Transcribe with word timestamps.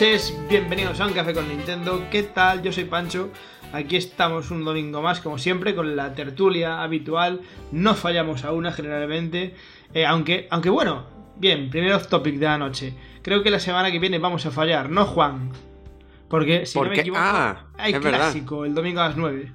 noches, 0.00 0.34
bienvenidos 0.48 0.98
a 0.98 1.06
Un 1.06 1.12
Café 1.12 1.34
con 1.34 1.46
Nintendo. 1.46 2.04
¿Qué 2.10 2.22
tal? 2.22 2.62
Yo 2.62 2.72
soy 2.72 2.84
Pancho. 2.84 3.28
Aquí 3.74 3.96
estamos 3.96 4.50
un 4.50 4.64
domingo 4.64 5.02
más, 5.02 5.20
como 5.20 5.36
siempre, 5.36 5.74
con 5.74 5.94
la 5.94 6.14
tertulia 6.14 6.82
habitual. 6.82 7.42
No 7.70 7.94
fallamos 7.94 8.46
a 8.46 8.52
una 8.52 8.72
generalmente. 8.72 9.54
Eh, 9.92 10.06
aunque, 10.06 10.48
aunque 10.50 10.70
bueno, 10.70 11.04
bien, 11.36 11.68
primer 11.68 11.92
off 11.92 12.06
topic 12.06 12.36
de 12.36 12.46
la 12.46 12.56
noche. 12.56 12.94
Creo 13.20 13.42
que 13.42 13.50
la 13.50 13.60
semana 13.60 13.92
que 13.92 13.98
viene 13.98 14.18
vamos 14.18 14.46
a 14.46 14.50
fallar, 14.50 14.88
¿no, 14.88 15.04
Juan? 15.04 15.50
Porque 16.30 16.64
si 16.64 16.80
no 16.80 16.88
me 16.88 16.98
equivoco, 16.98 17.20
ah, 17.22 17.66
hay 17.76 17.92
verdad. 17.92 18.10
clásico 18.10 18.64
el 18.64 18.72
domingo 18.72 19.02
a 19.02 19.08
las 19.08 19.18
9. 19.18 19.52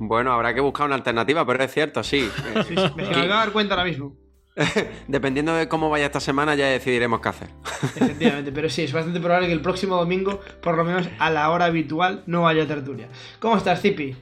Bueno, 0.00 0.34
habrá 0.34 0.52
que 0.52 0.60
buscar 0.60 0.84
una 0.84 0.96
alternativa, 0.96 1.46
pero 1.46 1.64
es 1.64 1.72
cierto, 1.72 2.02
sí. 2.02 2.28
Eh, 2.54 2.64
Sí, 2.68 2.74
sí, 2.76 2.92
me 2.94 3.04
acabo 3.04 3.22
de 3.22 3.28
dar 3.28 3.52
cuenta 3.52 3.72
ahora 3.72 3.86
mismo. 3.86 4.21
Dependiendo 5.08 5.54
de 5.54 5.68
cómo 5.68 5.88
vaya 5.90 6.06
esta 6.06 6.20
semana, 6.20 6.54
ya 6.54 6.66
decidiremos 6.66 7.20
qué 7.20 7.28
hacer. 7.30 7.48
Efectivamente, 7.96 8.52
pero 8.52 8.68
sí, 8.68 8.82
es 8.82 8.92
bastante 8.92 9.20
probable 9.20 9.46
que 9.46 9.52
el 9.54 9.62
próximo 9.62 9.96
domingo, 9.96 10.40
por 10.62 10.76
lo 10.76 10.84
menos 10.84 11.08
a 11.18 11.30
la 11.30 11.50
hora 11.50 11.66
habitual, 11.66 12.22
no 12.26 12.46
haya 12.46 12.66
tertulia. 12.66 13.08
¿Cómo 13.40 13.56
estás, 13.56 13.80
Zipi? 13.80 14.14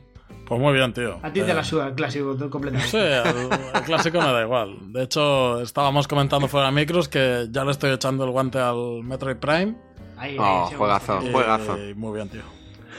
Pues 0.47 0.61
muy 0.61 0.72
bien, 0.72 0.92
tío. 0.92 1.19
A 1.22 1.33
ti 1.33 1.42
te 1.42 1.50
Eh, 1.50 1.55
la 1.55 1.62
suda 1.64 1.89
el 1.89 1.95
clásico 1.95 2.37
completamente. 2.50 2.91
Sí, 2.91 2.97
el, 2.98 3.50
el 3.75 3.83
clásico 3.83 4.19
me 4.20 4.33
da 4.33 4.42
igual. 4.42 4.92
De 4.92 5.05
hecho, 5.05 5.61
estábamos 5.62 6.09
comentando 6.09 6.48
fuera 6.48 6.67
de 6.67 6.72
micros 6.72 7.09
que 7.09 7.47
ya 7.50 7.65
le 7.65 7.70
estoy 7.70 7.92
echando 7.92 8.25
el 8.25 8.31
guante 8.31 8.59
al 8.59 9.03
Metroid 9.05 9.37
Prime. 9.37 9.75
Ahí, 10.17 10.37
Oh, 10.39 10.67
juegazo. 10.77 11.20
y- 11.25 11.33
Juegazo. 11.33 11.77
muy 11.97 12.15
bien, 12.17 12.28
tío. 12.28 12.42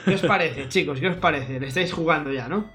¿Qué 0.05 0.15
os 0.15 0.21
parece, 0.21 0.67
chicos? 0.69 0.99
¿Qué 0.99 1.09
os 1.09 1.17
parece? 1.17 1.59
Le 1.59 1.67
estáis 1.67 1.91
jugando 1.93 2.31
ya, 2.31 2.47
¿no? 2.47 2.65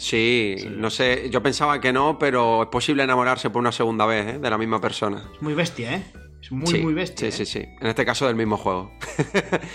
Sí, 0.00 0.54
Sí. 0.58 0.68
no 0.70 0.88
sé, 0.88 1.28
yo 1.30 1.42
pensaba 1.42 1.78
que 1.78 1.92
no, 1.92 2.18
pero 2.18 2.62
es 2.62 2.68
posible 2.70 3.02
enamorarse 3.02 3.50
por 3.50 3.60
una 3.60 3.70
segunda 3.70 4.06
vez, 4.06 4.26
¿eh? 4.34 4.38
De 4.38 4.48
la 4.48 4.56
misma 4.56 4.80
persona. 4.80 5.30
Es 5.34 5.42
muy 5.42 5.52
bestia, 5.52 5.96
¿eh? 5.96 6.02
Es 6.42 6.50
muy, 6.50 6.66
sí, 6.66 6.78
muy 6.78 6.94
bestia. 6.94 7.30
Sí, 7.30 7.42
¿eh? 7.42 7.44
sí, 7.46 7.60
sí. 7.60 7.68
En 7.82 7.86
este 7.86 8.06
caso 8.06 8.26
del 8.26 8.34
mismo 8.34 8.56
juego. 8.56 8.90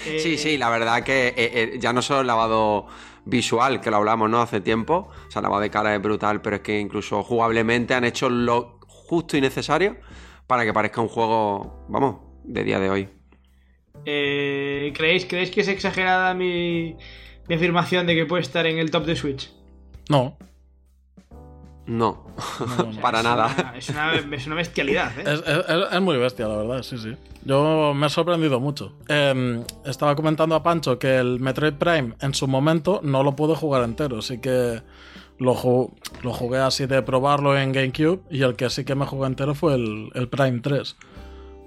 Eh, 0.07 0.17
sí, 0.23 0.37
sí, 0.39 0.57
la 0.57 0.69
verdad 0.71 1.03
que 1.03 1.27
eh, 1.27 1.33
eh, 1.37 1.77
ya 1.79 1.93
no 1.93 2.01
solo 2.01 2.21
el 2.21 2.27
lavado 2.27 2.87
visual, 3.25 3.81
que 3.81 3.91
lo 3.91 3.97
hablamos, 3.97 4.27
¿no? 4.29 4.41
Hace 4.41 4.61
tiempo. 4.61 5.11
O 5.27 5.31
sea, 5.31 5.41
el 5.41 5.43
lavado 5.43 5.61
de 5.61 5.69
cara 5.69 5.93
es 5.95 6.01
brutal, 6.01 6.41
pero 6.41 6.55
es 6.55 6.61
que 6.63 6.79
incluso 6.79 7.21
jugablemente 7.23 7.93
han 7.93 8.03
hecho 8.03 8.27
lo 8.27 8.79
justo 8.87 9.37
y 9.37 9.41
necesario 9.41 9.97
para 10.47 10.65
que 10.65 10.73
parezca 10.73 11.01
un 11.01 11.07
juego, 11.07 11.85
vamos, 11.87 12.15
de 12.43 12.63
día 12.63 12.79
de 12.79 12.89
hoy. 12.89 13.09
eh, 14.05 14.91
¿creéis, 14.95 15.25
¿Creéis 15.25 15.51
que 15.51 15.61
es 15.61 15.67
exagerada 15.67 16.33
mi, 16.33 16.95
mi 17.47 17.55
afirmación 17.55 18.07
de 18.07 18.15
que 18.15 18.25
puede 18.25 18.41
estar 18.41 18.65
en 18.65 18.79
el 18.79 18.89
top 18.89 19.05
de 19.05 19.15
Switch? 19.15 19.51
No, 20.09 20.37
No, 21.87 22.25
no, 22.59 22.83
no. 22.91 23.01
para 23.01 23.19
Es 23.19 23.23
nada. 23.23 23.45
una- 23.57 23.77
es, 23.77 23.89
una, 23.89 24.15
es 24.35 24.47
una 24.47 24.55
bestialidad, 24.55 25.11
¿eh? 25.19 25.23
Es, 25.25 25.39
es- 25.41 25.65
es- 25.69 25.93
es 25.93 26.01
muy 26.01 26.17
bestia, 26.17 26.47
la 26.47 26.57
verdad, 26.57 26.81
sí, 26.83 26.97
sí. 26.97 27.15
Yo 27.43 27.93
me 27.93 28.07
he 28.07 28.09
sorprendido 28.09 28.59
mucho. 28.59 28.93
Eh, 29.07 29.63
estaba 29.85 30.15
comentando 30.15 30.55
a 30.55 30.63
Pancho 30.63 30.97
que 30.97 31.17
el 31.17 31.39
Metroid 31.39 31.73
Prime 31.75 32.13
en 32.21 32.33
su 32.33 32.47
momento 32.47 33.01
no 33.03 33.21
lo 33.23 33.35
pude 33.35 33.55
jugar 33.55 33.83
entero, 33.83 34.17
así 34.17 34.39
que 34.39 34.81
lo, 35.37 35.53
ju- 35.55 35.91
lo 36.23 36.33
jugué 36.33 36.57
así 36.59 36.87
de 36.87 37.03
probarlo 37.03 37.55
en 37.57 37.71
GameCube 37.71 38.21
y 38.31 38.41
el 38.41 38.55
que 38.55 38.69
sí 38.71 38.83
que 38.83 38.95
me 38.95 39.05
jugué 39.05 39.27
entero 39.27 39.53
fue 39.53 39.75
el, 39.75 40.09
el 40.15 40.27
Prime 40.27 40.59
3. 40.61 40.95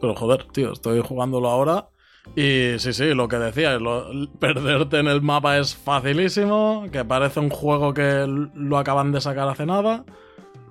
Pero 0.00 0.16
joder, 0.16 0.44
tío, 0.52 0.72
estoy 0.72 1.00
jugándolo 1.00 1.48
ahora 1.48 1.88
y 2.36 2.78
sí, 2.78 2.92
sí, 2.92 3.14
lo 3.14 3.28
que 3.28 3.36
decía, 3.36 3.78
lo- 3.78 4.06
perderte 4.38 4.98
en 4.98 5.08
el 5.08 5.22
mapa 5.22 5.58
es 5.58 5.74
facilísimo, 5.76 6.86
que 6.92 7.04
parece 7.04 7.40
un 7.40 7.50
juego 7.50 7.92
que 7.94 8.26
lo 8.54 8.78
acaban 8.78 9.12
de 9.12 9.20
sacar 9.20 9.48
hace 9.48 9.66
nada. 9.66 10.04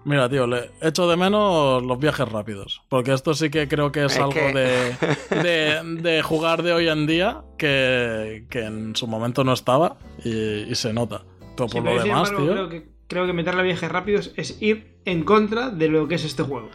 Mira, 0.05 0.29
tío, 0.29 0.47
le 0.47 0.71
echo 0.81 1.09
de 1.09 1.17
menos 1.17 1.83
los 1.83 1.99
viajes 1.99 2.29
rápidos. 2.31 2.81
Porque 2.87 3.11
esto 3.11 3.33
sí 3.33 3.49
que 3.49 3.67
creo 3.67 3.91
que 3.91 4.05
es, 4.05 4.13
Es 4.13 4.19
algo 4.19 4.31
que- 4.31 4.53
de, 4.53 5.41
de, 5.43 6.01
de 6.01 6.21
jugar 6.21 6.63
de 6.63 6.71
hoy 6.71 6.87
en 6.87 7.05
día 7.07 7.41
que, 7.57 8.45
que 8.49 8.63
en 8.63 8.95
su 8.95 9.05
momento 9.07 9.43
no 9.43 9.51
estaba 9.51 9.97
y, 10.23 10.29
y 10.31 10.75
se 10.75 10.93
nota. 10.93 11.23
Sí, 11.57 11.63
por 11.73 11.83
lo 11.83 11.99
demás, 12.01 12.29
embargo, 12.29 12.37
tío. 12.43 12.51
creo 12.53 12.69
que, 12.69 12.87
creo 13.07 13.25
que 13.25 13.33
meterle 13.33 13.61
a 13.61 13.63
viajes 13.63 13.91
rápidos 13.91 14.31
es 14.37 14.61
ir 14.61 14.95
en 15.03 15.23
contra 15.23 15.71
de 15.71 15.89
lo 15.89 16.07
que 16.07 16.15
es 16.15 16.23
este 16.23 16.43
juego. 16.43 16.69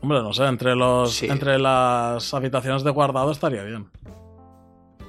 Hombre, 0.00 0.22
no 0.22 0.32
sé, 0.32 0.44
entre, 0.46 0.74
los, 0.76 1.12
Sí. 1.14 1.26
entre 1.28 1.58
las 1.58 2.32
habitaciones 2.34 2.84
de 2.84 2.90
guardado 2.90 3.30
estaría 3.32 3.62
bien. 3.64 3.88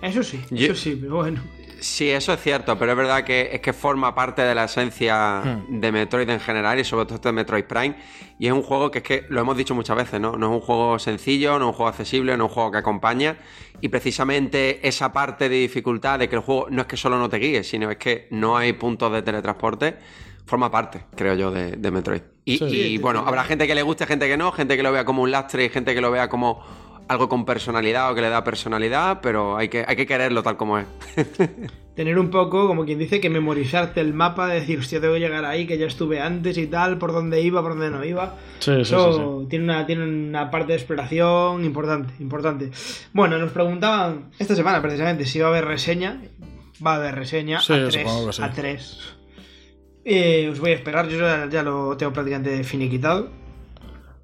Eso 0.01 0.23
sí, 0.23 0.41
Yo- 0.49 0.71
eso 0.71 0.75
sí, 0.75 0.97
pero 0.99 1.15
bueno. 1.17 1.41
Sí, 1.81 2.09
eso 2.09 2.33
es 2.33 2.41
cierto, 2.41 2.77
pero 2.77 2.91
es 2.91 2.97
verdad 2.97 3.23
que 3.23 3.49
es 3.53 3.61
que 3.61 3.71
forma 3.71 4.13
parte 4.13 4.41
de 4.41 4.53
la 4.53 4.65
esencia 4.65 5.41
Hmm. 5.69 5.79
de 5.79 5.91
Metroid 5.93 6.29
en 6.29 6.39
general 6.41 6.77
y 6.79 6.83
sobre 6.83 7.05
todo 7.05 7.15
este 7.15 7.31
Metroid 7.31 7.63
Prime. 7.65 7.95
Y 8.37 8.47
es 8.47 8.53
un 8.53 8.63
juego 8.63 8.91
que 8.91 8.97
es 8.97 9.03
que 9.03 9.25
lo 9.29 9.39
hemos 9.39 9.55
dicho 9.55 9.73
muchas 9.75 9.95
veces, 9.95 10.19
¿no? 10.19 10.35
No 10.35 10.47
es 10.47 10.53
un 10.55 10.59
juego 10.61 10.99
sencillo, 10.99 11.51
no 11.57 11.65
es 11.65 11.67
un 11.69 11.73
juego 11.73 11.87
accesible, 11.89 12.35
no 12.35 12.45
es 12.45 12.49
un 12.49 12.53
juego 12.53 12.71
que 12.71 12.77
acompaña. 12.79 13.37
Y 13.79 13.87
precisamente 13.87 14.85
esa 14.85 15.13
parte 15.13 15.47
de 15.47 15.55
dificultad 15.55 16.19
de 16.19 16.27
que 16.27 16.35
el 16.35 16.41
juego 16.41 16.67
no 16.69 16.81
es 16.81 16.87
que 16.87 16.97
solo 16.97 17.17
no 17.17 17.29
te 17.29 17.37
guíe, 17.37 17.63
sino 17.63 17.89
es 17.89 17.97
que 17.97 18.27
no 18.31 18.57
hay 18.57 18.73
puntos 18.73 19.11
de 19.13 19.21
teletransporte, 19.21 19.97
forma 20.45 20.69
parte, 20.69 21.05
creo 21.15 21.35
yo, 21.35 21.49
de, 21.51 21.77
de 21.77 21.91
Metroid. 21.91 22.21
Y, 22.53 22.57
Sí. 22.57 22.65
y, 22.65 22.69
Sí, 22.69 22.97
bueno, 22.97 23.23
habrá 23.25 23.43
gente 23.43 23.67
que 23.67 23.75
le 23.75 23.81
guste, 23.83 24.05
gente 24.05 24.27
que 24.27 24.37
no, 24.37 24.51
gente 24.51 24.75
que 24.77 24.83
lo 24.83 24.91
vea 24.91 25.05
como 25.05 25.21
un 25.23 25.31
lastre 25.31 25.65
y 25.65 25.69
gente 25.69 25.93
que 25.93 26.01
lo 26.01 26.11
vea 26.11 26.29
como 26.29 26.61
algo 27.07 27.27
con 27.27 27.43
personalidad 27.45 28.11
o 28.11 28.15
que 28.15 28.21
le 28.21 28.29
da 28.29 28.43
personalidad, 28.43 29.19
pero 29.21 29.57
hay 29.57 29.67
que, 29.67 29.83
hay 29.87 29.95
que 29.95 30.05
quererlo 30.05 30.43
tal 30.43 30.57
como 30.57 30.77
es. 30.77 30.85
Tener 31.95 32.17
un 32.17 32.29
poco, 32.29 32.65
como 32.67 32.85
quien 32.85 32.97
dice, 32.97 33.19
que 33.19 33.29
memorizarte 33.29 33.99
el 33.99 34.13
mapa, 34.13 34.47
decir, 34.47 34.79
hostia, 34.79 35.01
tengo 35.01 35.15
que 35.15 35.19
llegar 35.19 35.43
ahí, 35.43 35.67
que 35.67 35.77
ya 35.77 35.85
estuve 35.87 36.21
antes 36.21 36.57
y 36.57 36.67
tal, 36.67 36.97
por 36.97 37.11
dónde 37.11 37.41
iba, 37.41 37.61
por 37.61 37.71
dónde 37.71 37.89
no 37.89 38.05
iba. 38.05 38.35
Sí, 38.59 38.71
sí, 38.75 38.81
Eso 38.81 39.11
sí, 39.13 39.19
sí. 39.43 39.47
Tiene, 39.49 39.65
una, 39.65 39.85
tiene 39.85 40.03
una 40.05 40.49
parte 40.49 40.71
de 40.71 40.77
exploración 40.77 41.65
importante, 41.65 42.13
importante. 42.21 42.71
Bueno, 43.11 43.37
nos 43.37 43.51
preguntaban 43.51 44.29
esta 44.39 44.55
semana 44.55 44.81
precisamente 44.81 45.25
si 45.25 45.39
va 45.39 45.47
a 45.47 45.49
haber 45.49 45.65
reseña. 45.65 46.21
Va 46.85 46.93
a 46.93 46.95
haber 46.95 47.15
reseña 47.15 47.59
Sí, 47.59 47.73
a 47.73 47.89
3. 47.89 47.93
supongo 47.93 48.29
que 48.31 48.43
sí. 50.03 50.09
3. 50.09 50.49
os 50.51 50.59
voy 50.59 50.71
a 50.71 50.75
esperar, 50.75 51.07
yo 51.07 51.19
ya, 51.19 51.47
ya 51.49 51.63
lo 51.63 51.95
tengo 51.97 52.13
prácticamente 52.13 52.63
finiquitado. 52.63 53.29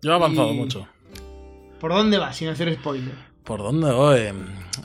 Yo 0.01 0.12
he 0.12 0.16
avanzado 0.16 0.51
Y- 0.51 0.57
mucho. 0.57 0.88
¿Por 1.80 1.92
dónde 1.92 2.18
va? 2.18 2.31
Sin 2.33 2.48
hacer 2.50 2.74
spoiler. 2.75 3.13
¿Por 3.44 3.60
dónde 3.60 3.92
voy? 3.92 4.22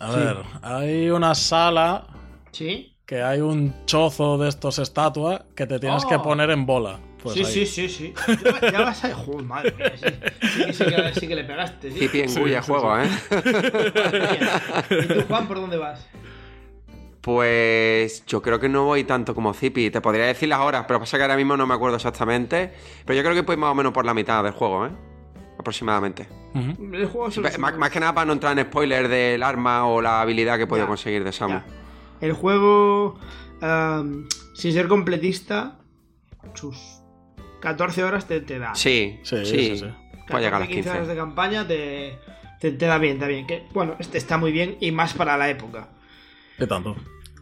A 0.00 0.12
Sí. 0.12 0.18
ver, 0.18 0.36
hay 0.62 1.08
una 1.10 1.34
sala 1.34 2.06
¿Sí? 2.52 2.94
que 3.06 3.22
hay 3.22 3.40
un 3.40 3.74
chozo 3.86 4.36
de 4.38 4.48
estos 4.48 4.78
estatuas 4.78 5.42
que 5.56 5.66
te 5.66 5.78
tienes 5.78 6.04
Oh. 6.04 6.08
que 6.08 6.18
poner 6.18 6.50
en 6.50 6.66
bola. 6.66 6.98
Pues 7.22 7.34
sí, 7.34 7.40
ahí. 7.44 7.66
sí, 7.66 7.66
sí, 7.66 7.88
sí. 7.88 8.14
Ya, 8.44 8.52
va- 8.52 8.70
ya 8.72 8.80
vas 8.80 9.04
a... 9.04 9.14
Joder, 9.14 9.44
madre 9.44 9.72
mía, 9.76 9.92
sí, 9.94 10.06
sí, 10.06 10.64
que- 10.66 10.72
sí 10.72 10.84
que, 10.84 11.20
sí 11.20 11.28
que 11.28 11.34
le 11.34 11.44
pegaste, 11.44 11.90
sí. 11.92 12.04
Engulle 12.14 12.62
sí, 12.62 12.66
juego, 12.66 12.98
¿eh? 12.98 13.08
¿Y 14.90 15.06
tú, 15.06 15.22
Juan, 15.28 15.46
por 15.46 15.56
dónde 15.60 15.76
vas? 15.76 16.06
Pues 17.20 18.24
yo 18.26 18.40
creo 18.40 18.58
que 18.58 18.68
no 18.68 18.84
voy 18.84 19.04
tanto 19.04 19.34
como 19.34 19.52
Zipi. 19.52 19.90
Te 19.90 20.00
podría 20.00 20.24
decir 20.26 20.48
las 20.48 20.60
horas, 20.60 20.84
pero 20.88 21.00
pasa 21.00 21.16
que 21.18 21.22
ahora 21.22 21.36
mismo 21.36 21.56
no 21.56 21.66
me 21.66 21.74
acuerdo 21.74 21.96
exactamente. 21.96 22.72
Pero 23.04 23.16
yo 23.16 23.22
creo 23.22 23.34
que 23.34 23.42
voy 23.42 23.56
más 23.56 23.70
o 23.70 23.74
menos 23.74 23.92
por 23.92 24.06
la 24.06 24.14
mitad 24.14 24.42
del 24.42 24.52
juego, 24.52 24.86
¿eh? 24.86 24.90
Aproximadamente. 25.58 26.26
El 26.54 27.06
juego 27.06 27.28
Más, 27.58 27.76
más 27.78 27.90
que 27.90 28.00
nada 28.00 28.14
para 28.14 28.24
no 28.24 28.32
entrar 28.32 28.58
en 28.58 28.64
spoiler 28.64 29.08
del 29.08 29.42
arma 29.42 29.86
o 29.86 30.00
la 30.00 30.22
habilidad 30.22 30.56
que 30.58 30.66
podido 30.66 30.86
Ya, 30.86 30.88
conseguir 30.88 31.22
de 31.22 31.32
Samu. 31.32 31.54
Ya. 31.54 31.66
El 32.22 32.32
juego 32.32 33.18
um, 33.62 34.26
sin 34.54 34.72
ser 34.72 34.88
completista, 34.88 35.78
sus 36.54 36.76
14 37.60 38.02
horas 38.02 38.26
te, 38.26 38.40
te 38.40 38.58
da. 38.58 38.74
Sí, 38.74 39.20
Sí, 39.22 39.36
sí. 39.44 39.46
sí, 39.46 39.76
sí. 39.78 39.84
Puede 40.26 40.44
llegar 40.44 40.54
a 40.56 40.60
las 40.60 40.68
15 40.68 40.88
horas 40.90 41.00
15. 41.02 41.14
de 41.14 41.20
campaña 41.20 41.66
te, 41.68 42.18
te, 42.60 42.72
te 42.72 42.86
da 42.86 42.98
bien, 42.98 43.18
te 43.18 43.22
da 43.26 43.28
bien. 43.28 43.46
Que, 43.46 43.66
bueno, 43.72 43.96
este 43.98 44.16
está 44.18 44.38
muy 44.38 44.52
bien 44.52 44.76
y 44.80 44.90
más 44.92 45.12
para 45.12 45.36
la 45.36 45.50
época. 45.50 45.88
¿Qué 46.60 46.66
tanto? 46.66 46.94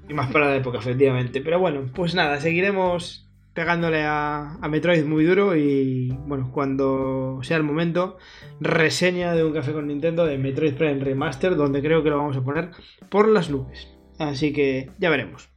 Y 0.09 0.15
más 0.15 0.31
para 0.31 0.47
la 0.47 0.57
época, 0.57 0.79
efectivamente. 0.79 1.41
Pero 1.41 1.59
bueno, 1.59 1.87
pues 1.93 2.15
nada, 2.15 2.41
seguiremos 2.41 3.29
pegándole 3.53 4.05
a, 4.05 4.55
a 4.63 4.69
Metroid 4.69 5.05
muy 5.05 5.25
duro 5.25 5.57
y 5.57 6.17
bueno, 6.27 6.53
cuando 6.53 7.41
sea 7.43 7.57
el 7.57 7.65
momento, 7.65 8.17
reseña 8.61 9.35
de 9.35 9.43
un 9.43 9.53
café 9.53 9.73
con 9.73 9.89
Nintendo 9.89 10.25
de 10.25 10.39
Metroid 10.39 10.75
Prime 10.75 11.03
Remaster, 11.03 11.57
donde 11.57 11.83
creo 11.83 12.05
que 12.05 12.11
lo 12.11 12.19
vamos 12.19 12.37
a 12.37 12.45
poner 12.45 12.71
por 13.09 13.27
las 13.27 13.51
nubes. 13.51 13.89
Así 14.21 14.53
que 14.53 14.93
ya 15.01 15.11
veremos. 15.11 15.49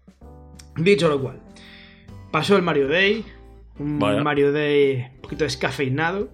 Dicho 0.76 1.08
lo 1.08 1.22
cual, 1.22 1.44
pasó 2.32 2.56
el 2.56 2.64
Mario 2.64 2.88
Day, 2.88 3.24
un 3.78 4.00
Vaya. 4.00 4.24
Mario 4.24 4.52
Day 4.52 5.12
un 5.14 5.22
poquito 5.22 5.44
descafeinado. 5.44 6.30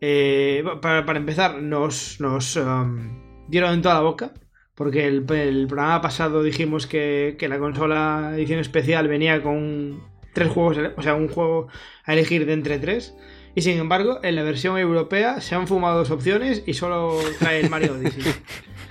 Eh, 0.00 0.62
para, 0.80 1.04
para 1.04 1.18
empezar, 1.18 1.60
nos, 1.60 2.20
nos 2.20 2.56
um, 2.56 3.48
dieron 3.48 3.74
en 3.74 3.82
toda 3.82 3.96
la 3.96 4.02
boca. 4.02 4.32
Porque 4.74 5.06
el, 5.06 5.24
el 5.30 5.66
programa 5.66 6.00
pasado 6.00 6.42
dijimos 6.42 6.86
que, 6.86 7.36
que 7.38 7.48
la 7.48 7.58
consola 7.58 8.32
edición 8.34 8.58
especial 8.58 9.06
venía 9.08 9.42
con 9.42 10.02
tres 10.32 10.48
juegos, 10.48 10.78
o 10.96 11.02
sea, 11.02 11.14
un 11.14 11.28
juego 11.28 11.68
a 12.04 12.12
elegir 12.14 12.46
de 12.46 12.54
entre 12.54 12.78
tres. 12.78 13.14
Y 13.54 13.60
sin 13.60 13.78
embargo, 13.78 14.18
en 14.22 14.34
la 14.34 14.42
versión 14.42 14.78
europea 14.78 15.42
se 15.42 15.54
han 15.54 15.68
fumado 15.68 15.98
dos 15.98 16.10
opciones 16.10 16.62
y 16.66 16.72
solo 16.72 17.18
trae 17.38 17.60
el 17.60 17.68
Mario 17.68 17.92
Odyssey. 17.92 18.32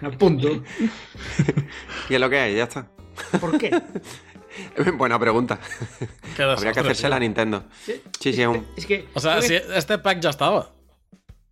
A 0.04 0.10
punto. 0.18 0.64
Y 2.10 2.14
es 2.14 2.20
lo 2.22 2.30
que 2.30 2.38
hay, 2.40 2.56
ya 2.56 2.64
está. 2.64 2.88
¿Por 3.40 3.58
qué? 3.58 3.72
Buena 4.98 5.18
pregunta. 5.18 5.60
Habría 6.38 6.74
que 6.74 6.80
hacérsela 6.82 7.16
a. 7.16 7.20
Nintendo. 7.20 7.64
Sí, 7.84 8.02
sí, 8.20 8.30
es 8.42 8.48
un... 8.48 8.68
Es 8.78 8.86
que. 8.86 9.08
O 9.16 9.20
sea, 9.20 9.42
si 9.42 9.56
est- 9.56 9.70
este 9.72 9.98
pack 9.98 10.20
ya 10.20 10.30
estaba. 10.30 10.70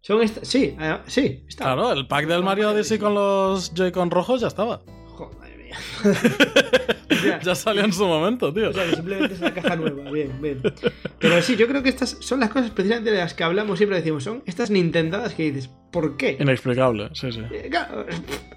Son 0.02 0.22
est- 0.22 0.44
sí, 0.44 0.76
eh, 0.80 0.98
sí, 1.08 1.44
está. 1.48 1.66
Claro, 1.66 1.92
el 1.94 2.08
pack 2.08 2.26
del 2.28 2.44
Mario 2.44 2.72
Odyssey 2.72 2.98
con 3.00 3.14
los 3.14 3.74
Joy-Con 3.74 4.12
rojos 4.12 4.42
ya 4.42 4.48
estaba. 4.48 4.82
Joder, 5.16 5.38
madre 5.38 5.58
mía. 5.58 5.76
O 7.12 7.22
sea, 7.22 7.40
Ya 7.42 7.54
salió 7.56 7.84
en 7.84 7.92
su 7.92 8.06
momento, 8.08 8.54
tío. 8.54 8.70
O 8.70 8.74
sea, 8.74 8.86
que 8.86 8.96
simplemente 8.96 9.34
es 9.34 9.42
una 9.42 9.54
caja 9.54 9.76
nueva. 9.76 10.10
Bien, 10.10 10.32
bien. 10.42 10.62
Pero 11.20 11.42
sí, 11.42 11.58
yo 11.58 11.68
creo 11.68 11.84
que 11.84 11.90
estas 11.90 12.12
son 12.22 12.40
las 12.40 12.50
cosas 12.50 12.72
precisamente 12.72 13.12
de 13.12 13.18
las 13.18 13.34
que 13.34 13.44
hablamos 13.44 13.78
siempre. 13.78 13.98
Decimos, 13.98 14.24
son 14.24 14.42
estas 14.46 14.70
Nintendadas 14.70 15.34
que 15.34 15.52
dices, 15.52 15.70
¿por 15.92 16.16
qué? 16.16 16.38
Inexplicable, 16.40 17.10
sí, 17.14 17.32
sí. 17.34 17.42
Eh, 17.52 17.68
claro, 17.70 18.06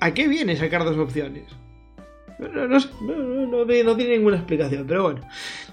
¿A 0.00 0.14
qué 0.14 0.28
viene 0.28 0.54
sacar 0.56 0.84
dos 0.84 0.96
opciones? 0.96 1.44
No, 2.38 2.48
no, 2.48 2.68
no 2.68 2.78
sé, 2.78 2.88
no, 3.00 3.16
no, 3.16 3.46
no 3.58 3.66
tiene- 3.66 3.84
no 3.84 3.96
tiene 3.96 4.16
ninguna 4.18 4.36
explicación, 4.36 4.84
pero 4.86 5.02
bueno. 5.04 5.22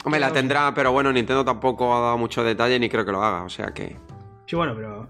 Hombre, 0.04 0.20
la 0.20 0.32
tendrá, 0.32 0.74
pero 0.74 0.92
bueno, 0.92 1.12
Nintendo 1.14 1.46
tampoco 1.46 1.96
ha 1.96 2.00
dado 2.00 2.18
mucho 2.18 2.44
detalle 2.44 2.80
ni 2.80 2.90
creo 2.90 3.06
que 3.06 3.12
lo 3.12 3.22
haga, 3.24 3.44
o 3.44 3.50
sea 3.50 3.68
que... 3.74 3.98
Sí, 4.48 4.56
bueno, 4.56 4.74
pero 4.76 5.10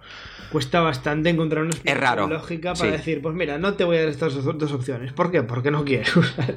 cuesta 0.51 0.81
bastante 0.81 1.29
encontrar 1.29 1.63
una 1.63 1.71
explicación 1.71 2.01
raro, 2.01 2.27
lógica 2.27 2.73
para 2.73 2.91
sí. 2.91 2.97
decir, 2.97 3.21
pues 3.21 3.35
mira, 3.35 3.57
no 3.57 3.73
te 3.75 3.83
voy 3.83 3.97
a 3.97 4.01
dar 4.01 4.09
estas 4.09 4.43
dos 4.43 4.71
opciones. 4.71 5.13
¿Por 5.13 5.31
qué? 5.31 5.43
Porque 5.43 5.71
no 5.71 5.85
quiero. 5.85 6.11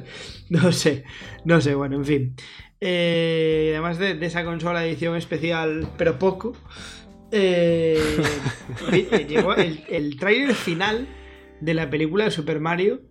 no 0.49 0.71
sé, 0.71 1.03
no 1.45 1.61
sé, 1.61 1.75
bueno, 1.75 1.95
en 1.97 2.05
fin. 2.05 2.35
Eh, 2.81 3.69
además 3.73 3.97
de, 3.97 4.15
de 4.15 4.25
esa 4.25 4.43
consola 4.43 4.85
edición 4.85 5.15
especial, 5.15 5.87
pero 5.97 6.19
poco, 6.19 6.53
eh, 7.31 7.97
eh, 8.91 9.25
llegó 9.27 9.55
el, 9.55 9.83
el 9.89 10.17
tráiler 10.17 10.53
final 10.53 11.07
de 11.61 11.73
la 11.73 11.89
película 11.89 12.25
de 12.25 12.31
Super 12.31 12.59
Mario, 12.59 13.01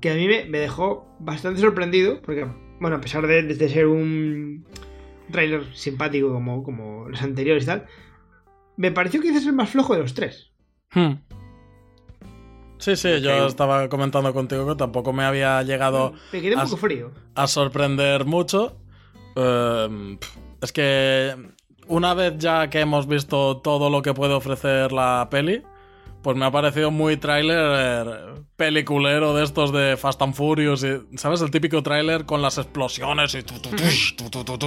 que 0.00 0.10
a 0.10 0.14
mí 0.14 0.26
me, 0.26 0.44
me 0.46 0.58
dejó 0.58 1.14
bastante 1.20 1.60
sorprendido, 1.60 2.22
porque, 2.22 2.46
bueno, 2.80 2.96
a 2.96 3.00
pesar 3.00 3.26
de, 3.26 3.42
de 3.42 3.68
ser 3.68 3.86
un 3.86 4.64
tráiler 5.30 5.64
simpático 5.74 6.32
como, 6.32 6.62
como 6.62 7.08
los 7.08 7.22
anteriores 7.22 7.64
y 7.64 7.66
tal, 7.66 7.86
me 8.78 8.90
pareció 8.92 9.20
quizás 9.20 9.44
el 9.44 9.52
más 9.52 9.68
flojo 9.68 9.92
de 9.94 10.00
los 10.00 10.14
tres. 10.14 10.50
Hmm. 10.94 11.16
Sí, 12.78 12.94
sí, 12.96 13.20
yo 13.20 13.46
estaba 13.46 13.88
comentando 13.88 14.32
contigo 14.32 14.66
que 14.68 14.76
tampoco 14.76 15.12
me 15.12 15.24
había 15.24 15.60
llegado 15.64 16.12
Me 16.32 16.40
quedé 16.40 16.54
un 16.54 16.60
Has- 16.60 16.70
poco 16.70 16.80
frío. 16.82 17.10
a 17.34 17.46
sorprender 17.48 18.24
mucho. 18.24 18.76
Eh, 19.34 20.16
pf, 20.20 20.38
es 20.62 20.72
que 20.72 21.34
una 21.88 22.14
vez 22.14 22.34
ya 22.38 22.70
que 22.70 22.80
hemos 22.80 23.08
visto 23.08 23.56
todo 23.58 23.90
lo 23.90 24.00
que 24.02 24.14
puede 24.14 24.34
ofrecer 24.34 24.92
la 24.92 25.26
peli, 25.30 25.62
pues 26.28 26.36
me 26.36 26.44
ha 26.44 26.50
parecido 26.50 26.90
muy 26.90 27.16
tráiler 27.16 28.06
peliculero 28.54 29.34
de 29.34 29.44
estos 29.44 29.72
de 29.72 29.96
Fast 29.96 30.20
and 30.20 30.34
Furious, 30.34 30.84
y, 30.84 31.16
¿sabes? 31.16 31.40
El 31.40 31.50
típico 31.50 31.82
tráiler 31.82 32.26
con 32.26 32.42
las 32.42 32.58
explosiones 32.58 33.34
y, 33.34 33.42
tu, 33.42 33.54
tu, 33.58 33.70
tush, 33.70 34.14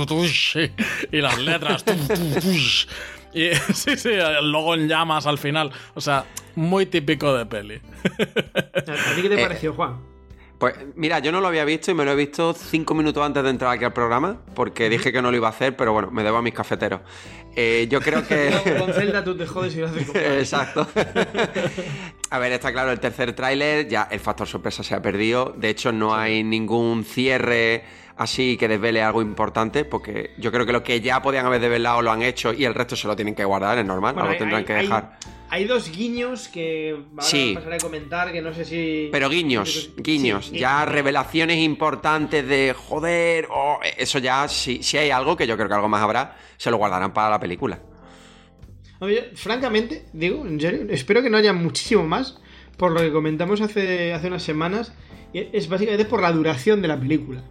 tush, 0.08 0.58
y, 0.58 1.18
y 1.18 1.22
las 1.22 1.38
letras. 1.38 1.86
tu, 1.86 1.92
y 1.92 3.54
sí, 3.76 3.96
sí, 3.96 4.10
el 4.10 4.52
logo 4.52 4.74
en 4.74 4.88
llamas 4.88 5.28
al 5.28 5.38
final. 5.38 5.72
O 5.94 6.02
sea, 6.02 6.26
muy 6.56 6.88
típico 6.88 7.32
de 7.38 7.46
peli. 7.46 7.76
¿A 7.76 9.16
ti 9.16 9.22
qué 9.22 9.30
te 9.30 9.36
Eh, 9.40 9.44
pareció, 9.44 9.76
Juan? 9.76 10.11
Pues 10.62 10.76
mira, 10.96 11.18
yo 11.20 11.32
no 11.32 11.42
lo 11.42 11.48
había 11.48 11.66
visto 11.66 11.90
y 11.92 11.94
me 11.96 12.06
lo 12.06 12.12
he 12.12 12.16
visto 12.16 12.54
cinco 12.54 12.94
minutos 12.94 13.26
antes 13.26 13.44
de 13.44 13.50
entrar 13.50 13.72
aquí 13.74 13.84
al 13.84 13.94
programa, 13.94 14.38
porque 14.54 14.90
dije 14.90 15.12
que 15.12 15.20
no 15.22 15.32
lo 15.32 15.36
iba 15.38 15.48
a 15.48 15.50
hacer, 15.50 15.76
pero 15.76 15.92
bueno, 15.92 16.12
me 16.12 16.22
debo 16.24 16.38
a 16.38 16.42
mis 16.44 16.54
cafeteros. 16.54 17.02
Eh, 17.56 17.88
yo 17.90 18.00
creo 18.00 18.26
que... 18.28 18.54
Con 18.80 18.94
Zelda 18.94 19.24
tú 19.24 19.36
te 19.36 19.46
jodes 19.48 19.76
y 19.76 19.80
lo 19.80 19.88
haces 19.88 20.08
Exacto. 20.16 20.88
A 22.30 22.40
ver, 22.40 22.52
está 22.54 22.72
claro, 22.72 22.92
el 22.92 23.00
tercer 23.00 23.34
tráiler, 23.34 23.88
ya 23.88 24.08
el 24.12 24.20
factor 24.20 24.48
sorpresa 24.48 24.84
se 24.84 24.96
ha 24.96 25.02
perdido. 25.02 25.54
De 25.58 25.70
hecho, 25.70 25.92
no 25.92 26.16
hay 26.16 26.44
ningún 26.44 27.04
cierre 27.04 27.84
así 28.18 28.56
que 28.56 28.68
desvele 28.68 29.02
algo 29.02 29.22
importante, 29.24 29.84
porque 29.84 30.36
yo 30.38 30.52
creo 30.52 30.66
que 30.68 30.72
lo 30.74 30.84
que 30.84 31.02
ya 31.02 31.22
podían 31.24 31.46
haber 31.48 31.60
desvelado 31.60 32.04
lo 32.04 32.12
han 32.12 32.22
hecho 32.22 32.54
y 32.54 32.66
el 32.66 32.76
resto 32.76 32.96
se 32.96 33.08
lo 33.08 33.16
tienen 33.16 33.34
que 33.34 33.44
guardar, 33.44 33.80
es 33.80 33.86
normal, 33.86 34.14
Bueno, 34.14 34.30
algo 34.30 34.34
hay- 34.34 34.38
tendrán 34.38 34.60
hay- 34.60 34.66
que 34.66 34.74
dejar. 34.74 35.18
Hay, 35.24 35.41
dos 35.66 35.92
guiños 35.92 36.48
que 36.48 36.96
ahora 37.12 37.22
Sí. 37.24 37.52
pasaré 37.54 37.76
a 37.76 37.80
comentar 37.80 38.32
que 38.32 38.42
no 38.42 38.54
sé 38.54 38.64
si. 38.66 39.10
Pero 39.12 39.30
guiños, 39.30 39.92
guiños, 39.98 40.48
Sí, 40.48 40.58
ya 40.60 40.86
revelaciones 40.86 41.58
importantes 41.60 42.48
de 42.48 42.74
joder, 42.74 43.48
oh, 43.52 43.80
eso 43.98 44.20
ya, 44.20 44.48
si, 44.48 44.82
si 44.82 44.98
hay 44.98 45.10
algo, 45.12 45.36
que 45.36 45.46
yo 45.48 45.58
creo 45.58 45.68
que 45.68 45.74
algo 45.76 45.90
más 45.90 46.02
habrá, 46.02 46.38
se 46.58 46.72
lo 46.72 46.78
guardarán 46.78 47.14
para 47.14 47.30
la 47.30 47.40
película. 47.40 47.80
Oye, 49.00 49.32
francamente, 49.36 50.06
digo, 50.14 50.46
en 50.46 50.60
serio, 50.60 50.86
espero 50.90 51.22
que 51.22 51.30
no 51.30 51.38
haya 51.38 51.54
muchísimo 51.54 52.04
más, 52.04 52.40
por 52.78 52.92
lo 52.92 53.02
que 53.02 53.12
comentamos 53.12 53.60
hace, 53.62 54.14
hace 54.14 54.28
unas 54.28 54.44
semanas, 54.44 54.94
y 55.34 55.48
es 55.52 55.68
básicamente 55.68 56.06
por 56.06 56.22
la 56.22 56.32
duración 56.32 56.82
de 56.82 56.88
la 56.88 57.00
película. 57.00 57.44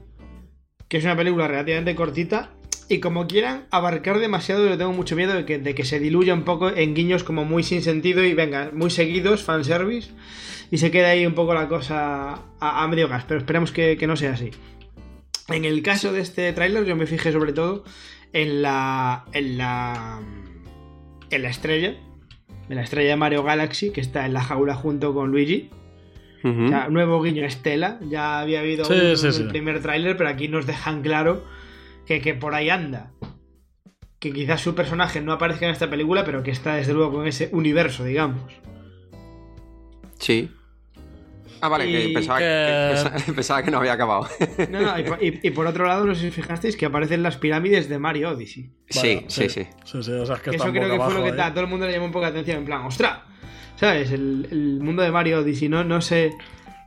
Que 0.89 0.97
es 0.99 1.05
una 1.05 1.17
película 1.17 1.49
relativamente 1.49 1.95
cortita, 1.95 2.51
y 2.91 2.99
como 2.99 3.29
quieran 3.29 3.67
abarcar 3.71 4.19
demasiado, 4.19 4.69
yo 4.69 4.77
tengo 4.77 4.93
mucho 4.93 5.15
miedo 5.15 5.33
de 5.33 5.45
que, 5.45 5.59
de 5.59 5.77
que 5.77 5.85
se 5.85 6.01
diluya 6.01 6.35
un 6.35 6.43
poco 6.43 6.69
en 6.71 6.93
guiños 6.93 7.23
como 7.23 7.45
muy 7.45 7.63
sin 7.63 7.83
sentido 7.83 8.25
y 8.25 8.35
venga, 8.35 8.71
muy 8.75 8.91
seguidos, 8.91 9.45
fanservice, 9.45 10.11
y 10.73 10.79
se 10.79 10.91
quede 10.91 11.07
ahí 11.07 11.25
un 11.25 11.35
poco 11.35 11.55
la 11.55 11.69
cosa 11.69 12.33
a, 12.59 12.83
a 12.83 12.89
medio 12.89 13.09
gas, 13.09 13.25
pero 13.29 13.39
esperemos 13.39 13.71
que, 13.71 13.97
que 13.97 14.09
no 14.09 14.17
sea 14.17 14.33
así. 14.33 14.51
En 15.47 15.65
el 15.65 15.83
caso 15.83 16.13
de 16.13 16.21
este 16.21 16.53
tráiler, 16.53 16.85
yo 16.85 16.97
me 16.97 17.07
fijé 17.07 17.31
sobre 17.31 17.53
todo 17.53 17.85
en 18.33 18.61
la. 18.61 19.25
en 19.33 19.57
la. 19.57 20.21
en 21.31 21.43
la 21.43 21.49
estrella. 21.49 21.95
En 22.69 22.77
la 22.77 22.83
estrella 22.83 23.11
de 23.11 23.17
Mario 23.17 23.43
Galaxy, 23.45 23.91
que 23.91 24.01
está 24.01 24.27
en 24.27 24.33
la 24.33 24.43
jaula 24.43 24.75
junto 24.75 25.15
con 25.15 25.31
Luigi. 25.31 25.71
O 26.43 26.69
sea, 26.69 26.89
nuevo 26.89 27.21
guiño 27.21 27.45
Estela. 27.45 27.99
Ya 28.09 28.41
había 28.41 28.61
habido 28.61 28.85
sí. 28.85 29.27
el 29.27 29.49
primer 29.49 29.83
tráiler, 29.83 30.17
pero 30.17 30.31
aquí 30.31 30.49
nos 30.49 30.67
dejan 30.67 31.03
claro 31.03 31.45
que, 32.11 32.21
que 32.21 32.35
por 32.35 32.57
ahí 32.57 32.69
anda. 32.71 33.13
Que 34.19 34.33
quizás 34.33 34.61
su 34.61 34.75
personaje 34.75 35.21
no 35.21 35.33
aparezca 35.33 35.67
en 35.67 35.71
esta 35.73 35.89
película, 35.89 36.25
pero 36.25 36.43
que 36.43 36.51
está 36.51 36.75
desde 36.75 36.93
luego 36.93 37.23
en 37.23 37.29
ese 37.29 37.51
universo, 37.53 38.03
digamos. 38.05 38.53
Sí. 40.19 40.51
Ah, 41.61 41.69
vale, 41.69 41.85
que 41.87 42.13
pensaba, 42.13 42.39
que, 42.41 42.45
Eh. 42.49 42.89
pensaba- 42.95 43.17
pensaba 43.37 43.63
que 43.63 43.71
no 43.71 43.79
había 43.79 43.93
acabado. 43.93 44.27
No, 44.71 44.81
no, 44.81 44.99
y, 44.99 45.03
por- 45.05 45.23
y- 45.23 45.41
y 45.43 45.51
por 45.53 45.67
otro 45.69 45.87
lado, 45.87 46.05
no 46.05 46.15
sé 46.17 46.23
si 46.23 46.31
fijasteis 46.33 46.77
que 46.77 46.87
aparecen 46.87 47.23
las 47.23 47.37
pirámides 47.37 47.89
de 47.89 47.99
Mario 48.01 48.31
Odyssey. 48.31 48.73
sí, 48.89 49.25
sí, 49.29 49.49
sí. 49.49 49.67
Sí, 49.85 50.03
sí, 50.03 50.11
o 50.13 50.27
sea, 50.27 50.35
es 50.37 50.43
que 50.43 50.51
Que 50.51 50.57
está 50.57 50.65
eso 50.69 50.73
creo 50.73 50.91
que 50.91 50.99
fue 50.99 51.15
lo 51.15 51.23
que 51.37 51.41
a 51.41 51.51
todo 51.51 51.61
el 51.65 51.71
mundo 51.71 51.87
le 51.87 51.93
llamó 51.93 52.07
un 52.07 52.13
poco 52.13 52.23
la 52.25 52.31
atención, 52.31 52.59
en 52.59 52.65
plan, 52.65 52.83
¡ostras! 52.83 53.21
¿Sabes? 53.77 54.11
El, 54.11 54.49
el 54.51 54.81
mundo 54.81 55.03
de 55.03 55.11
Mario 55.13 55.39
Odyssey, 55.41 55.69
no, 55.69 55.85
no 55.85 56.01
sé. 56.01 56.33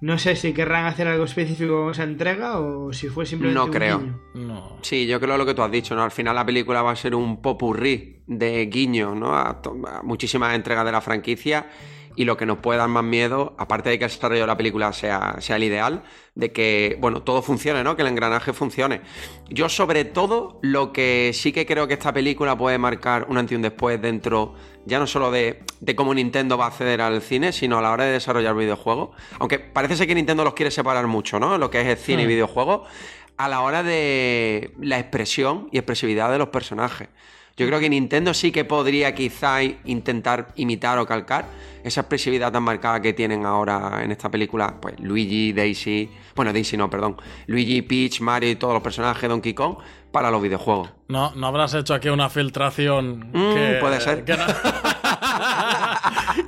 No 0.04 0.18
sé 0.18 0.36
si 0.36 0.52
querrán 0.52 0.86
hacer 0.86 1.08
algo 1.08 1.24
específico 1.24 1.84
con 1.84 1.92
esa 1.92 2.04
entrega 2.04 2.60
o 2.60 2.92
si 2.92 3.08
fue 3.08 3.26
simplemente 3.26 3.58
No 3.58 3.66
un 3.68 3.72
creo. 3.72 4.00
guiño. 4.00 4.20
No. 4.34 4.78
Sí, 4.82 5.08
yo 5.08 5.18
creo 5.22 5.38
lo 5.38 5.46
que 5.46 5.54
tú 5.54 5.62
has 5.64 5.72
dicho, 5.72 5.96
¿no? 5.96 6.04
Al 6.04 6.12
final 6.12 6.36
la 6.36 6.46
película 6.46 6.82
va 6.82 6.92
a 6.92 6.96
ser 6.98 7.16
un 7.16 7.42
popurrí 7.42 8.22
de 8.28 8.66
guiños, 8.66 9.16
¿no? 9.16 9.34
A, 9.34 9.62
a 9.62 10.02
muchísimas 10.04 10.54
entregas 10.56 10.84
de 10.84 10.92
la 10.92 11.00
franquicia 11.00 11.68
y 12.16 12.26
lo 12.26 12.38
que 12.38 12.46
nos 12.46 12.60
puede 12.60 12.80
dar 12.80 12.90
más 12.90 13.04
miedo, 13.04 13.56
aparte 13.58 13.90
de 13.90 14.00
que 14.00 14.06
el 14.06 14.12
desarrollo 14.12 14.42
de 14.42 14.48
la 14.48 14.58
película 14.58 14.94
sea, 14.94 15.36
sea 15.40 15.56
el 15.56 15.64
ideal, 15.64 16.04
de 16.36 16.52
que, 16.52 16.98
bueno, 17.00 17.22
todo 17.24 17.42
funcione, 17.42 17.84
¿no? 17.84 17.96
Que 17.96 18.02
el 18.02 18.08
engranaje 18.08 18.54
funcione. 18.54 19.02
Yo 19.50 19.70
sobre 19.70 20.06
todo 20.06 20.60
lo 20.62 20.92
que 20.94 21.32
sí 21.34 21.52
que 21.52 21.66
creo 21.66 21.88
que 21.88 21.94
esta 21.94 22.14
película 22.14 22.58
puede 22.58 22.78
marcar 22.78 23.26
un 23.30 23.38
antes 23.38 23.54
y 23.54 23.56
un 23.56 23.62
después 23.62 24.02
dentro, 24.02 24.56
ya 24.86 25.00
no 25.00 25.08
solo 25.08 25.32
de, 25.32 25.64
de 25.80 25.96
cómo 25.96 26.14
Nintendo 26.14 26.58
va 26.58 26.66
a 26.66 26.68
acceder 26.70 27.02
al 27.02 27.22
cine, 27.22 27.52
sino 27.52 27.78
a 27.78 27.82
la 27.82 27.92
hora 27.92 28.06
de 28.06 28.14
desarrollar 28.14 28.56
videojuegos. 28.56 29.10
Aunque 29.40 29.60
parece 29.60 29.96
ser 29.96 30.08
que 30.08 30.16
Nintendo 30.16 30.44
los 30.44 30.54
quiere 30.54 30.72
separar 30.72 31.08
mucho, 31.08 31.40
¿no? 31.40 31.58
Lo 31.58 31.70
que 31.70 31.82
es 31.82 31.88
el 31.88 31.98
cine 31.98 32.24
y 32.24 32.26
Hmm. 32.26 32.30
videojuegos. 32.30 32.88
a 33.36 33.50
la 33.50 33.62
hora 33.62 33.82
de 33.82 34.74
la 34.80 35.00
expresión 35.00 35.68
y 35.72 35.80
expresividad 35.80 36.32
de 36.32 36.38
los 36.38 36.50
personajes. 36.50 37.10
Yo 37.56 37.68
creo 37.68 37.80
que 37.80 37.90
Nintendo 37.90 38.34
sí 38.34 38.52
que 38.52 38.66
podría 38.66 39.14
quizá 39.14 39.62
intentar 39.62 40.48
imitar 40.56 40.98
o 40.98 41.06
calcar 41.06 41.46
esa 41.84 42.02
expresividad 42.02 42.52
tan 42.52 42.64
marcada 42.64 43.00
que 43.00 43.14
tienen 43.14 43.46
ahora 43.46 44.02
en 44.04 44.12
esta 44.12 44.32
película, 44.32 44.76
pues 44.82 45.00
Luigi, 45.00 45.54
Daisy, 45.54 46.10
bueno, 46.36 46.52
Daisy 46.52 46.78
no, 46.78 46.90
perdón, 46.90 47.18
Luigi, 47.46 47.84
Peach, 47.84 48.22
Mario 48.22 48.50
y 48.50 48.56
todos 48.56 48.74
los 48.74 48.82
personajes, 48.82 49.30
Donkey 49.30 49.54
Kong, 49.54 49.78
para 50.12 50.32
los 50.32 50.42
videojuegos. 50.42 50.90
No, 51.10 51.34
no 51.36 51.48
habrás 51.48 51.74
hecho 51.76 51.94
aquí 51.94 52.10
una 52.10 52.30
filtración. 52.30 53.30
Mm, 53.32 53.54
que, 53.54 53.78
puede 53.80 54.02
ser. 54.02 54.24
Que 54.26 54.36
no, 54.36 54.46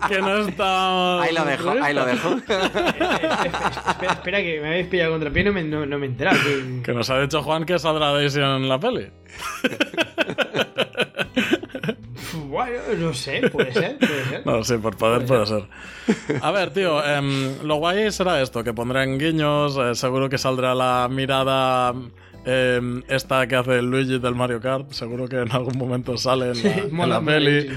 que 0.07 0.21
no 0.21 0.37
está. 0.37 1.21
Ahí 1.21 1.33
lo 1.33 1.45
dejo, 1.45 1.69
ahí 1.81 1.93
lo 1.93 2.05
dejo. 2.05 2.35
espera, 2.37 4.13
espera, 4.13 4.41
que 4.41 4.59
me 4.61 4.67
habéis 4.67 4.87
pillado 4.87 5.11
contra 5.13 5.29
pie 5.31 5.41
y 5.41 5.45
no 5.45 5.53
me, 5.53 5.63
no, 5.63 5.85
no 5.85 5.97
me 5.97 6.05
he 6.05 6.09
enterado. 6.09 6.37
Que... 6.43 6.81
Que 6.83 6.93
nos 6.93 7.09
ha 7.09 7.19
dicho 7.19 7.41
Juan 7.41 7.65
que 7.65 7.79
saldrá 7.79 8.11
Daisy 8.11 8.39
en 8.39 8.69
la 8.69 8.79
peli. 8.79 9.07
Bueno, 12.47 12.79
no 12.97 13.13
sé, 13.13 13.49
puede 13.49 13.73
ser, 13.73 13.97
puede 13.97 14.25
ser. 14.25 14.45
No, 14.45 14.63
sí, 14.63 14.77
por 14.77 14.95
poder 14.95 15.25
puede 15.25 15.45
ser. 15.45 15.63
A 16.41 16.51
ver, 16.51 16.71
tío, 16.71 17.03
em, 17.05 17.61
lo 17.63 17.75
guay 17.75 18.09
será 18.13 18.41
esto, 18.41 18.63
que 18.63 18.73
pondrán 18.73 19.17
guiños, 19.17 19.77
eh, 19.77 19.93
seguro 19.93 20.29
que 20.29 20.37
saldrá 20.37 20.73
la 20.73 21.09
mirada 21.11 21.93
em, 22.45 23.03
esta 23.09 23.45
que 23.47 23.57
hace 23.57 23.81
Luigi 23.81 24.19
del 24.19 24.35
Mario 24.35 24.61
Kart, 24.61 24.89
seguro 24.91 25.27
que 25.27 25.41
en 25.41 25.51
algún 25.51 25.77
momento 25.77 26.17
sale 26.17 26.51
en 26.51 26.63
la, 26.63 27.03
en 27.03 27.09
la 27.09 27.21
peli. 27.21 27.69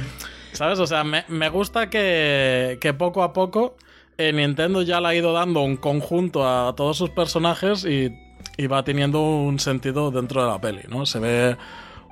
¿Sabes? 0.52 0.78
O 0.78 0.86
sea, 0.86 1.04
me, 1.04 1.24
me 1.28 1.48
gusta 1.48 1.90
que, 1.90 2.78
que 2.80 2.94
poco 2.94 3.22
a 3.22 3.32
poco 3.32 3.76
eh, 4.16 4.32
Nintendo 4.32 4.82
ya 4.82 5.00
le 5.00 5.08
ha 5.08 5.14
ido 5.14 5.32
dando 5.32 5.62
un 5.62 5.76
conjunto 5.76 6.46
a 6.46 6.74
todos 6.74 6.96
sus 6.96 7.10
personajes 7.10 7.84
y, 7.84 8.12
y 8.56 8.66
va 8.66 8.82
teniendo 8.82 9.22
un 9.22 9.60
sentido 9.60 10.10
dentro 10.10 10.42
de 10.42 10.50
la 10.50 10.60
peli, 10.60 10.82
¿no? 10.88 11.06
Se 11.06 11.20
ve 11.20 11.56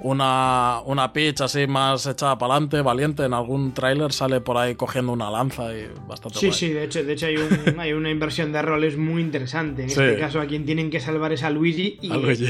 una, 0.00 0.80
una 0.84 1.12
Peach 1.12 1.40
así 1.40 1.66
más 1.66 2.06
echada 2.06 2.36
para 2.38 2.54
adelante, 2.54 2.80
valiente. 2.82 3.24
En 3.24 3.34
algún 3.34 3.72
tráiler 3.72 4.12
sale 4.12 4.40
por 4.40 4.56
ahí 4.58 4.74
cogiendo 4.74 5.12
una 5.12 5.30
lanza 5.30 5.72
y 5.74 5.88
bastante 6.06 6.38
Sí, 6.38 6.46
guay. 6.46 6.58
sí, 6.58 6.68
de 6.70 6.84
hecho, 6.84 7.02
de 7.04 7.12
hecho 7.12 7.26
hay, 7.26 7.36
un- 7.36 7.80
hay 7.80 7.92
una 7.92 8.10
inversión 8.10 8.52
de 8.52 8.62
roles 8.62 8.96
muy 8.96 9.22
interesante. 9.22 9.84
En 9.84 9.90
Sí. 9.90 10.00
este 10.00 10.18
caso, 10.18 10.40
a 10.40 10.46
quien 10.46 10.64
tienen 10.66 10.90
que 10.90 11.00
salvar 11.00 11.32
es 11.32 11.42
a 11.42 11.50
Luigi 11.50 11.98
y, 12.02 12.12
A 12.12 12.16
Luigi. 12.16 12.46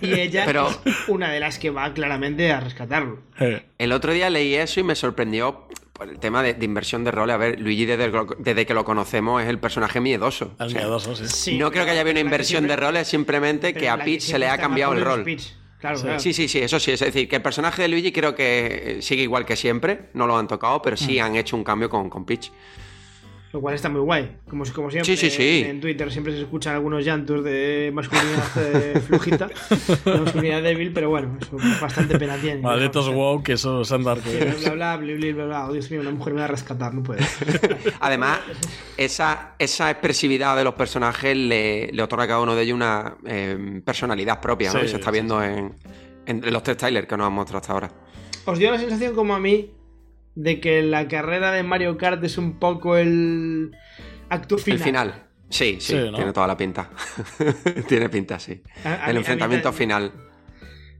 y- 0.00 0.06
y 0.06 0.20
ella 0.20 0.44
Pero- 0.46 0.68
es 0.84 0.94
una 1.08 1.30
de 1.30 1.40
las 1.40 1.58
que 1.58 1.70
va 1.70 1.92
claramente 1.94 2.52
a 2.52 2.60
rescatarlo. 2.60 3.18
El 3.78 3.92
otro 3.92 4.12
día 4.12 4.30
leí 4.30 4.54
eso 4.54 4.80
y 4.80 4.82
me 4.82 4.94
sorprendió 4.94 5.66
por 5.92 6.08
el 6.10 6.18
tema 6.18 6.42
de, 6.42 6.52
de 6.52 6.64
inversión 6.66 7.04
de 7.04 7.10
roles. 7.10 7.34
A 7.34 7.38
ver, 7.38 7.58
Luigi 7.58 7.86
desde, 7.86 8.04
el- 8.04 8.12
desde 8.38 8.66
que 8.66 8.74
lo 8.74 8.84
conocemos 8.84 9.42
es 9.42 9.48
el 9.48 9.58
personaje 9.58 10.00
miedoso. 10.00 10.52
el 10.58 10.66
O 10.66 10.70
sea, 10.70 10.80
miedoso, 10.82 11.16
sí. 11.16 11.24
Sí, 11.26 11.58
no 11.58 11.70
creo 11.70 11.86
que 11.86 11.92
haya 11.92 12.02
habido 12.02 12.12
una 12.12 12.20
inversión 12.20 12.66
de 12.68 12.76
roles, 12.76 13.08
simplemente 13.08 13.72
que 13.72 13.88
a 13.88 13.96
Peach 13.96 14.20
se 14.20 14.38
le 14.38 14.46
ha 14.48 14.58
cambiado 14.58 14.92
el 14.92 15.00
rol. 15.02 15.24
Peach. 15.24 15.54
Claro, 15.78 16.00
claro. 16.00 16.18
Sí, 16.20 16.32
sí, 16.32 16.48
sí, 16.48 16.58
eso 16.60 16.80
sí. 16.80 16.92
Es 16.92 17.00
decir, 17.00 17.28
que 17.28 17.36
el 17.36 17.42
personaje 17.42 17.82
de 17.82 17.88
Luigi 17.88 18.10
creo 18.12 18.34
que 18.34 18.98
sigue 19.02 19.22
igual 19.22 19.44
que 19.44 19.56
siempre, 19.56 20.08
no 20.14 20.26
lo 20.26 20.36
han 20.38 20.48
tocado, 20.48 20.80
pero 20.82 20.94
Mm. 20.94 20.98
sí 20.98 21.18
han 21.18 21.36
hecho 21.36 21.56
un 21.56 21.64
cambio 21.64 21.90
con, 21.90 22.08
con 22.08 22.24
Peach. 22.24 22.50
Lo 23.56 23.62
cual 23.62 23.74
está 23.74 23.88
muy 23.88 24.02
guay. 24.02 24.36
Como, 24.50 24.64
como 24.74 24.90
siempre, 24.90 25.16
Sí, 25.16 25.30
sí, 25.30 25.34
sí. 25.34 25.64
en 25.66 25.80
Twitter 25.80 26.12
siempre 26.12 26.34
se 26.34 26.42
escuchan 26.42 26.74
algunos 26.74 27.02
llantos 27.02 27.42
de 27.42 27.90
masculinidad 27.90 28.44
eh, 28.58 29.00
flujita, 29.00 29.48
de 30.04 30.20
masculinidad 30.20 30.62
débil, 30.62 30.92
pero 30.92 31.08
bueno, 31.08 31.38
eso 31.40 31.56
bastante 31.80 32.18
pena 32.18 32.36
tiene. 32.36 32.60
Malditos 32.60 33.08
woke 33.08 33.48
y 33.48 33.56
sus 33.56 33.88
Sendar 33.88 34.18
bla, 34.20 34.74
bla, 34.74 34.74
bla, 34.74 34.96
bla, 34.98 35.32
bla, 35.32 35.44
bla. 35.46 35.66
Oh, 35.68 35.72
Dios 35.72 35.90
mío, 35.90 36.02
una 36.02 36.10
mujer 36.10 36.34
me 36.34 36.40
va 36.40 36.44
a 36.44 36.48
rescatar, 36.48 36.92
no 36.92 37.02
puede. 37.02 37.24
Además, 38.00 38.40
esa, 38.98 39.54
esa 39.58 39.90
expresividad 39.90 40.54
de 40.54 40.62
los 40.62 40.74
personajes 40.74 41.34
le, 41.34 41.90
le 41.90 42.02
otorga 42.02 42.24
a 42.24 42.28
cada 42.28 42.40
uno 42.42 42.54
de 42.54 42.62
ellos 42.62 42.74
una 42.76 43.16
eh, 43.24 43.80
personalidad 43.82 44.38
propia, 44.38 44.70
¿no? 44.70 44.80
Sí, 44.80 44.84
y 44.84 44.88
se 44.90 44.96
está 44.96 45.06
sí, 45.08 45.12
viendo 45.14 45.42
en, 45.42 45.72
en 46.26 46.52
los 46.52 46.62
tres 46.62 46.76
trailers 46.76 47.08
que 47.08 47.16
nos 47.16 47.26
han 47.26 47.32
mostrado 47.32 47.60
hasta 47.62 47.72
ahora. 47.72 47.90
¿Os 48.44 48.58
dio 48.58 48.70
la 48.70 48.78
sensación 48.78 49.14
como 49.14 49.34
a 49.34 49.40
mí 49.40 49.70
de 50.36 50.60
que 50.60 50.82
la 50.82 51.08
carrera 51.08 51.50
de 51.50 51.64
Mario 51.64 51.96
Kart 51.98 52.22
es 52.22 52.38
un 52.38 52.58
poco 52.60 52.96
el 52.96 53.76
acto 54.30 54.56
final? 54.58 54.78
El 54.78 54.84
final. 54.84 55.22
Sí, 55.48 55.78
sí, 55.80 55.92
Sí, 55.94 56.10
¿no? 56.10 56.16
tiene 56.16 56.32
toda 56.32 56.46
la 56.46 56.56
pinta. 56.56 56.90
tiene 57.88 58.08
pinta, 58.08 58.38
sí. 58.38 58.62
A- 58.84 58.88
a 58.88 58.90
mí- 58.90 58.98
a 59.02 59.06
El 59.08 59.12
mí 59.14 59.18
enfrentamiento 59.18 59.72
final. 59.72 60.12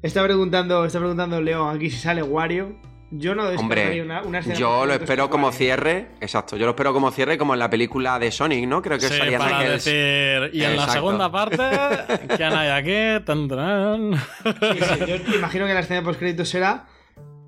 Está 0.02 0.22
preguntando, 0.24 0.84
está 0.84 0.98
preguntando 0.98 1.40
León 1.40 1.74
aquí 1.76 1.90
si 1.90 1.98
sale 1.98 2.22
Wario. 2.22 2.76
Yo 3.12 3.36
no 3.36 3.44
Hombre, 3.50 4.02
una, 4.02 4.22
una 4.22 4.40
escena 4.40 4.56
yo 4.56 4.84
lo 4.84 4.92
espero 4.94 5.30
como 5.30 5.46
Wario. 5.46 5.58
cierre. 5.58 6.06
Exacto, 6.20 6.56
yo 6.56 6.64
lo 6.66 6.70
espero 6.72 6.92
como 6.92 7.10
cierre 7.12 7.38
como 7.38 7.54
en 7.54 7.60
la 7.60 7.70
película 7.70 8.18
de 8.18 8.32
Sonic, 8.32 8.66
¿no? 8.66 8.82
Creo 8.82 8.98
que 8.98 9.08
Sí, 9.08 9.16
salía 9.16 9.38
para 9.38 9.60
decir. 9.60 10.50
Y 10.52 10.62
en 10.64 10.76
la 10.76 10.88
segunda 10.88 11.30
parte, 11.30 11.56
¿quién 12.36 12.52
hay 12.52 12.68
aquí? 12.70 13.24
Tan, 13.24 13.48
tan. 13.48 14.12
Sí, 14.14 14.78
sí, 14.80 15.04
yo 15.28 15.34
imagino 15.36 15.66
que 15.66 15.74
la 15.74 15.80
escena 15.80 16.02
post 16.02 16.18
créditos 16.18 16.48
será 16.48 16.86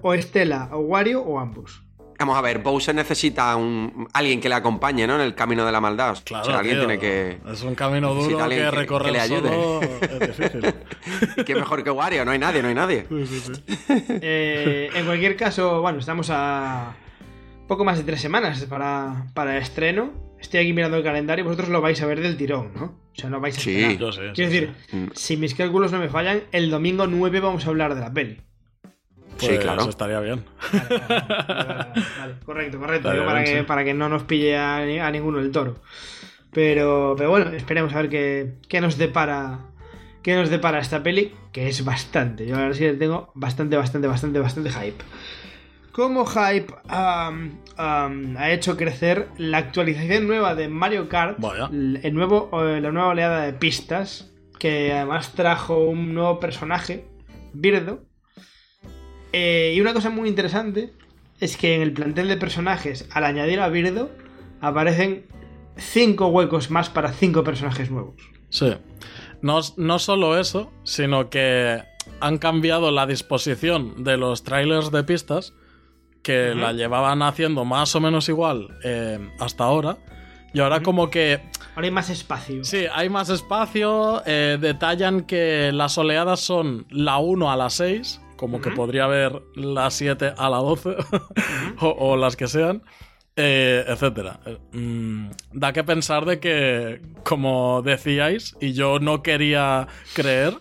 o 0.03 0.15
Estela, 0.15 0.69
o 0.73 0.79
Wario, 0.81 1.23
o 1.23 1.39
ambos. 1.39 1.83
Vamos 2.21 2.37
a 2.37 2.41
ver, 2.41 2.59
Bowser 2.59 2.97
necesita 2.97 3.55
un 3.55 4.09
alguien 4.13 4.41
que 4.41 4.49
le 4.49 4.57
acompañe, 4.57 5.07
¿no? 5.07 5.15
En 5.15 5.21
el 5.21 5.37
camino 5.37 5.65
de 5.65 5.71
la 5.71 5.81
maldad. 5.81 6.19
Claro, 6.25 6.43
o 6.43 6.47
sea, 6.47 6.59
alguien 6.59 6.79
tío, 6.79 6.87
tiene 6.89 6.99
que. 7.01 7.39
Es 7.53 7.63
un 7.63 7.77
camino 7.77 8.13
duro 8.13 8.43
alguien 8.43 8.65
que 8.65 8.71
que- 8.71 8.77
recorrer 8.77 9.07
que 9.07 9.13
le 9.13 9.21
ayude. 9.21 9.49
solo 9.51 9.81
es 10.21 10.37
difícil. 10.37 10.75
¿Y 11.37 11.45
qué 11.45 11.55
mejor 11.55 11.85
que 11.85 11.91
Wario? 11.93 12.25
No 12.25 12.33
hay 12.33 12.41
nadie, 12.41 12.61
no 12.61 12.69
hay 12.69 12.75
nadie. 12.75 13.07
Eh, 14.21 14.91
en 14.95 15.07
cualquier 15.07 15.37
caso, 15.37 15.81
bueno, 15.81 15.99
estamos 15.99 16.29
a 16.33 16.95
poco 17.67 17.85
más 17.85 17.99
de 17.99 18.05
tres 18.05 18.21
semanas 18.21 18.65
para, 18.65 19.27
para 19.35 19.57
el 19.57 19.63
estreno. 19.63 20.11
Estoy 20.41 20.61
aquí 20.61 20.73
mirando 20.73 20.97
el 20.97 21.03
calendario, 21.05 21.45
vosotros 21.45 21.69
lo 21.69 21.81
vais 21.81 22.01
a 22.03 22.07
ver 22.07 22.21
del 22.21 22.37
tirón, 22.37 22.73
¿no? 22.75 22.85
O 22.85 23.21
sea, 23.21 23.29
no 23.29 23.41
vais 23.41 23.57
a 23.57 23.61
Sí. 23.61 23.77
esperar. 23.77 23.99
Yo 23.99 24.13
sé, 24.13 24.21
sí, 24.29 24.33
Quiero 24.35 24.51
decir, 24.51 24.75
Mm. 24.93 25.07
si 25.15 25.37
mis 25.37 25.55
cálculos 25.55 25.91
no 25.93 25.99
me 25.99 26.09
fallan, 26.09 26.43
el 26.53 26.71
domingo 26.71 27.07
9 27.07 27.41
vamos 27.41 27.67
a 27.67 27.69
hablar 27.69 27.95
de 27.95 28.01
la 28.01 28.13
peli. 28.13 28.41
Sí, 29.39 29.47
Pues 29.47 29.59
claro. 29.61 29.89
estaría 29.89 30.21
bien. 30.21 30.45
Vale, 30.73 31.01
vale, 31.09 32.05
vale, 32.19 32.35
correcto, 32.45 32.79
correcto. 32.79 33.13
Digo, 33.13 33.25
para, 33.25 33.41
bien, 33.41 33.53
que, 33.55 33.61
sí. 33.61 33.67
para 33.67 33.85
que 33.85 33.95
no 33.95 34.09
nos 34.09 34.25
pille 34.25 34.57
a, 34.57 34.85
ni- 34.85 34.99
a 34.99 35.11
ninguno 35.11 35.39
el 35.39 35.51
toro. 35.53 35.77
Pero, 36.53 37.15
pero 37.17 37.31
bueno, 37.31 37.51
esperemos 37.53 37.93
a 37.95 37.99
ver 37.99 38.09
qué, 38.09 38.55
qué 38.69 38.81
nos 38.81 38.99
depara. 38.99 39.61
¿Qué 40.23 40.35
nos 40.35 40.51
depara 40.51 40.81
esta 40.81 41.03
peli? 41.03 41.33
Que 41.53 41.69
es 41.69 41.85
bastante. 41.85 42.47
Yo 42.47 42.57
ahora 42.57 42.75
sí 42.75 42.85
le 42.85 42.95
tengo 42.95 43.31
bastante, 43.35 43.77
bastante, 43.77 44.09
bastante, 44.09 44.41
bastante 44.41 44.71
hype. 44.71 45.05
Como 45.93 46.27
hype 46.27 46.73
ha 46.89 48.51
hecho 48.51 48.77
crecer 48.77 49.29
la 49.37 49.59
actualización 49.59 50.27
nueva 50.27 50.55
de 50.55 50.69
Mario 50.69 51.09
Kart, 51.09 51.39
Vaya. 51.39 51.69
el 51.73 52.15
nuevo, 52.15 52.51
la 52.53 52.91
nueva 52.93 53.09
oleada 53.09 53.43
de 53.43 53.53
pistas, 53.53 54.31
que 54.59 54.93
además 54.93 55.33
trajo 55.35 55.79
un 55.85 56.15
nuevo 56.15 56.41
personaje, 56.41 57.05
Birdo. 57.53 58.05
Eh, 59.33 59.73
y 59.77 59.81
una 59.81 59.93
cosa 59.93 60.11
muy 60.11 60.29
interesante 60.29 60.93
es 61.41 61.57
que 61.57 61.75
en 61.75 61.83
el 61.83 61.93
plantel 61.93 62.29
de 62.29 62.37
personajes, 62.37 63.09
al 63.13 63.25
añadir 63.25 63.61
a 63.61 63.69
Birdo, 63.69 64.11
aparecen 64.61 65.27
5 65.77 66.27
huecos 66.29 66.71
más 66.71 66.89
para 66.91 67.13
5 67.13 67.45
personajes 67.45 67.91
nuevos. 67.91 68.15
Sí. 68.49 68.75
No, 69.43 69.61
no 69.77 69.99
solo 69.99 70.39
eso, 70.39 70.73
sino 70.83 71.31
que 71.31 71.81
han 72.21 72.39
cambiado 72.39 72.91
la 72.91 73.07
disposición 73.07 74.03
de 74.03 74.17
los 74.17 74.43
trailers 74.43 74.91
de 74.91 75.05
pistas, 75.05 75.53
que 76.23 76.55
la 76.55 76.73
llevaban 76.73 77.23
haciendo 77.23 77.65
más 77.65 77.95
o 77.95 78.01
menos 78.01 78.29
igual 78.29 78.69
eh, 78.83 79.19
hasta 79.39 79.65
ahora. 79.65 79.99
Y 80.53 80.61
ahora 80.61 80.83
como 80.83 81.11
que 81.11 81.41
Ahora 81.77 81.87
hay 81.87 81.91
más 81.93 82.11
espacio. 82.11 82.65
Sí, 82.65 82.87
hay 82.93 83.09
más 83.09 83.29
espacio. 83.29 84.23
eh, 84.27 84.59
detallan 84.61 85.23
que 85.23 85.71
las 85.73 85.97
oleadas 85.97 86.41
son 86.41 86.87
la 86.91 87.19
1 87.19 87.53
a 87.53 87.57
la 87.57 87.71
6, 87.71 88.21
como 88.39 88.63
que 88.63 88.71
podría 88.71 89.05
haber 89.05 89.43
la 89.55 89.91
7 89.91 90.33
a 90.39 90.49
la 90.49 90.59
12, 90.59 90.97
o, 91.81 91.89
o 91.89 92.17
las 92.17 92.37
que 92.37 92.47
sean, 92.47 92.83
eh, 93.37 93.85
etcétera. 93.87 94.41
Eh, 94.47 94.59
mm, 94.73 95.31
da 95.53 95.73
que 95.75 95.85
pensar 95.85 96.25
de 96.25 96.41
que, 96.41 97.03
como 97.25 97.83
decíais, 97.83 98.57
y 98.61 98.73
yo 98.73 99.01
no 99.01 99.23
quería 99.23 99.89
creer, 100.15 100.55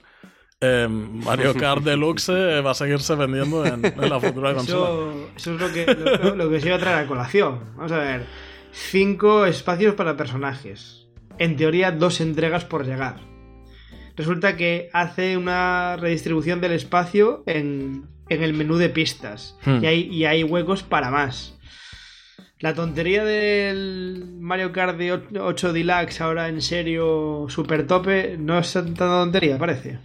eh, 0.60 0.88
Mario 0.90 1.54
Kart 1.54 1.84
Deluxe 1.84 2.30
eh, 2.30 2.62
va 2.62 2.72
a 2.72 2.74
seguirse 2.74 3.14
vendiendo 3.16 3.64
en, 3.64 3.86
en 3.86 4.10
la 4.10 4.20
futura 4.20 4.54
consola. 4.56 4.90
Eso, 4.90 5.30
eso 5.36 5.54
es 5.54 5.62
lo 5.62 5.72
que, 5.72 5.86
lo, 5.96 6.36
lo 6.36 6.50
que 6.50 6.60
se 6.60 6.68
iba 6.68 6.78
a 6.78 6.80
traer 6.80 7.06
a 7.06 7.08
colación. 7.08 7.60
Vamos 7.76 7.92
a 7.92 8.00
ver. 8.00 8.26
Cinco 8.72 9.46
espacios 9.46 9.94
para 9.96 10.18
personajes. 10.18 11.08
En 11.38 11.56
teoría, 11.56 11.92
dos 11.92 12.22
entregas 12.22 12.66
por 12.66 12.86
llegar. 12.86 13.27
Resulta 14.18 14.58
que 14.58 14.90
hace 14.94 15.38
una 15.38 15.96
redistribución 15.96 16.60
del 16.60 16.72
espacio 16.74 17.44
en, 17.46 18.08
en 18.30 18.44
el 18.44 18.54
menú 18.54 18.78
de 18.78 18.90
pistas. 18.90 19.56
Hmm. 19.64 19.84
Y, 19.84 19.86
hay, 19.86 20.02
y 20.12 20.26
hay 20.26 20.44
huecos 20.44 20.84
para 20.84 21.12
más. 21.12 21.54
La 22.60 22.74
tontería 22.74 23.24
del 23.24 24.26
Mario 24.40 24.72
Kart 24.72 24.98
de 24.98 25.14
8 25.14 25.74
Deluxe 25.74 26.22
ahora 26.22 26.48
en 26.48 26.64
serio 26.64 27.46
super 27.50 27.86
tope 27.86 28.36
no 28.40 28.58
es 28.58 28.74
tanta 28.74 29.06
tontería, 29.06 29.60
parece. 29.60 30.00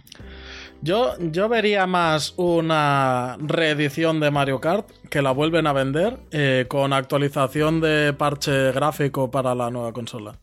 Yo, 0.83 1.13
yo 1.19 1.49
vería 1.49 1.87
más 1.87 2.35
una 2.37 3.37
reedición 3.39 4.19
de 4.19 4.29
Mario 4.29 4.59
Kart 4.59 4.87
que 5.09 5.23
la 5.23 5.31
vuelven 5.31 5.65
a 5.65 5.73
vender 5.73 6.19
eh, 6.29 6.65
con 6.67 6.93
actualización 6.93 7.81
de 7.81 8.13
parche 8.13 8.71
gráfico 8.71 9.31
para 9.31 9.55
la 9.55 9.71
nueva 9.71 9.91
consola. 9.91 10.37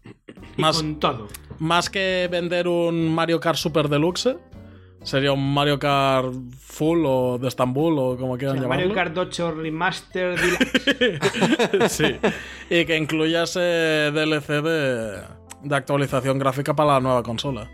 Y 0.56 0.62
Más, 0.62 0.78
con 0.78 0.98
todo. 0.98 1.28
Más 1.60 1.88
que 1.88 2.28
vender 2.30 2.66
un 2.66 3.14
Mario 3.14 3.38
Kart 3.38 3.56
Super 3.56 3.88
Deluxe, 3.88 4.36
sería 5.02 5.32
un 5.32 5.54
Mario 5.54 5.78
Kart 5.78 6.32
Full 6.58 7.04
o 7.06 7.38
de 7.38 7.48
Estambul 7.48 7.98
o 7.98 8.16
como 8.16 8.36
quieran 8.38 8.56
O 8.56 8.60
sea, 8.60 8.62
llamarlo. 8.68 8.88
Mario 8.88 8.94
Kart 8.94 9.16
8 9.16 9.52
Remaster 9.52 10.38
sí. 11.88 12.16
Y 12.70 12.84
que 12.86 12.96
incluya 12.96 13.42
ese 13.44 13.60
DLC 13.60 14.62
de, 14.62 15.20
de 15.62 15.76
actualización 15.76 16.38
gráfica 16.38 16.74
para 16.74 16.94
la 16.94 17.00
nueva 17.00 17.22
consola. 17.22 17.70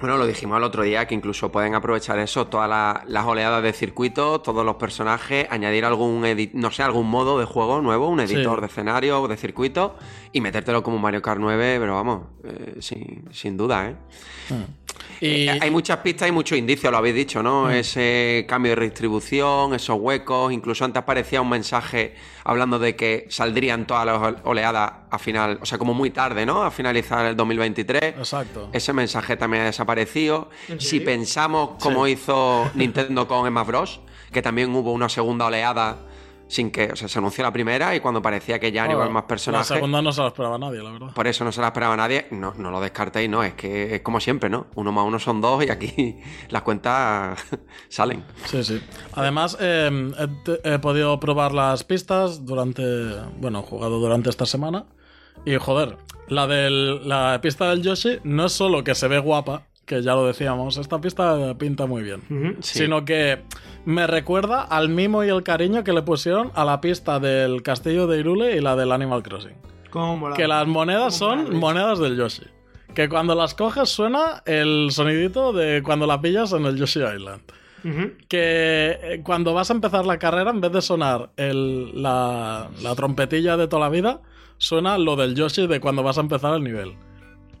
Bueno, 0.00 0.16
lo 0.16 0.26
dijimos 0.28 0.58
el 0.58 0.62
otro 0.64 0.84
día 0.84 1.06
que 1.08 1.14
incluso 1.16 1.50
pueden 1.50 1.74
aprovechar 1.74 2.20
eso, 2.20 2.46
todas 2.46 2.68
la- 2.68 3.02
las 3.08 3.24
oleadas 3.26 3.62
de 3.64 3.72
circuito, 3.72 4.40
todos 4.40 4.64
los 4.64 4.76
personajes, 4.76 5.48
añadir 5.50 5.84
algún 5.84 6.24
no 6.52 6.70
sé, 6.70 6.84
algún 6.84 7.08
modo 7.10 7.38
de 7.40 7.44
juego 7.46 7.80
nuevo, 7.80 8.08
un 8.08 8.20
editor 8.20 8.56
Sí. 8.56 8.60
de 8.60 8.66
escenario 8.68 9.20
o 9.22 9.26
de 9.26 9.36
circuito 9.36 9.96
y 10.32 10.40
metértelo 10.40 10.84
como 10.84 10.98
Mario 10.98 11.20
Kart 11.20 11.40
9, 11.40 11.78
pero 11.80 11.94
vamos, 11.96 12.28
eh, 12.44 12.76
sin, 12.80 13.24
sin 13.32 13.56
duda, 13.56 13.88
¿eh? 13.88 13.96
Y, 15.20 15.48
Eh, 15.48 15.58
Hay 15.60 15.70
muchas 15.70 15.98
pistas 15.98 16.28
y 16.28 16.32
muchos 16.32 16.56
indicios, 16.56 16.90
lo 16.90 16.98
habéis 16.98 17.14
dicho, 17.14 17.42
¿no? 17.42 17.70
Ese 17.70 18.46
cambio 18.48 18.72
de 18.72 18.76
redistribución, 18.76 19.74
esos 19.74 19.98
huecos, 20.00 20.52
incluso 20.52 20.84
antes 20.84 21.02
aparecía 21.02 21.40
un 21.40 21.48
mensaje 21.48 22.14
hablando 22.44 22.78
de 22.78 22.94
que 22.96 23.26
saldrían 23.28 23.86
todas 23.86 24.06
las 24.06 24.34
oleadas 24.44 24.92
a 25.10 25.18
final, 25.18 25.58
o 25.60 25.66
sea, 25.66 25.78
como 25.78 25.94
muy 25.94 26.10
tarde, 26.10 26.46
¿no? 26.46 26.62
A 26.62 26.70
finalizar 26.70 27.26
el 27.26 27.36
2023. 27.36 28.16
Exacto. 28.16 28.70
Ese 28.72 28.92
mensaje 28.92 29.36
también 29.36 29.64
ha 29.64 29.66
desaparecido. 29.66 30.50
¿En 30.68 30.80
Si 30.80 31.00
pensamos 31.00 31.70
como 31.82 32.06
hizo 32.06 32.70
Nintendo 32.74 33.26
con 33.26 33.46
Smash 33.48 33.66
Bros, 33.66 34.00
que 34.32 34.42
también 34.42 34.74
hubo 34.74 34.92
una 34.92 35.08
segunda 35.08 35.46
oleada 35.46 35.98
sin 36.48 36.70
que, 36.70 36.90
o 36.92 36.96
sea, 36.96 37.08
se 37.08 37.18
anunció 37.18 37.44
la 37.44 37.52
primera 37.52 37.94
y 37.94 38.00
cuando 38.00 38.20
parecía 38.22 38.58
que 38.58 38.72
ya 38.72 38.86
no 38.86 38.92
iban 38.94 39.12
más 39.12 39.24
personajes, 39.24 39.70
La 39.70 39.76
segunda 39.76 40.02
no 40.02 40.12
se 40.12 40.22
la 40.22 40.28
esperaba 40.28 40.58
nadie, 40.58 40.82
la 40.82 40.90
verdad. 40.90 41.12
por 41.14 41.26
eso 41.26 41.44
no 41.44 41.52
se 41.52 41.60
la 41.60 41.68
esperaba 41.68 41.96
nadie, 41.96 42.26
no, 42.30 42.54
no 42.56 42.70
lo 42.70 42.80
descartéis, 42.80 43.28
no, 43.28 43.42
es 43.44 43.54
que 43.54 43.94
es 43.94 44.00
como 44.00 44.18
siempre, 44.18 44.48
¿no? 44.48 44.66
Uno 44.74 44.90
más 44.90 45.04
uno 45.04 45.18
son 45.18 45.40
dos 45.40 45.64
y 45.64 45.70
aquí 45.70 46.18
las 46.48 46.62
cuentas 46.62 47.38
salen. 47.88 48.24
Sí, 48.46 48.64
sí. 48.64 48.82
Además, 49.12 49.56
eh, 49.60 50.10
he, 50.64 50.78
podido 50.78 51.20
probar 51.20 51.52
las 51.52 51.84
pistas 51.84 52.44
durante. 52.46 52.82
Bueno, 53.38 53.60
he 53.60 53.62
jugado 53.62 53.98
durante 53.98 54.30
esta 54.30 54.46
semana. 54.46 54.86
Y 55.44 55.56
joder, 55.56 55.98
la, 56.28 56.46
del, 56.46 57.08
la 57.08 57.38
pista 57.40 57.70
del 57.70 57.82
Yoshi 57.82 58.18
no 58.24 58.46
es 58.46 58.52
solo 58.52 58.82
que 58.82 58.94
se 58.94 59.06
ve 59.08 59.18
guapa, 59.18 59.66
que 59.88 60.02
ya 60.02 60.14
lo 60.14 60.26
decíamos, 60.26 60.76
esta 60.76 61.00
pista 61.00 61.56
pinta 61.58 61.86
muy 61.86 62.02
bien. 62.04 62.22
Sí. 62.60 62.80
Sino 62.80 63.04
que 63.04 63.42
me 63.86 64.06
recuerda 64.06 64.62
al 64.62 64.88
mimo 64.90 65.24
y 65.24 65.28
el 65.30 65.42
cariño 65.42 65.82
que 65.82 65.92
le 65.92 66.02
pusieron 66.02 66.52
a 66.54 66.64
la 66.64 66.80
pista 66.80 67.18
del 67.18 67.62
castillo 67.62 68.06
de 68.06 68.18
Irule 68.20 68.54
y 68.56 68.60
la 68.60 68.76
del 68.76 68.92
Animal 68.92 69.22
Crossing. 69.22 69.56
¿Cómo 69.90 70.16
mola? 70.18 70.36
Que 70.36 70.46
las 70.46 70.66
monedas 70.68 71.18
¿Cómo 71.18 71.34
son 71.46 71.56
monedas 71.56 71.98
del 71.98 72.16
Yoshi. 72.16 72.44
Que 72.94 73.08
cuando 73.08 73.34
las 73.34 73.54
coges 73.54 73.88
suena 73.88 74.42
el 74.44 74.88
sonidito 74.90 75.52
de 75.54 75.82
cuando 75.82 76.06
la 76.06 76.20
pillas 76.20 76.52
en 76.52 76.66
el 76.66 76.76
Yoshi 76.76 77.00
Island. 77.00 77.40
Que 78.28 78.98
eh, 79.02 79.20
cuando 79.24 79.54
vas 79.54 79.70
a 79.70 79.74
empezar 79.74 80.04
la 80.04 80.18
carrera, 80.18 80.50
en 80.50 80.60
vez 80.60 80.72
de 80.72 80.82
sonar 80.82 81.30
el- 81.36 82.02
la, 82.02 82.68
la 82.82 82.94
trompetilla 82.94 83.56
de 83.56 83.68
toda 83.68 83.80
la 83.84 83.88
vida, 83.88 84.20
suena 84.58 84.98
lo 84.98 85.16
del 85.16 85.34
Yoshi 85.34 85.66
de 85.66 85.80
cuando 85.80 86.02
vas 86.02 86.18
a 86.18 86.20
empezar 86.20 86.54
el 86.54 86.62
nivel. 86.64 86.94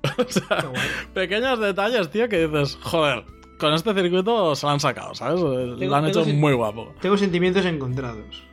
o 0.18 0.24
sea, 0.30 0.70
pequeños 1.14 1.58
detalles, 1.60 2.10
tío, 2.10 2.28
que 2.28 2.46
dices, 2.46 2.78
joder, 2.82 3.24
con 3.58 3.74
este 3.74 3.92
circuito 3.94 4.54
se 4.54 4.66
lo 4.66 4.72
han 4.72 4.80
sacado, 4.80 5.14
¿sabes? 5.14 5.40
lo 5.40 5.94
han 5.96 6.06
hecho 6.06 6.24
muy 6.26 6.52
guapo. 6.54 6.94
Tengo 7.00 7.16
sentimientos 7.16 7.64
encontrados. 7.64 8.44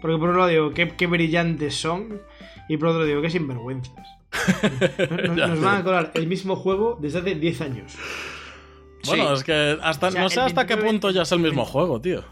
Porque 0.00 0.18
por 0.18 0.28
un 0.30 0.36
lado 0.36 0.48
digo, 0.48 0.72
qué, 0.74 0.88
qué 0.96 1.06
brillantes 1.06 1.74
son. 1.74 2.20
Y 2.68 2.76
por 2.76 2.88
otro 2.88 3.04
digo, 3.04 3.22
qué 3.22 3.30
sinvergüenzas. 3.30 3.94
Nos, 5.36 5.60
van 5.60 5.76
a 5.80 5.84
colar 5.84 6.10
el 6.14 6.26
mismo 6.26 6.56
juego 6.56 6.98
desde 7.00 7.20
hace 7.20 7.34
10 7.34 7.60
años. 7.62 7.92
Bueno, 9.06 9.28
Sí. 9.28 9.32
es 9.34 9.44
que 9.44 9.78
hasta, 9.82 10.08
O 10.08 10.10
sea, 10.10 10.22
no 10.22 10.28
sé 10.30 10.40
hasta 10.40 10.66
qué 10.66 10.74
29 10.74 10.88
punto 10.90 11.10
ya 11.10 11.22
es 11.22 11.32
el 11.32 11.38
mismo 11.38 11.64
juego, 11.64 12.00
tío. 12.00 12.24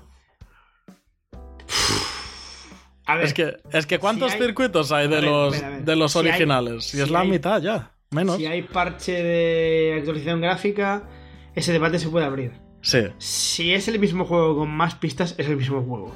A 3.06 3.16
ver, 3.16 3.24
Es 3.26 3.34
que, 3.34 3.56
es 3.72 3.86
que 3.86 3.98
¿cuántos 3.98 4.32
hay- 4.32 4.40
circuitos 4.40 4.90
hay 4.90 5.08
de 5.08 5.14
ver, 5.16 5.24
los, 5.24 5.60
ver, 5.60 5.84
de 5.84 5.96
los 5.96 6.12
Si 6.12 6.18
hay- 6.18 6.28
originales? 6.28 6.94
y 6.94 7.00
es 7.00 7.06
si 7.06 7.12
la 7.12 7.20
hay- 7.20 7.28
mitad 7.28 7.60
ya, 7.60 7.92
menos. 8.14 8.36
si 8.36 8.46
hay 8.46 8.62
parche 8.62 9.12
de 9.22 9.94
actualización 9.98 10.40
gráfica, 10.40 11.08
ese 11.54 11.72
debate 11.72 11.98
se 11.98 12.08
puede 12.08 12.24
abrir. 12.26 12.52
Sí. 12.80 13.00
Si 13.18 13.72
es 13.72 13.88
el 13.88 13.98
mismo 13.98 14.24
juego 14.24 14.56
con 14.56 14.70
más 14.70 14.94
pistas, 14.94 15.34
es 15.38 15.46
el 15.48 15.56
mismo 15.56 15.82
juego. 15.82 16.12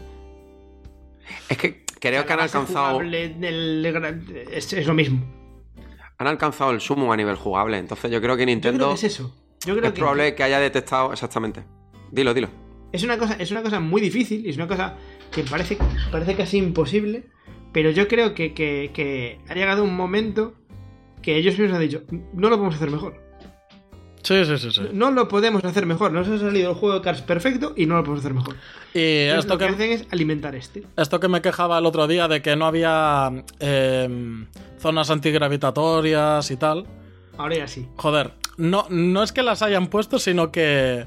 Es 1.49 1.57
que 1.59 1.85
creo 2.01 2.25
que 2.27 2.33
han 2.33 2.41
alcanzado, 2.41 2.99
del- 3.01 3.85
es, 4.53 4.73
es 4.73 4.87
lo 4.87 4.95
mismo. 4.95 5.25
han 6.19 6.27
alcanzado 6.27 6.71
el 6.73 6.81
sumo 6.81 7.13
a 7.13 7.17
nivel 7.17 7.37
jugable. 7.37 7.79
Entonces 7.79 8.11
yo 8.11 8.21
creo 8.21 8.37
que 8.37 8.43
Yo 8.43 8.47
creo 8.47 8.55
Nintendo 8.55 8.89
que 8.89 8.95
es 8.95 9.05
eso. 9.05 9.35
Yo 9.67 9.75
creo 9.75 9.87
es 9.89 9.93
que 9.93 9.99
probable 9.99 10.35
que 10.35 10.43
haya 10.43 10.61
detectado 10.61 11.13
exactamente. 11.13 11.65
Dilo, 12.11 12.33
dilo. 12.35 12.49
es 12.93 13.03
una 13.03 13.19
cosa, 13.19 13.35
es 13.39 13.51
una 13.51 13.63
cosa 13.63 13.81
muy 13.81 14.01
difícil 14.01 14.47
y 14.47 14.51
es 14.51 14.57
una 14.57 14.67
cosa 14.69 14.97
que 15.31 15.43
parece, 15.43 15.77
parece 16.11 16.35
casi 16.37 16.59
imposible. 16.59 17.27
Pero 17.73 17.91
yo 17.91 18.09
creo 18.09 18.35
que, 18.35 18.55
que- 18.55 18.91
que 18.95 19.41
ha 19.49 19.55
llegado 19.55 19.85
un 19.85 19.95
momento 19.97 20.55
que 21.23 21.37
ellos 21.37 21.59
mismos 21.59 21.77
han 21.77 21.83
dicho, 21.83 22.03
no 22.11 22.49
lo 22.49 22.57
podemos 22.57 22.77
hacer 22.77 22.91
mejor. 22.91 23.29
Sí, 24.23 24.45
sí, 24.45 24.59
sí, 24.59 24.71
sí. 24.71 24.83
No 24.93 25.11
lo 25.11 25.29
podemos 25.29 25.65
hacer 25.65 25.87
mejor. 25.87 26.13
Nos 26.13 26.29
ha 26.29 26.39
salido 26.39 26.71
el 26.71 26.77
juego 26.77 26.97
de 26.97 27.01
Cars 27.01 27.23
perfecto 27.23 27.73
y 27.77 27.87
no 27.87 27.97
lo 27.97 28.03
podemos 28.03 28.21
hacer 28.21 28.35
mejor. 28.35 28.57
Y 28.93 28.99
Entonces, 29.01 29.39
esto 29.39 29.55
lo 29.55 29.59
que 29.59 29.67
que, 29.67 29.73
hacen 29.73 29.93
es 29.93 30.07
alimentar 30.11 30.55
este. 30.55 30.83
esto 30.97 31.21
que 31.21 31.29
me 31.29 31.41
quejaba 31.41 31.79
el 31.79 31.87
otro 31.87 32.07
día 32.07 32.29
de 32.29 32.43
que 32.43 32.57
no 32.57 32.67
había 32.67 33.45
eh, 33.61 34.47
zonas 34.79 35.11
antigravitatorias 35.11 36.51
y 36.51 36.57
tal. 36.57 36.87
Ahora 37.39 37.57
ya 37.57 37.69
sí. 37.69 37.87
Joder, 37.97 38.33
no, 38.57 38.87
no 38.91 39.23
es 39.23 39.33
que 39.33 39.43
las 39.43 39.63
hayan 39.63 39.87
puesto, 39.87 40.19
sino 40.19 40.51
que 40.51 41.07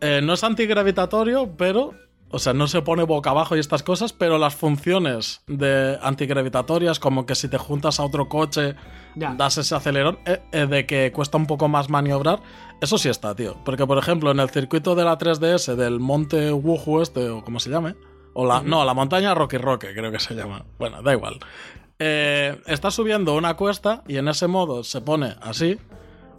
eh, 0.00 0.20
no 0.22 0.32
es 0.32 0.44
antigravitatorio, 0.44 1.50
pero. 1.56 1.94
O 2.32 2.38
sea, 2.38 2.52
no 2.52 2.68
se 2.68 2.80
pone 2.82 3.02
boca 3.02 3.30
abajo 3.30 3.56
y 3.56 3.58
estas 3.58 3.82
cosas, 3.82 4.12
pero 4.12 4.38
las 4.38 4.54
funciones 4.54 5.42
de 5.48 5.98
antigravitatorias, 6.00 7.00
como 7.00 7.26
que 7.26 7.34
si 7.34 7.48
te 7.48 7.58
juntas 7.58 7.98
a 7.98 8.04
otro 8.04 8.28
coche, 8.28 8.76
Ya. 9.16 9.34
das 9.34 9.58
ese 9.58 9.74
acelerón, 9.74 10.18
eh, 10.26 10.40
eh, 10.52 10.66
de 10.66 10.86
que 10.86 11.10
cuesta 11.12 11.36
un 11.38 11.46
poco 11.46 11.66
más 11.68 11.88
maniobrar, 11.90 12.40
eso 12.80 12.98
sí 12.98 13.08
está, 13.08 13.34
tío. 13.34 13.56
Porque, 13.64 13.84
por 13.86 13.98
ejemplo, 13.98 14.30
en 14.30 14.38
el 14.38 14.48
circuito 14.50 14.94
de 14.94 15.04
la 15.04 15.18
3DS 15.18 15.74
del 15.74 15.98
monte 15.98 16.52
Wuhu 16.52 17.02
este, 17.02 17.28
o 17.28 17.42
como 17.44 17.58
se 17.58 17.68
llame, 17.70 17.96
o 18.32 18.46
la, 18.46 18.62
no, 18.62 18.84
la 18.84 18.94
montaña 18.94 19.34
Rocky 19.34 19.58
Roque, 19.58 19.92
creo 19.92 20.12
que 20.12 20.20
se 20.20 20.34
llama. 20.34 20.64
Bueno, 20.78 21.02
da 21.02 21.12
igual. 21.12 21.40
Eh, 21.98 22.60
está 22.66 22.90
subiendo 22.92 23.34
una 23.34 23.54
cuesta 23.56 24.04
y 24.06 24.16
en 24.18 24.28
ese 24.28 24.46
modo 24.46 24.84
se 24.84 25.00
pone 25.00 25.34
así. 25.42 25.78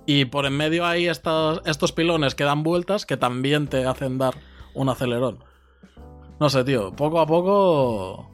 Y 0.06 0.26
por 0.26 0.46
en 0.46 0.56
medio 0.58 0.86
hay 0.86 1.08
estos, 1.08 1.62
estos 1.66 1.92
pilones 1.92 2.34
que 2.34 2.46
dan 2.46 2.64
vueltas 2.64 3.06
que 3.06 3.18
también 3.18 3.68
te 3.68 3.86
hacen 3.86 4.18
dar 4.18 4.36
un 4.74 4.88
acelerón. 4.90 5.44
No 6.42 6.50
sé, 6.50 6.64
tío, 6.64 6.92
poco 6.92 7.20
a 7.20 7.28
poco. 7.28 8.28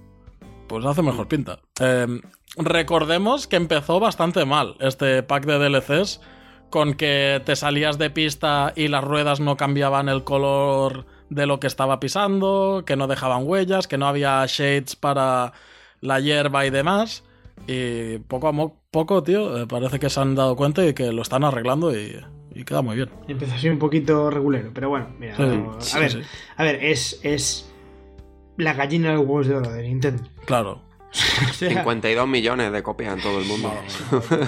Pues 0.68 0.86
hace 0.86 1.02
mejor 1.02 1.28
pinta. 1.28 1.60
Eh, 1.82 2.08
recordemos 2.56 3.48
que 3.48 3.58
empezó 3.58 4.00
bastante 4.00 4.46
mal 4.46 4.76
este 4.80 5.24
pack 5.24 5.46
de 5.46 5.60
DLCs. 5.60 6.22
Con 6.70 6.94
que 6.94 7.42
te 7.46 7.58
salías 7.58 7.98
de 7.98 8.10
pista 8.10 8.72
y 8.78 8.88
las 8.88 9.04
ruedas 9.04 9.42
no 9.42 9.58
cambiaban 9.58 10.08
el 10.08 10.24
color 10.24 11.06
de 11.30 11.46
lo 11.48 11.60
que 11.60 11.68
estaba 11.68 12.00
pisando, 12.00 12.84
que 12.86 12.96
no 12.96 13.08
dejaban 13.08 13.44
huellas, 13.46 13.88
que 13.90 13.98
no 13.98 14.08
había 14.08 14.46
shades 14.48 14.96
para 14.96 15.52
la 16.00 16.20
hierba 16.22 16.66
y 16.66 16.70
demás. 16.70 17.26
Y 17.68 18.20
poco 18.20 18.48
a 18.48 18.54
poco, 18.90 19.22
tío, 19.24 19.58
eh, 19.62 19.68
parece 19.68 20.00
que 20.00 20.10
se 20.10 20.20
han 20.22 20.34
dado 20.36 20.56
cuenta 20.56 20.86
y 20.86 20.94
que 20.94 21.12
lo 21.12 21.22
están 21.24 21.44
arreglando 21.44 21.94
y, 21.94 22.22
y 22.56 22.64
queda 22.64 22.82
muy 22.82 22.96
bien. 22.96 23.10
Empezó 23.28 23.54
así 23.56 23.68
un 23.70 23.80
poquito 23.80 24.30
regulero, 24.30 24.72
pero 24.74 24.88
bueno, 24.90 25.08
mira. 25.20 25.36
Sí, 25.36 25.44
no- 25.44 25.74
a 25.78 25.82
sí, 25.82 26.00
ver, 26.00 26.12
sí. 26.12 26.22
a 26.56 26.64
ver, 26.64 26.84
es, 26.84 27.20
es 27.24 27.74
la 28.58 28.74
gallina 28.74 29.10
de 29.10 29.16
los 29.16 29.26
huevos 29.26 29.48
de 29.48 29.56
oro 29.56 29.72
de 29.72 29.84
Nintendo. 29.84 30.24
Claro. 30.46 30.82
O 31.50 31.54
sea, 31.54 31.70
52 31.70 32.28
millones 32.28 32.72
de 32.72 32.84
copias 32.84 33.14
en 33.14 33.22
todo 33.22 33.40
el 33.40 33.46
mundo. 33.46 33.74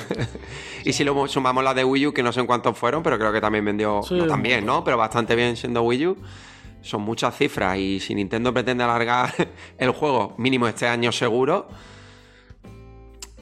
y 0.86 0.94
si 0.94 1.04
luego 1.04 1.28
sumamos 1.28 1.64
la 1.64 1.74
de 1.74 1.84
Wii 1.84 2.08
U, 2.08 2.14
que 2.14 2.22
no 2.22 2.32
sé 2.32 2.42
en 2.42 2.48
cuántos 2.48 2.78
fueron, 2.78 3.02
pero 3.02 3.18
creo 3.18 3.32
que 3.32 3.42
también 3.42 3.64
vendió. 3.64 4.02
Sí, 4.04 4.16
no 4.16 4.24
un 4.24 4.30
tan 4.30 4.44
bien, 4.44 4.66
¿no? 4.66 4.84
Pero 4.84 4.98
bastante 4.98 5.36
bien 5.36 5.56
siendo 5.56 5.82
Wii 5.84 6.08
U. 6.08 6.18
Son 6.82 7.02
muchas 7.02 7.36
cifras. 7.38 7.78
Y 7.78 8.00
si 8.00 8.14
Nintendo 8.14 8.54
pretende 8.54 8.84
alargar 8.84 9.34
el 9.78 9.92
juego, 9.92 10.36
mínimo 10.38 10.68
este 10.68 10.88
año 10.88 11.12
seguro. 11.12 11.70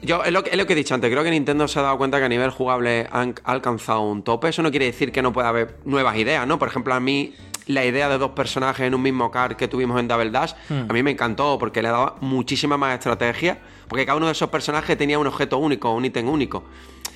Yo, 0.00 0.22
es 0.22 0.32
lo, 0.32 0.44
que, 0.44 0.50
es 0.50 0.56
lo 0.56 0.66
que 0.66 0.74
he 0.74 0.76
dicho 0.76 0.94
antes, 0.94 1.10
creo 1.10 1.24
que 1.24 1.30
Nintendo 1.30 1.66
se 1.66 1.80
ha 1.80 1.82
dado 1.82 1.98
cuenta 1.98 2.18
que 2.18 2.24
a 2.24 2.28
nivel 2.28 2.50
jugable 2.50 3.08
han 3.10 3.34
ha 3.42 3.52
alcanzado 3.52 4.02
un 4.02 4.22
tope. 4.22 4.48
Eso 4.48 4.62
no 4.62 4.70
quiere 4.70 4.86
decir 4.86 5.10
que 5.10 5.22
no 5.22 5.32
pueda 5.32 5.48
haber 5.48 5.78
nuevas 5.84 6.16
ideas, 6.16 6.46
¿no? 6.46 6.58
Por 6.58 6.68
ejemplo, 6.68 6.94
a 6.94 7.00
mí 7.00 7.34
la 7.68 7.84
idea 7.84 8.08
de 8.08 8.18
dos 8.18 8.32
personajes 8.32 8.86
en 8.86 8.94
un 8.94 9.02
mismo 9.02 9.30
car 9.30 9.56
que 9.56 9.68
tuvimos 9.68 10.00
en 10.00 10.08
Double 10.08 10.30
Dash, 10.30 10.54
a 10.70 10.92
mí 10.92 11.02
me 11.02 11.12
encantó 11.12 11.58
porque 11.58 11.82
le 11.82 11.88
daba 11.88 12.16
muchísima 12.20 12.76
más 12.76 12.94
estrategia, 12.94 13.58
porque 13.86 14.04
cada 14.04 14.16
uno 14.16 14.26
de 14.26 14.32
esos 14.32 14.48
personajes 14.48 14.96
tenía 14.98 15.18
un 15.18 15.26
objeto 15.26 15.58
único, 15.58 15.92
un 15.92 16.04
ítem 16.04 16.28
único. 16.28 16.64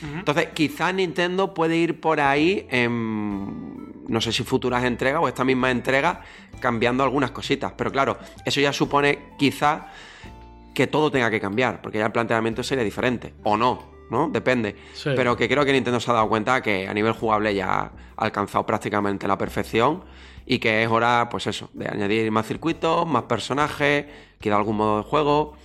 Entonces, 0.02 0.48
quizás 0.52 0.92
Nintendo 0.94 1.54
puede 1.54 1.76
ir 1.76 2.00
por 2.00 2.20
ahí 2.20 2.66
en, 2.70 4.04
no 4.08 4.20
sé 4.20 4.32
si 4.32 4.42
futuras 4.42 4.84
entregas 4.84 5.22
o 5.22 5.28
esta 5.28 5.44
misma 5.44 5.70
entrega, 5.70 6.22
cambiando 6.60 7.04
algunas 7.04 7.30
cositas. 7.30 7.72
Pero 7.76 7.92
claro, 7.92 8.18
eso 8.44 8.60
ya 8.60 8.72
supone 8.72 9.30
quizás 9.38 9.82
que 10.74 10.86
todo 10.86 11.10
tenga 11.10 11.30
que 11.30 11.40
cambiar, 11.40 11.80
porque 11.80 11.98
ya 11.98 12.06
el 12.06 12.12
planteamiento 12.12 12.62
sería 12.62 12.84
diferente. 12.84 13.34
O 13.44 13.56
no. 13.56 13.91
¿No? 14.10 14.28
Depende. 14.28 14.76
Sí. 14.94 15.10
Pero 15.16 15.36
que 15.36 15.48
creo 15.48 15.64
que 15.64 15.72
Nintendo 15.72 16.00
se 16.00 16.10
ha 16.10 16.14
dado 16.14 16.28
cuenta 16.28 16.62
que 16.62 16.88
a 16.88 16.94
nivel 16.94 17.12
jugable 17.12 17.54
ya 17.54 17.80
ha 17.80 17.92
alcanzado 18.16 18.64
prácticamente 18.66 19.26
la 19.26 19.38
perfección 19.38 20.04
y 20.46 20.58
que 20.58 20.82
es 20.82 20.88
hora, 20.88 21.28
pues 21.30 21.46
eso, 21.46 21.70
de 21.72 21.88
añadir 21.88 22.30
más 22.30 22.46
circuitos, 22.46 23.06
más 23.06 23.24
personajes, 23.24 24.06
queda 24.40 24.56
algún 24.56 24.76
modo 24.76 24.98
de 24.98 25.04
juego. 25.04 25.56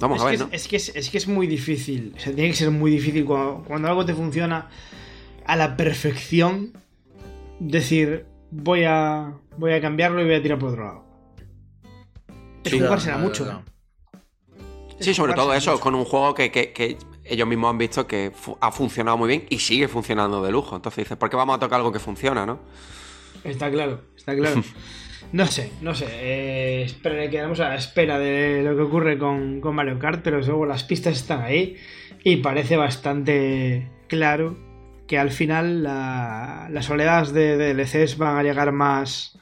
Vamos 0.00 0.18
es 0.18 0.22
a 0.22 0.26
ver, 0.26 0.38
que 0.38 0.44
¿no? 0.44 0.48
es, 0.52 0.68
que 0.68 0.76
es, 0.76 0.96
es 0.96 1.10
que 1.10 1.18
es 1.18 1.28
muy 1.28 1.46
difícil. 1.46 2.14
O 2.16 2.20
sea, 2.20 2.34
tiene 2.34 2.50
que 2.50 2.56
ser 2.56 2.70
muy 2.70 2.90
difícil 2.90 3.24
cuando, 3.24 3.62
cuando 3.66 3.88
algo 3.88 4.04
te 4.04 4.14
funciona 4.14 4.68
a 5.46 5.56
la 5.56 5.76
perfección. 5.76 6.72
Decir, 7.60 8.26
voy 8.50 8.84
a, 8.84 9.34
voy 9.56 9.72
a 9.72 9.80
cambiarlo 9.80 10.20
y 10.20 10.24
voy 10.24 10.34
a 10.34 10.42
tirar 10.42 10.58
por 10.58 10.70
otro 10.70 10.84
lado. 10.84 11.04
Es 12.64 12.70
Sí, 12.72 12.80
jugársela 12.80 13.16
ya, 13.16 13.22
mucho, 13.22 13.46
ya, 13.46 13.52
¿eh? 13.52 13.71
Sí, 15.00 15.14
sobre 15.14 15.32
todo 15.34 15.52
eso, 15.54 15.78
con 15.80 15.94
un 15.94 16.04
juego 16.04 16.34
que, 16.34 16.50
que- 16.50 16.72
que 16.72 16.96
ellos 17.24 17.46
mismos 17.48 17.70
han 17.70 17.78
visto 17.78 18.06
que 18.06 18.32
fu- 18.34 18.56
ha 18.60 18.70
funcionado 18.72 19.16
muy 19.16 19.28
bien 19.28 19.46
y 19.48 19.58
sigue 19.58 19.88
funcionando 19.88 20.42
de 20.42 20.50
lujo. 20.52 20.76
Entonces 20.76 21.04
dices, 21.04 21.16
¿por 21.16 21.28
qué 21.30 21.36
vamos 21.36 21.56
a 21.56 21.60
tocar 21.60 21.78
algo 21.78 21.92
que 21.92 21.98
funciona, 21.98 22.44
no? 22.46 22.58
Está 23.44 23.70
claro, 23.70 24.00
está 24.16 24.34
claro. 24.36 24.62
No 25.32 25.46
sé, 25.46 25.72
no 25.80 25.94
sé. 25.94 26.06
Eh, 26.10 26.82
espera, 26.82 27.30
quedamos 27.30 27.58
a 27.60 27.70
la 27.70 27.76
espera 27.76 28.18
de 28.18 28.62
lo 28.62 28.76
que 28.76 28.82
ocurre 28.82 29.16
con, 29.16 29.62
con 29.62 29.74
Mario 29.74 29.98
Kart, 29.98 30.20
pero 30.22 30.40
luego 30.42 30.66
las 30.66 30.84
pistas 30.84 31.14
están 31.14 31.40
ahí 31.42 31.76
y 32.22 32.36
parece 32.36 32.76
bastante 32.76 33.88
claro 34.08 34.58
que 35.06 35.18
al 35.18 35.30
final 35.30 35.84
la- 35.84 36.68
las 36.70 36.90
oleadas 36.90 37.32
de, 37.32 37.56
de 37.56 37.72
DLCs 37.72 38.18
van 38.18 38.36
a 38.36 38.42
llegar 38.42 38.72
más, 38.72 39.38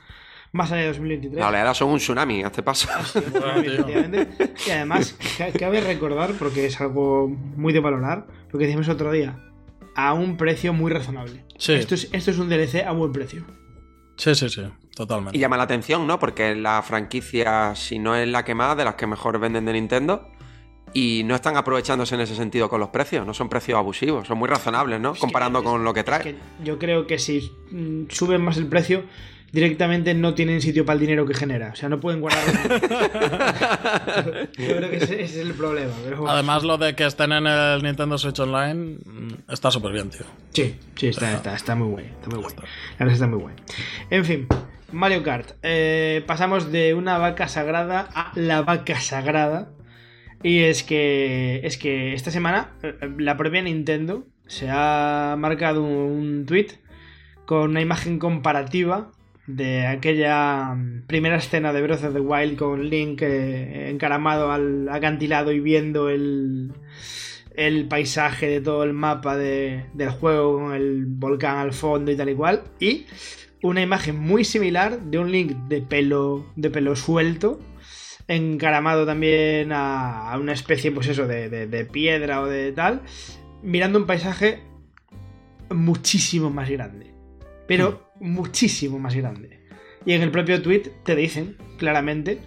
más 0.52 0.72
allá 0.72 0.82
de 0.82 0.88
2023. 0.88 1.38
La 1.40 1.48
oleada 1.48 1.74
son 1.74 1.90
un 1.90 1.98
tsunami, 1.98 2.42
hazte 2.42 2.62
paso. 2.62 2.88
Bueno, 3.30 3.62
tío. 3.62 3.72
Efectivamente. 3.72 4.28
Y 4.66 4.70
además, 4.70 5.16
ca- 5.38 5.52
cabe 5.52 5.80
recordar, 5.80 6.32
porque 6.38 6.66
es 6.66 6.80
algo 6.80 7.28
muy 7.28 7.72
de 7.72 7.80
valorar, 7.80 8.26
lo 8.50 8.58
que 8.58 8.66
dijimos 8.66 8.88
otro 8.88 9.12
día, 9.12 9.38
a 9.94 10.12
un 10.12 10.36
precio 10.36 10.72
muy 10.72 10.92
razonable. 10.92 11.44
Sí. 11.58 11.72
Esto, 11.74 11.94
es, 11.94 12.08
esto 12.12 12.30
es 12.30 12.38
un 12.38 12.48
DLC 12.48 12.84
a 12.86 12.92
buen 12.92 13.12
precio. 13.12 13.44
Sí, 14.16 14.34
sí, 14.34 14.48
sí, 14.50 14.62
totalmente. 14.94 15.36
Y 15.36 15.40
llama 15.40 15.56
la 15.56 15.62
atención, 15.62 16.06
¿no? 16.06 16.18
Porque 16.18 16.54
la 16.54 16.82
franquicia, 16.82 17.74
si 17.74 17.98
no 17.98 18.14
es 18.16 18.28
la 18.28 18.44
que 18.44 18.54
más, 18.54 18.76
de 18.76 18.84
las 18.84 18.94
que 18.96 19.06
mejor 19.06 19.38
venden 19.38 19.64
de 19.64 19.72
Nintendo. 19.72 20.28
Y 20.92 21.22
no 21.24 21.36
están 21.36 21.56
aprovechándose 21.56 22.16
en 22.16 22.20
ese 22.22 22.34
sentido 22.34 22.68
con 22.68 22.80
los 22.80 22.88
precios, 22.88 23.24
no 23.24 23.32
son 23.32 23.48
precios 23.48 23.78
abusivos, 23.78 24.26
son 24.26 24.38
muy 24.38 24.48
razonables, 24.48 25.00
¿no? 25.00 25.12
Es 25.12 25.20
Comparando 25.20 25.62
con 25.62 25.84
lo 25.84 25.94
que 25.94 26.00
es 26.00 26.06
trae. 26.06 26.20
que 26.22 26.34
yo 26.64 26.80
creo 26.80 27.06
que 27.06 27.16
si 27.20 27.48
mm, 27.70 28.06
suben 28.10 28.42
más 28.42 28.56
el 28.56 28.66
precio, 28.66 29.04
directamente 29.52 30.14
no 30.14 30.34
tienen 30.34 30.60
sitio 30.60 30.84
para 30.84 30.94
el 30.94 31.00
dinero 31.00 31.26
que 31.26 31.34
genera. 31.34 31.70
O 31.72 31.76
sea, 31.76 31.88
no 31.88 32.00
pueden 32.00 32.20
guardar. 32.20 32.44
yo 34.58 34.76
creo 34.76 34.90
que 34.90 34.96
ese, 34.96 35.22
ese 35.22 35.40
es 35.40 35.46
el 35.46 35.54
problema. 35.54 35.92
pero 36.04 36.18
bueno. 36.18 36.32
Además, 36.32 36.62
lo 36.62 36.78
de 36.78 36.94
que 36.94 37.06
estén 37.06 37.32
en 37.32 37.46
el 37.46 37.82
Nintendo 37.82 38.18
Switch 38.18 38.38
Online 38.38 38.98
mm, 39.04 39.52
está 39.52 39.70
súper 39.70 39.92
bien, 39.92 40.10
tío. 40.10 40.26
Sí, 40.52 40.76
sí, 40.96 41.08
está, 41.08 41.34
está, 41.34 41.54
está 41.54 41.74
muy 41.74 41.88
guay. 41.88 42.06
Está 42.06 42.30
muy 42.30 42.42
guay. 42.42 42.54
La 42.56 42.64
verdad 42.98 43.14
está 43.14 43.26
muy 43.26 43.40
guay. 43.40 43.54
En 44.10 44.24
fin, 44.24 44.46
Mario 44.92 45.22
Kart. 45.22 45.52
Eh, 45.62 46.22
pasamos 46.26 46.70
de 46.70 46.94
una 46.94 47.18
vaca 47.18 47.48
sagrada 47.48 48.08
a 48.14 48.32
la 48.34 48.62
vaca 48.62 49.00
sagrada. 49.00 49.70
Y 50.42 50.60
es 50.60 50.82
que. 50.82 51.60
Es 51.64 51.76
que 51.76 52.14
esta 52.14 52.30
semana 52.30 52.70
eh, 52.82 52.94
la 53.18 53.36
propia 53.36 53.62
Nintendo 53.62 54.26
se 54.46 54.68
ha 54.70 55.36
marcado 55.38 55.82
un 55.82 56.46
tweet 56.46 56.68
con 57.46 57.70
una 57.70 57.80
imagen 57.80 58.18
comparativa 58.18 59.10
de 59.56 59.86
aquella 59.86 60.74
mm, 60.74 61.06
primera 61.06 61.36
escena 61.36 61.72
de 61.72 61.82
Breath 61.82 62.04
of 62.04 62.12
the 62.14 62.20
Wild 62.20 62.56
con 62.58 62.88
Link 62.88 63.20
eh, 63.22 63.90
encaramado 63.90 64.50
al 64.52 64.88
acantilado 64.88 65.52
y 65.52 65.60
viendo 65.60 66.08
el, 66.08 66.72
el 67.54 67.88
paisaje 67.88 68.46
de 68.48 68.60
todo 68.60 68.84
el 68.84 68.92
mapa 68.92 69.36
de- 69.36 69.86
del 69.94 70.10
juego 70.10 70.58
con 70.58 70.74
el 70.74 71.04
volcán 71.06 71.58
al 71.58 71.72
fondo 71.72 72.10
y 72.10 72.16
tal 72.16 72.28
y 72.30 72.34
cual. 72.34 72.62
Y 72.78 73.06
una 73.62 73.82
imagen 73.82 74.18
muy 74.18 74.44
similar 74.44 75.00
de 75.00 75.18
un 75.18 75.30
Link 75.30 75.52
de 75.68 75.82
pelo, 75.82 76.46
de 76.56 76.70
pelo 76.70 76.96
suelto, 76.96 77.60
encaramado 78.28 79.04
también 79.06 79.70
a, 79.72 80.36
una 80.40 80.52
especie, 80.52 80.92
pues 80.92 81.08
eso, 81.08 81.26
de, 81.26 81.48
de- 81.50 81.66
de 81.66 81.84
piedra 81.84 82.40
o 82.40 82.46
de 82.46 82.72
tal, 82.72 83.02
mirando 83.62 83.98
un 83.98 84.06
paisaje 84.06 84.60
muchísimo 85.70 86.50
más 86.50 86.68
grande. 86.70 87.12
Pero 87.66 88.09
muchísimo 88.20 88.98
más 88.98 89.14
grande. 89.14 89.60
Y 90.06 90.12
en 90.12 90.22
el 90.22 90.30
propio 90.30 90.62
tweet 90.62 90.90
te 91.04 91.14
dicen 91.16 91.56
claramente 91.78 92.40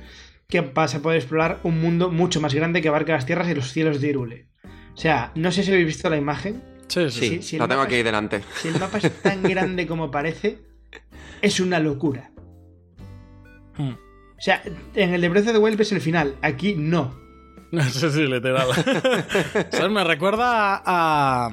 que 0.48 0.62
vas 0.62 0.96
a 0.96 1.02
poder 1.02 1.18
explorar 1.20 1.60
un 1.64 1.80
mundo 1.82 2.10
mucho 2.10 2.40
más 2.42 2.54
grande 2.54 2.82
que 2.82 2.88
abarca 2.90 3.14
las 3.14 3.26
tierras 3.26 3.50
y 3.50 3.56
los 3.56 3.72
cielos 3.72 4.02
de 4.02 4.10
Irule. 4.10 4.48
O 4.94 4.98
sea, 4.98 5.32
no 5.36 5.52
sé 5.52 5.64
si 5.64 5.72
habéis 5.72 5.88
visto 5.88 6.10
la 6.10 6.18
imagen. 6.18 6.62
Sí, 6.88 7.10
sí, 7.10 7.58
lo 7.58 7.64
el 7.66 7.70
tengo 7.70 7.82
aquí 7.82 7.96
es- 7.96 8.04
delante. 8.06 8.42
Si 8.58 8.68
el 8.68 8.80
mapa 8.80 9.00
es 9.00 9.12
tan 9.22 9.42
grande 9.44 9.88
como 9.88 10.12
parece, 10.12 10.60
es 11.42 11.60
una 11.60 11.80
locura. 11.80 12.32
Mm. 13.78 13.90
O 13.92 14.42
sea, 14.46 14.62
en 14.94 15.14
el 15.14 15.22
de 15.22 15.30
Breath 15.30 15.48
of 15.48 15.54
the 15.54 15.60
Wild 15.60 15.80
es 15.82 15.92
el 15.92 16.02
final, 16.02 16.36
aquí 16.42 16.76
no. 16.78 17.20
Sí, 17.92 18.10
sí, 18.12 18.28
literal. 18.28 18.68
¿Sabes? 19.72 19.90
Me 19.92 20.04
recuerda 20.04 20.84
a, 20.86 21.50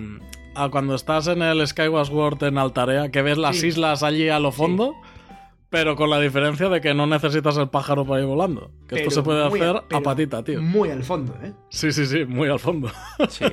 a 0.62 0.70
cuando 0.70 0.94
estás 0.94 1.26
en 1.28 1.42
el 1.42 1.66
Skyward 1.66 2.06
Sword 2.06 2.42
en 2.44 2.58
Altarea, 2.58 3.10
que 3.10 3.22
ves 3.22 3.38
las 3.38 3.56
Sí. 3.58 3.68
islas 3.68 4.02
allí 4.02 4.28
a 4.28 4.38
lo 4.38 4.52
fondo, 4.52 4.94
pero 5.70 5.96
con 5.96 6.10
la 6.10 6.18
diferencia 6.20 6.68
de 6.68 6.80
que 6.80 6.94
no 6.94 7.06
necesitas 7.06 7.56
el 7.56 7.68
pájaro 7.68 8.04
para 8.04 8.20
ir 8.20 8.26
volando. 8.26 8.70
Que 8.88 8.96
esto 8.96 9.08
Pero 9.08 9.10
se 9.10 9.22
puede 9.22 9.44
hacer 9.46 9.82
a 9.92 10.00
patita, 10.00 10.42
tío. 10.42 10.60
Muy 10.60 10.90
al 10.90 11.04
fondo, 11.04 11.34
¿eh? 11.42 11.52
Sí, 11.68 11.92
sí, 11.92 12.06
sí, 12.06 12.24
muy 12.24 12.48
al 12.48 12.58
fondo. 12.58 12.90
Sí. 13.28 13.44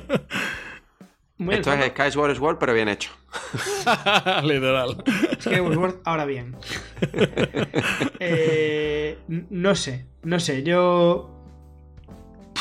Muy 1.40 1.54
Esto 1.54 1.72
es 1.72 1.92
Skyward 1.92 2.34
Sword, 2.36 2.58
pero 2.58 2.74
bien 2.74 2.88
hecho. 2.88 3.10
literal. 4.42 4.96
Skyward 5.40 5.74
Sword, 5.74 5.94
ahora 6.04 6.24
bien. 6.24 6.56
Eh, 8.20 9.18
no 9.28 9.74
sé, 9.74 10.06
no 10.24 10.40
sé, 10.40 10.62
yo... 10.62 11.30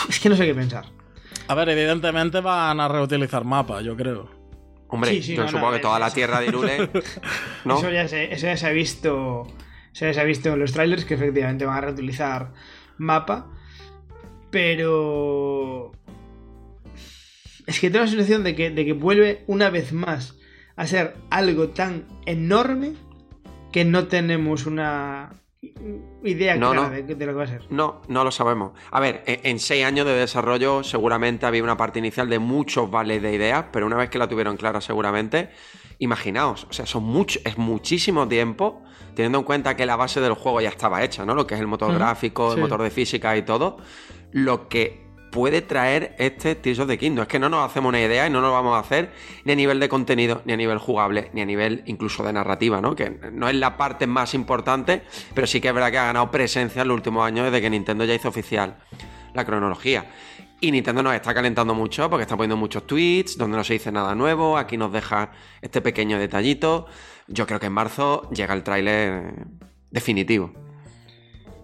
Es 0.10 0.20
que 0.20 0.30
no 0.30 0.36
sé 0.36 0.46
qué 0.46 0.54
pensar. 0.54 0.86
A 1.48 1.56
ver, 1.56 1.70
evidentemente 1.70 2.40
van 2.42 2.80
a 2.80 2.88
reutilizar 2.88 3.44
mapa, 3.44 3.82
yo 3.82 3.96
creo. 3.96 4.30
Hombre, 4.90 5.12
Sí, 5.12 5.22
sí, 5.22 5.36
yo 5.36 5.44
no, 5.44 5.48
supongo 5.50 5.72
no, 5.72 5.78
que 5.78 5.82
toda 5.82 6.00
la 6.00 6.12
tierra 6.12 6.40
de 6.40 6.48
Irule. 6.48 6.90
¿No? 7.66 7.78
Eso, 7.78 7.90
ya 7.90 8.08
se, 8.08 8.34
eso 8.34 8.48
ya 8.48 8.58
se 8.58 8.68
ha 8.68 8.72
visto. 8.72 9.48
Eso 9.94 10.06
ya 10.06 10.14
se 10.14 10.22
ha 10.22 10.24
visto 10.24 10.54
en 10.54 10.60
los 10.60 10.72
trailers 10.72 11.06
que 11.06 11.16
efectivamente 11.16 11.66
van 11.66 11.78
a 11.78 11.82
reutilizar 11.82 12.54
mapa. 12.98 13.48
Pero. 14.50 15.92
Es 17.66 17.82
que 17.82 17.90
tengo 17.90 18.06
la 18.06 18.12
sensación 18.12 18.44
de 18.44 18.56
que, 18.56 18.70
de 18.70 18.86
que 18.86 18.94
vuelve 18.94 19.44
una 19.48 19.70
vez 19.70 19.92
más 19.92 20.36
a 20.78 20.88
ser 20.88 21.16
algo 21.30 21.70
tan 21.70 22.06
enorme 22.26 22.94
que 23.74 23.84
no 23.84 24.08
tenemos 24.08 24.66
una 24.66 25.32
idea 26.24 26.56
No, 26.56 26.72
clara 26.72 26.90
no. 26.90 26.96
De, 26.96 27.16
de 27.16 27.26
lo 27.26 27.32
que 27.34 27.38
va 27.38 27.44
a 27.44 27.48
ser. 27.48 27.66
No, 27.70 28.02
no 28.08 28.24
lo 28.24 28.32
sabemos. 28.32 28.72
A 28.92 29.00
ver, 29.00 29.24
en, 29.26 29.40
en 29.44 29.60
seis 29.60 29.86
años 29.86 30.06
de 30.06 30.14
desarrollo 30.14 30.84
seguramente 30.84 31.46
había 31.46 31.64
una 31.64 31.78
parte 31.78 32.00
inicial 32.00 32.30
de 32.30 32.40
muchos 32.40 32.90
vales 32.90 33.22
de 33.22 33.34
ideas, 33.34 33.66
pero 33.72 33.86
una 33.86 33.96
vez 33.96 34.10
que 34.10 34.18
la 34.18 34.28
tuvieron 34.28 34.58
clara 34.58 34.82
seguramente, 34.82 35.50
imaginaos, 36.00 36.68
o 36.70 36.74
sea, 36.74 36.86
son 36.86 37.04
mucho, 37.04 37.40
es 37.44 37.58
muchísimo 37.58 38.28
tiempo, 38.28 38.84
teniendo 39.16 39.40
en 39.40 39.44
cuenta 39.46 39.76
que 39.76 39.86
la 39.86 39.96
base 39.96 40.22
del 40.22 40.34
juego 40.34 40.62
ya 40.62 40.70
estaba 40.70 41.04
hecha, 41.04 41.26
¿no? 41.26 41.34
Lo 41.34 41.48
que 41.48 41.56
es 41.56 41.62
el 41.62 41.68
motor 41.68 41.94
gráfico, 41.94 42.50
sí. 42.52 42.56
el 42.56 42.62
motor 42.62 42.82
de 42.84 42.90
física 42.90 43.36
y 43.36 43.42
todo, 43.44 43.78
lo 44.32 44.68
que 44.68 45.07
puede 45.32 45.62
traer 45.62 46.16
este 46.20 46.56
Tears 46.56 46.80
of 46.80 46.88
the 46.88 46.98
Kingdom. 46.98 47.24
Es 47.24 47.28
que 47.28 47.40
no 47.40 47.50
nos 47.50 47.70
hacemos 47.70 47.90
una 47.90 48.02
idea 48.02 48.28
y 48.28 48.30
no 48.30 48.42
nos 48.42 48.52
vamos 48.52 48.76
a 48.76 48.80
hacer 48.80 49.12
ni 49.46 49.54
a 49.54 49.56
nivel 49.56 49.80
de 49.80 49.90
contenido, 49.90 50.42
ni 50.46 50.54
a 50.54 50.58
nivel 50.58 50.78
jugable, 50.78 51.30
ni 51.34 51.42
a 51.42 51.46
nivel 51.46 51.84
incluso 51.86 52.24
de 52.24 52.34
narrativa, 52.34 52.82
¿no? 52.82 52.96
Que 52.96 53.10
no 53.10 53.48
es 53.50 53.56
la 53.56 53.78
parte 53.78 54.08
más 54.08 54.34
importante, 54.34 55.04
pero 55.34 55.48
sí 55.48 55.62
que 55.62 55.70
es 55.70 55.74
verdad 55.74 55.92
que 55.92 55.98
ha 55.98 56.06
ganado 56.06 56.32
presencia 56.32 56.82
en 56.82 56.88
los 56.88 56.96
últimos 56.96 57.26
años 57.26 57.46
desde 57.46 57.62
que 57.62 57.70
Nintendo 57.70 58.06
ya 58.06 58.14
hizo 58.14 58.30
oficial 58.30 58.78
la 59.34 59.46
cronología. 59.46 60.06
Y 60.60 60.72
Nintendo 60.72 61.04
nos 61.04 61.14
está 61.14 61.34
calentando 61.34 61.76
mucho 61.76 62.10
porque 62.10 62.24
está 62.24 62.36
poniendo 62.36 62.58
muchos 62.58 62.88
tweets 62.88 63.38
donde 63.38 63.58
no 63.58 63.64
se 63.64 63.74
dice 63.74 63.92
nada 63.92 64.16
nuevo. 64.16 64.58
Aquí 64.58 64.76
nos 64.76 64.92
deja 64.92 65.32
este 65.62 65.82
pequeño 65.82 66.18
detallito. 66.18 66.88
Yo 67.28 67.46
creo 67.46 67.60
que 67.60 67.68
en 67.68 67.74
marzo 67.74 68.28
llega 68.32 68.56
el 68.56 68.64
tráiler 68.64 69.36
definitivo. 69.92 70.52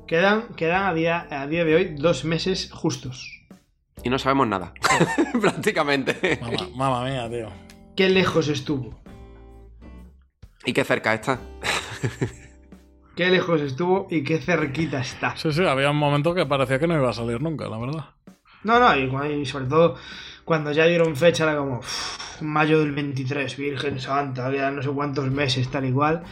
Quedan, 0.05 0.53
quedan 0.55 0.83
a, 0.83 0.93
día, 0.93 1.27
a 1.31 1.47
día 1.47 1.65
de 1.65 1.75
hoy 1.75 1.95
dos 1.97 2.23
meses 2.23 2.69
justos. 2.71 3.42
Y 4.03 4.09
no 4.09 4.17
sabemos 4.17 4.47
nada. 4.47 4.73
Prácticamente. 5.41 6.39
Mamá, 6.41 6.69
mamma 6.75 7.05
mía, 7.09 7.29
tío. 7.29 7.49
¿Qué 7.95 8.09
lejos 8.09 8.47
estuvo? 8.47 9.03
y 10.65 10.73
qué 10.73 10.83
cerca 10.83 11.13
está. 11.13 11.39
¿Qué 13.15 13.29
lejos 13.29 13.61
estuvo 13.61 14.07
y 14.09 14.23
qué 14.23 14.39
cerquita 14.39 15.01
está? 15.01 15.35
Sí, 15.35 15.51
sí, 15.51 15.63
había 15.65 15.91
un 15.91 15.97
momento 15.97 16.33
que 16.33 16.45
parecía 16.45 16.79
que 16.79 16.87
no 16.87 16.95
iba 16.95 17.09
a 17.09 17.13
salir 17.13 17.41
nunca, 17.41 17.67
la 17.67 17.77
verdad. 17.77 18.05
No, 18.63 18.79
no, 18.79 19.25
y, 19.27 19.45
sobre 19.45 19.65
todo 19.65 19.97
cuando 20.45 20.71
ya 20.71 20.85
dieron 20.85 21.15
fecha 21.15 21.43
era 21.43 21.57
como 21.57 21.79
"Uf, 21.79 22.41
mayo 22.41 22.79
del 22.79 22.91
23, 22.91 23.55
Virgen 23.57 23.99
Santa, 23.99 24.51
ya 24.51 24.71
no 24.71 24.81
sé 24.81 24.89
cuántos 24.89 25.29
meses, 25.29 25.69
tal 25.69 25.85
igual. 25.85 26.23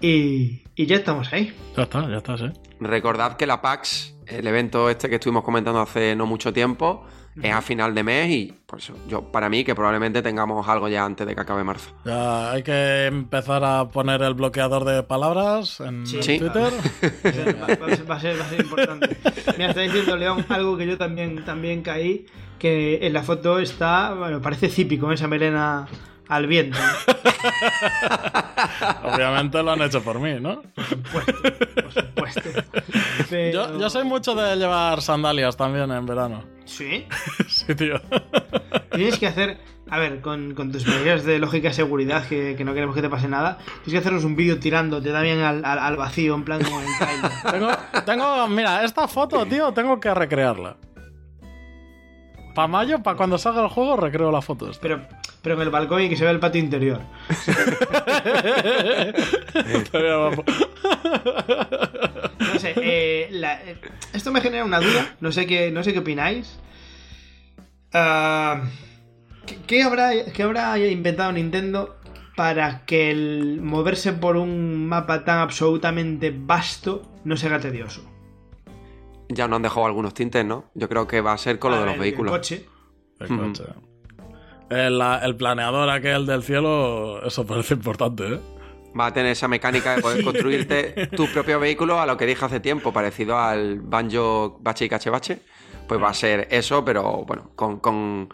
Y, 0.00 0.62
y 0.74 0.86
ya 0.86 0.96
estamos 0.96 1.32
ahí. 1.32 1.54
Ya 1.76 1.84
está, 1.84 2.08
ya 2.08 2.16
está, 2.16 2.36
sí. 2.38 2.46
Recordad 2.80 3.36
que 3.36 3.46
la 3.46 3.60
PAX, 3.60 4.14
el 4.30 4.46
evento 4.46 4.88
este 4.90 5.08
que 5.08 5.16
estuvimos 5.16 5.42
comentando 5.44 5.80
hace 5.80 6.14
no 6.16 6.26
mucho 6.26 6.52
tiempo, 6.52 7.04
es 7.40 7.52
a 7.52 7.62
final 7.62 7.94
de 7.94 8.02
mes 8.02 8.30
y 8.30 8.54
pues 8.66 8.90
yo 9.06 9.30
para 9.30 9.48
mí 9.48 9.62
que 9.62 9.72
probablemente 9.74 10.22
tengamos 10.22 10.66
algo 10.68 10.88
ya 10.88 11.04
antes 11.04 11.24
de 11.24 11.36
que 11.36 11.40
acabe 11.40 11.62
marzo. 11.62 11.90
Ya 12.04 12.50
hay 12.50 12.64
que 12.64 13.06
empezar 13.06 13.62
a 13.64 13.88
poner 13.88 14.22
el 14.22 14.34
bloqueador 14.34 14.84
de 14.84 15.04
palabras 15.04 15.78
en, 15.80 16.04
Sí. 16.04 16.16
en 16.16 16.22
Sí. 16.24 16.38
Twitter. 16.40 16.72
Va, 17.62 17.66
va 17.66 17.86
a 17.86 17.96
ser, 17.96 18.10
va 18.10 18.16
a 18.16 18.20
ser- 18.20 18.40
va 18.40 18.44
a 18.44 18.48
ser 18.48 18.60
importante. 18.60 19.16
Mira, 19.56 19.68
está 19.70 19.82
diciendo 19.82 20.16
León 20.16 20.44
algo 20.48 20.76
que 20.76 20.86
yo 20.86 20.98
también, 20.98 21.44
también 21.44 21.82
caí, 21.82 22.26
que 22.58 23.06
en 23.06 23.12
la 23.12 23.22
foto 23.22 23.60
está, 23.60 24.14
bueno, 24.14 24.42
parece 24.42 24.68
Zipi 24.68 24.98
con 24.98 25.12
esa 25.12 25.28
melena 25.28 25.86
al 26.26 26.46
viento. 26.48 26.78
Obviamente 29.04 29.62
lo 29.62 29.72
han 29.72 29.82
hecho 29.82 30.02
por 30.02 30.18
mí, 30.20 30.34
¿no? 30.40 30.62
Por 31.12 31.24
supuesto. 31.92 32.40
Pero- 33.30 33.72
Yo, 33.72 33.78
yo 33.80 33.90
soy 33.90 34.04
mucho 34.04 34.34
de 34.34 34.56
llevar 34.56 35.00
sandalias 35.02 35.56
también 35.56 35.90
en 35.90 36.06
verano. 36.06 36.44
Sí. 36.64 37.06
Sí, 37.48 37.74
tío. 37.74 38.00
Tienes 38.92 39.18
que 39.18 39.26
hacer, 39.26 39.58
a 39.90 39.98
ver, 39.98 40.20
con, 40.20 40.54
con 40.54 40.70
tus 40.70 40.86
medidas 40.86 41.24
de 41.24 41.38
lógica 41.38 41.68
y 41.68 41.72
seguridad, 41.72 42.26
que, 42.26 42.54
que 42.56 42.64
no 42.64 42.74
queremos 42.74 42.94
que 42.94 43.02
te 43.02 43.08
pase 43.08 43.26
nada, 43.28 43.58
tienes 43.84 43.92
que 43.92 43.98
hacernos 43.98 44.24
un 44.24 44.36
vídeo 44.36 44.58
tirándote 44.58 45.10
también 45.12 45.40
al, 45.40 45.64
al, 45.64 45.78
al 45.78 45.96
vacío, 45.96 46.34
en 46.34 46.44
plan 46.44 46.62
como 46.62 46.80
en 46.80 46.86
el 46.88 46.98
trailer. 46.98 47.32
Tengo, 47.50 47.70
tengo, 48.04 48.48
mira, 48.48 48.84
esta 48.84 49.08
foto, 49.08 49.44
tío, 49.46 49.72
tengo 49.72 49.98
que 50.00 50.12
recrearla. 50.12 50.76
Para 52.58 52.66
mayo, 52.66 53.00
para 53.04 53.16
cuando 53.16 53.38
salga 53.38 53.62
el 53.62 53.68
juego, 53.68 53.96
recreo 53.96 54.32
la 54.32 54.42
foto. 54.42 54.68
esta. 54.68 54.82
Pero, 54.82 55.00
pero 55.42 55.54
en 55.54 55.60
el 55.60 55.70
balcón 55.70 56.02
y 56.02 56.08
que 56.08 56.16
se 56.16 56.24
vea 56.24 56.32
el 56.32 56.40
patio 56.40 56.60
interior. 56.60 57.00
No 62.52 62.58
sé, 62.58 62.74
eh, 62.76 63.28
la- 63.30 63.60
eh, 63.62 63.76
esto 64.12 64.32
me 64.32 64.40
genera 64.40 64.64
una 64.64 64.80
duda, 64.80 65.14
no 65.20 65.30
sé 65.30 65.46
qué, 65.46 65.70
no 65.70 65.84
sé 65.84 65.92
qué 65.92 66.00
opináis. 66.00 66.58
Ah, 67.92 68.62
¿qué, 69.46 69.56
qué 69.66 69.82
habrá, 69.84 70.10
qué 70.34 70.42
habrá 70.42 70.76
inventado 70.78 71.30
Nintendo 71.30 71.96
para 72.36 72.84
que 72.86 73.10
el 73.12 73.60
moverse 73.62 74.12
por 74.14 74.36
un 74.36 74.86
mapa 74.88 75.24
tan 75.24 75.38
absolutamente 75.38 76.34
vasto 76.36 77.08
no 77.24 77.36
sea 77.36 77.60
tedioso? 77.60 78.02
Ya 79.28 79.46
nos 79.46 79.56
han 79.56 79.62
dejado 79.62 79.86
algunos 79.86 80.14
tintes, 80.14 80.44
¿no? 80.44 80.64
Yo 80.74 80.88
creo 80.88 81.06
que 81.06 81.20
va 81.20 81.32
a 81.32 81.38
ser 81.38 81.58
con 81.58 81.72
lo 81.72 81.80
de 81.80 81.84
los 81.86 81.94
el 81.94 82.00
vehículos. 82.00 82.32
coche. 82.32 82.66
El 83.20 83.28
coche. 83.28 83.64
El, 84.70 85.00
el 85.00 85.36
planeador 85.36 85.88
aquel 85.90 86.26
del 86.26 86.42
cielo, 86.42 87.24
eso 87.24 87.46
parece 87.46 87.74
importante, 87.74 88.34
¿eh? 88.34 88.40
Va 88.98 89.06
a 89.06 89.12
tener 89.12 89.32
esa 89.32 89.48
mecánica 89.48 89.96
de 89.96 90.02
poder 90.02 90.24
construirte 90.24 91.06
tu 91.08 91.26
propio 91.28 91.60
vehículo 91.60 92.00
a 92.00 92.06
lo 92.06 92.16
que 92.16 92.26
dije 92.26 92.44
hace 92.44 92.60
tiempo, 92.60 92.92
parecido 92.92 93.38
al 93.38 93.80
Banjo 93.80 94.58
Bache 94.60 94.86
y 94.86 94.88
Cache 94.88 95.10
Bache. 95.10 95.40
Pues 95.86 96.02
va 96.02 96.08
a 96.10 96.14
ser 96.14 96.48
eso, 96.50 96.84
pero 96.84 97.24
bueno, 97.26 97.50
con, 97.54 97.80
con, 97.80 98.28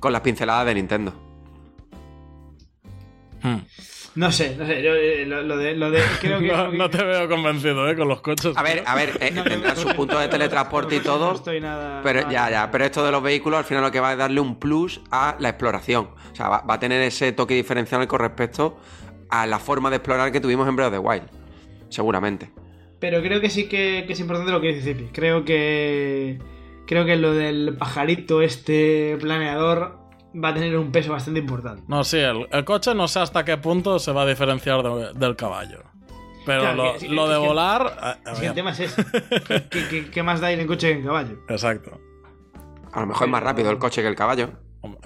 con 0.00 0.12
las 0.12 0.20
pinceladas 0.20 0.66
de 0.66 0.74
Nintendo. 0.74 1.29
Hmm. 3.42 3.58
No 4.16 4.32
sé, 4.32 4.56
no 4.56 4.66
sé, 4.66 4.82
yo, 4.82 4.90
lo, 5.26 5.42
lo 5.42 5.56
de, 5.56 5.74
lo 5.76 5.90
de- 5.90 6.02
creo 6.20 6.40
que... 6.40 6.48
No, 6.48 6.72
no 6.72 6.90
te 6.90 7.02
veo 7.04 7.28
convencido, 7.28 7.88
¿eh? 7.88 7.94
Con 7.96 8.08
los 8.08 8.20
coches. 8.20 8.56
A 8.56 8.62
ver, 8.62 8.82
a 8.84 8.94
ver, 8.96 9.16
eh, 9.20 9.30
No, 9.34 9.44
no, 9.44 9.74
sus 9.76 9.84
no, 9.86 9.94
puntos 9.94 10.18
de 10.18 10.24
no, 10.26 10.30
teletransporte 10.30 10.96
y 10.96 11.00
todo. 11.00 11.30
No 11.30 11.36
estoy 11.36 11.60
nada... 11.60 12.00
Pero 12.02 12.22
nada- 12.22 12.32
ya, 12.32 12.50
ya, 12.50 12.70
pero 12.72 12.84
esto 12.84 13.04
de 13.04 13.12
los 13.12 13.22
vehículos 13.22 13.58
al 13.60 13.64
final 13.64 13.84
lo 13.84 13.90
que 13.92 14.00
va 14.00 14.12
es 14.12 14.18
darle 14.18 14.40
un 14.40 14.58
plus 14.58 15.00
a 15.12 15.36
la 15.38 15.50
exploración. 15.50 16.10
O 16.32 16.34
sea, 16.34 16.48
va, 16.48 16.60
va 16.62 16.74
a 16.74 16.80
tener 16.80 17.00
ese 17.02 17.30
toque 17.32 17.54
diferencial 17.54 18.06
con 18.08 18.18
respecto 18.18 18.78
a 19.30 19.46
la 19.46 19.60
forma 19.60 19.90
de 19.90 19.96
explorar 19.96 20.32
que 20.32 20.40
tuvimos 20.40 20.68
en 20.68 20.74
Breath 20.74 20.88
of 20.88 20.94
the 20.94 20.98
Wild. 20.98 21.22
Seguramente. 21.88 22.50
Pero 22.98 23.22
creo 23.22 23.40
que 23.40 23.48
sí 23.48 23.68
que, 23.68 24.04
que 24.06 24.12
es 24.12 24.20
importante 24.20 24.50
lo 24.52 24.60
que 24.60 24.74
dice 24.74 24.92
Zipi. 24.92 25.10
Creo 25.12 25.44
que. 25.44 26.38
Creo 26.86 27.04
que 27.06 27.14
lo 27.16 27.32
del 27.32 27.76
pajarito, 27.78 28.42
este 28.42 29.16
planeador, 29.20 29.99
va 30.34 30.48
a 30.50 30.54
tener 30.54 30.76
un 30.76 30.92
peso 30.92 31.12
bastante 31.12 31.40
importante. 31.40 31.82
No, 31.88 32.04
sí, 32.04 32.18
el, 32.18 32.46
el 32.50 32.64
coche 32.64 32.94
no 32.94 33.08
sé 33.08 33.20
hasta 33.20 33.44
qué 33.44 33.56
punto 33.56 33.98
se 33.98 34.12
va 34.12 34.22
a 34.22 34.26
diferenciar 34.26 34.82
de- 34.82 35.12
del 35.14 35.36
caballo. 35.36 35.82
Pero 36.46 36.62
Claro, 36.62 36.84
lo, 36.84 36.92
que- 36.94 37.00
sí, 37.00 37.08
lo 37.08 37.24
es 37.24 37.30
de 37.30 37.40
que- 37.40 37.46
volar. 37.48 38.18
Es 38.32 38.38
que 38.40 38.46
el 38.46 38.54
tema 38.54 38.70
es 38.70 38.80
ese. 38.80 39.04
¿Qué, 39.70 39.88
qué- 39.88 40.10
qué 40.10 40.22
más 40.22 40.40
da 40.40 40.50
ir 40.52 40.58
en 40.60 40.66
coche 40.66 40.88
que 40.92 40.98
en 41.00 41.04
caballo? 41.04 41.36
Exacto. 41.48 42.00
A 42.92 43.00
lo 43.00 43.06
mejor 43.06 43.26
es 43.26 43.30
más 43.30 43.42
rápido 43.42 43.70
el 43.70 43.78
coche 43.78 44.02
que 44.02 44.08
el 44.08 44.16
caballo. 44.16 44.50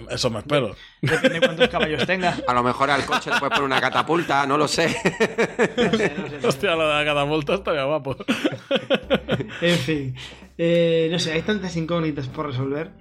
Eso 0.09 0.31
me 0.31 0.39
espero. 0.39 0.77
Depende 1.03 1.41
de 1.41 1.41
cuántos 1.41 1.69
caballos 1.69 2.07
tenga. 2.07 2.37
A 2.47 2.55
lo 2.55 2.63
mejor 2.63 2.91
al 2.93 3.05
coche 3.05 3.31
le 3.33 3.39
puedes 3.41 3.59
poner 3.59 3.65
una 3.65 3.81
catapulta, 3.81 4.47
no 4.47 4.57
lo 4.57 4.69
sé. 4.69 4.87
No 5.77 5.91
sé, 5.91 5.91
no 5.91 5.99
sé, 5.99 6.13
no 6.17 6.41
sé. 6.41 6.47
Hostia, 6.47 6.77
lo 6.77 6.87
de 6.87 6.95
la 6.95 7.05
catapulta 7.05 7.55
estaría 7.55 7.83
guapo. 7.85 8.17
En 9.61 9.79
fin. 9.79 10.15
Eh, 10.57 11.09
no 11.11 11.19
sé, 11.19 11.33
hay 11.33 11.43
tantas 11.43 11.77
incógnitas 11.77 12.29
por 12.29 12.47
resolver. 12.47 12.93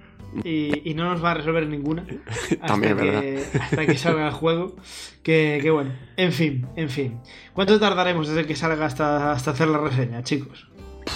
Y, 0.42 0.90
y 0.90 0.94
no 0.94 1.04
nos 1.10 1.22
va 1.24 1.30
a 1.30 1.34
resolver 1.34 1.66
ninguna. 1.68 2.04
Hasta, 2.50 2.66
También 2.66 2.98
es 2.98 3.46
que, 3.50 3.58
hasta 3.58 3.86
que 3.86 3.96
salga 3.96 4.26
el 4.26 4.32
juego. 4.32 4.74
Que, 5.22 5.60
que 5.62 5.70
bueno. 5.70 5.92
En 6.16 6.32
fin, 6.32 6.66
en 6.76 6.90
fin. 6.90 7.20
¿Cuánto 7.52 7.78
tardaremos 7.78 8.26
desde 8.28 8.46
que 8.46 8.56
salga 8.56 8.86
hasta, 8.86 9.32
hasta 9.32 9.52
hacer 9.52 9.68
la 9.68 9.78
reseña, 9.78 10.22
chicos? 10.24 10.66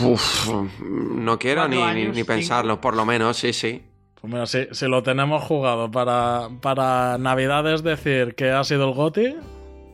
Uf, 0.02 0.48
no 0.83 1.38
quiero 1.38 1.66
ni, 1.66 1.76
ni- 1.76 1.83
años, 1.83 2.09
ni 2.11 2.14
cinco. 2.16 2.26
pensarlo, 2.28 2.81
por 2.81 2.94
lo 2.94 3.04
menos, 3.07 3.37
sí, 3.38 3.52
sí. 3.52 3.83
Pues 4.20 4.33
mira, 4.33 4.46
si, 4.46 4.66
si 4.72 4.87
lo 4.87 5.02
tenemos 5.02 5.42
jugado 5.44 5.90
para, 5.90 6.48
para 6.61 7.16
Navidades, 7.18 7.83
decir 7.83 8.35
que 8.35 8.50
ha 8.50 8.62
sido 8.64 8.88
el 8.88 8.94
GOTI. 8.94 9.35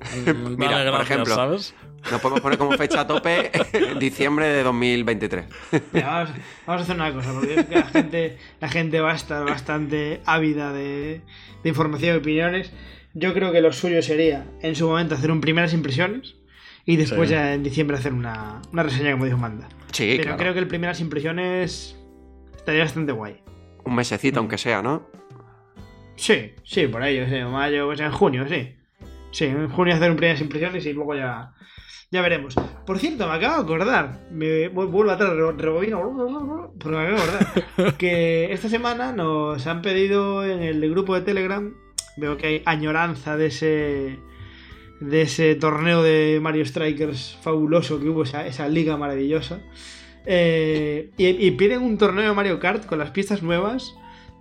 Mira, 0.58 0.72
dale 0.78 0.90
por 0.90 0.98
gracias, 0.98 1.10
ejemplo. 1.10 1.34
¿sabes? 1.34 1.74
Nos 2.10 2.20
podemos 2.20 2.40
poner 2.40 2.58
como 2.58 2.72
fecha 2.76 3.00
a 3.00 3.06
tope 3.06 3.50
diciembre 3.98 4.46
de 4.46 4.62
2023. 4.62 5.44
Mira, 5.92 6.06
vamos, 6.06 6.30
vamos 6.66 6.80
a 6.80 6.84
hacer 6.84 6.96
una 6.96 7.12
cosa, 7.12 7.32
porque 7.32 7.64
que 7.64 7.74
la 7.74 7.86
gente, 7.86 8.38
la 8.60 8.68
gente 8.68 9.00
va 9.00 9.12
a 9.12 9.16
estar 9.16 9.44
bastante 9.44 10.20
ávida 10.26 10.72
de, 10.72 11.22
de 11.62 11.68
información 11.68 12.14
y 12.16 12.18
opiniones. 12.18 12.72
Yo 13.14 13.32
creo 13.32 13.52
que 13.52 13.60
lo 13.60 13.72
suyo 13.72 14.02
sería, 14.02 14.44
en 14.60 14.74
su 14.74 14.88
momento, 14.88 15.14
hacer 15.14 15.30
un 15.30 15.40
primeras 15.40 15.72
impresiones 15.72 16.34
y 16.84 16.96
después 16.96 17.28
Sí. 17.30 17.34
ya 17.34 17.54
en 17.54 17.62
diciembre 17.62 17.96
hacer 17.96 18.12
una, 18.12 18.60
una 18.72 18.82
reseña 18.82 19.12
como 19.12 19.24
Dios 19.24 19.38
manda. 19.38 19.68
Sí, 19.92 20.14
Pero 20.16 20.22
claro. 20.24 20.38
creo 20.38 20.52
que 20.54 20.58
el 20.60 20.66
primeras 20.68 21.00
impresiones 21.00 21.96
estaría 22.56 22.82
bastante 22.82 23.12
guay. 23.12 23.40
Un 23.84 23.94
mesecito, 23.94 24.40
aunque 24.40 24.58
sea, 24.58 24.82
¿no? 24.82 25.08
Sí, 26.16 26.52
sí, 26.64 26.86
por 26.86 27.02
ahí, 27.02 27.24
sí, 27.28 27.36
mayo, 27.50 27.86
pues 27.86 28.00
en 28.00 28.10
junio, 28.12 28.46
sí. 28.48 28.74
Sí, 29.30 29.46
en 29.46 29.68
junio 29.68 29.94
hacer 29.94 30.10
un 30.10 30.16
primeras 30.16 30.40
impresiones 30.40 30.84
y 30.86 30.92
luego 30.92 31.14
ya, 31.16 31.52
ya 32.14 32.22
veremos. 32.22 32.54
Por 32.86 32.98
cierto, 32.98 33.26
me 33.26 33.34
acabo 33.34 33.56
de 33.56 33.62
acordar, 33.62 34.26
me 34.30 34.68
vu- 34.70 34.86
vuelvo 34.88 35.10
atrás, 35.10 35.30
re- 35.34 35.52
rebobino, 35.52 36.72
pero 36.78 36.96
me 36.96 37.02
acabo 37.02 37.16
de 37.18 37.22
acordar 37.22 37.96
que 37.98 38.52
esta 38.52 38.68
semana 38.68 39.12
nos 39.12 39.66
han 39.66 39.82
pedido 39.82 40.44
en 40.44 40.62
el 40.62 40.88
grupo 40.90 41.14
de 41.14 41.22
Telegram, 41.22 41.74
veo 42.16 42.36
que 42.38 42.46
hay 42.46 42.62
añoranza 42.64 43.36
de 43.36 43.46
ese 43.46 44.18
de 45.00 45.22
ese 45.22 45.54
torneo 45.56 46.02
de 46.02 46.38
Mario 46.40 46.64
Strikers 46.64 47.36
fabuloso 47.42 48.00
que 48.00 48.08
hubo, 48.08 48.22
esa, 48.22 48.46
esa 48.46 48.68
liga 48.68 48.96
maravillosa. 48.96 49.60
Eh, 50.24 51.10
y, 51.18 51.26
y 51.26 51.50
piden 51.50 51.82
un 51.82 51.98
torneo 51.98 52.24
de 52.28 52.32
Mario 52.32 52.58
Kart 52.58 52.86
con 52.86 52.98
las 52.98 53.10
pistas 53.10 53.42
nuevas, 53.42 53.92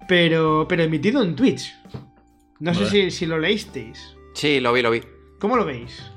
pero, 0.07 0.65
pero 0.69 0.83
emitido 0.83 1.21
en 1.23 1.36
Twitch. 1.36 1.73
No 2.59 2.73
sé 2.73 2.86
si, 2.86 3.12
si 3.12 3.25
lo 3.25 3.39
leísteis. 3.39 4.15
Sí, 4.36 4.62
lo 4.62 4.71
vi, 4.71 4.81
lo 4.81 4.91
vi. 4.91 5.01
¿Cómo 5.39 5.57
lo 5.57 5.65
veis? 5.65 6.12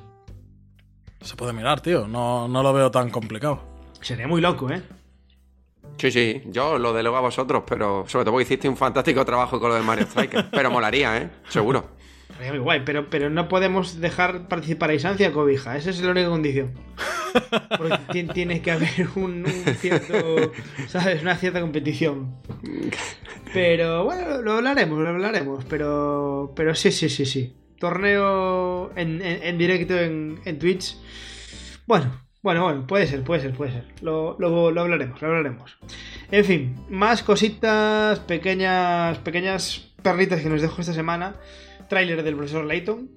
Se 1.27 1.35
puede 1.37 1.53
mirar, 1.53 1.81
tío. 1.81 2.07
No, 2.07 2.47
no 2.49 2.63
lo 2.63 2.73
veo 2.73 2.91
tan 2.91 3.11
complicado. 3.11 3.61
Sería 4.01 4.29
muy 4.29 4.41
loco, 4.41 4.71
¿eh? 4.71 4.83
Sí, 5.99 6.11
sí, 6.11 6.43
yo 6.47 6.79
lo 6.79 6.93
delego 6.93 7.17
a 7.17 7.21
vosotros, 7.21 7.65
pero 7.67 8.05
sobre 8.07 8.25
todo 8.25 8.33
porque 8.35 8.45
hiciste 8.45 8.69
un 8.69 8.77
fantástico 8.77 9.25
trabajo 9.25 9.59
con 9.59 9.71
lo 9.71 9.75
del 9.75 9.85
Mario 9.85 10.05
Striker. 10.07 10.47
pero 10.53 10.71
molaría, 10.71 11.17
¿eh? 11.17 11.31
Seguro. 11.49 11.89
Sería 12.37 12.53
muy 12.53 12.61
guay, 12.61 12.83
pero, 12.85 13.09
pero 13.09 13.31
no 13.31 13.49
podemos 13.49 13.99
dejar 14.01 14.47
participar 14.47 14.91
a 14.91 14.95
Isancia 14.95 15.33
Cobija. 15.33 15.77
Esa 15.77 15.91
es 15.91 16.01
la 16.03 16.11
única 16.11 16.29
condición. 16.29 16.73
Porque 17.79 17.99
ti- 18.13 18.25
tiene 18.25 18.61
que 18.61 18.71
haber 18.73 19.09
un, 19.17 19.47
un 19.47 19.75
cierto. 19.81 20.53
¿Sabes? 20.87 21.23
Una 21.23 21.37
cierta 21.37 21.61
competición. 21.61 22.37
Pero 23.55 24.05
bueno, 24.05 24.43
lo 24.43 24.53
hablaremos, 24.55 24.99
lo 24.99 25.09
hablaremos. 25.09 25.65
Pero, 25.65 26.53
pero 26.55 26.75
sí, 26.75 26.93
sí, 26.93 27.09
sí, 27.09 27.25
sí. 27.25 27.57
Torneo 27.79 28.91
en, 28.97 29.21
en- 29.23 29.43
en 29.43 29.59
directo 29.59 29.99
en, 29.99 30.41
en 30.45 30.59
Twitch. 30.59 30.97
Bueno, 31.87 32.21
bueno, 32.43 32.63
bueno, 32.65 32.87
puede 32.87 33.07
ser, 33.07 33.23
puede 33.23 33.41
ser, 33.43 33.53
puede 33.55 33.73
ser. 33.73 33.85
Lo, 34.03 34.37
lo- 34.39 34.71
lo 34.71 34.81
hablaremos, 34.81 35.21
lo 35.21 35.29
hablaremos. 35.29 35.77
En 36.31 36.45
fin, 36.45 36.77
más 36.91 37.23
cositas, 37.23 38.21
pequeñas, 38.21 39.19
pequeñas 39.19 39.93
perritas 40.03 40.41
que 40.41 40.49
nos 40.49 40.63
dejó 40.63 40.81
esta 40.81 40.93
semana. 40.93 41.37
Tráiler 41.89 42.23
del 42.23 42.35
profesor 42.37 42.65
Layton 42.65 43.11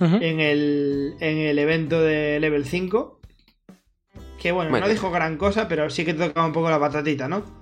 en 0.00 0.40
el, 0.40 1.14
en 1.20 1.38
el 1.38 1.58
evento 1.58 2.00
de 2.00 2.38
Level 2.40 2.64
5. 2.64 3.20
Que 4.40 4.52
bueno, 4.52 4.70
Bueno. 4.70 4.86
no 4.86 4.92
dijo 4.92 5.10
gran 5.10 5.36
cosa, 5.36 5.68
pero 5.68 5.90
sí 5.90 6.04
que 6.06 6.14
tocaba 6.14 6.46
un 6.46 6.52
poco 6.54 6.70
la 6.70 6.80
patatita, 6.80 7.28
¿no? 7.28 7.59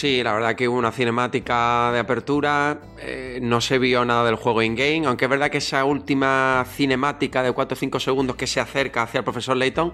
Sí, 0.00 0.22
la 0.22 0.32
verdad 0.32 0.54
que 0.54 0.66
hubo 0.66 0.78
una 0.78 0.92
cinemática 0.92 1.90
de 1.92 1.98
apertura, 1.98 2.80
eh, 3.00 3.38
no 3.42 3.60
se 3.60 3.78
vio 3.78 4.02
nada 4.06 4.24
del 4.24 4.36
juego 4.36 4.62
in-game, 4.62 5.06
aunque 5.06 5.26
es 5.26 5.30
verdad 5.30 5.50
que 5.50 5.58
esa 5.58 5.84
última 5.84 6.64
cinemática 6.74 7.42
de 7.42 7.52
4 7.52 7.74
o 7.74 7.78
5 7.78 8.00
segundos 8.00 8.34
que 8.34 8.46
se 8.46 8.60
acerca 8.60 9.02
hacia 9.02 9.18
el 9.18 9.24
profesor 9.24 9.58
Layton 9.58 9.92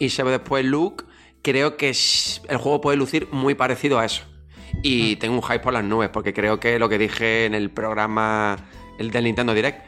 y 0.00 0.08
se 0.08 0.24
ve 0.24 0.32
después 0.32 0.64
Luke, 0.64 1.04
creo 1.42 1.76
que 1.76 1.90
el 2.48 2.56
juego 2.56 2.80
puede 2.80 2.96
lucir 2.96 3.28
muy 3.30 3.54
parecido 3.54 4.00
a 4.00 4.04
eso. 4.04 4.24
Y 4.82 5.14
tengo 5.14 5.36
un 5.36 5.42
hype 5.44 5.60
por 5.60 5.74
las 5.74 5.84
nubes, 5.84 6.08
porque 6.08 6.34
creo 6.34 6.58
que 6.58 6.80
lo 6.80 6.88
que 6.88 6.98
dije 6.98 7.44
en 7.44 7.54
el 7.54 7.70
programa, 7.70 8.56
el 8.98 9.12
del 9.12 9.22
Nintendo 9.22 9.54
Direct, 9.54 9.86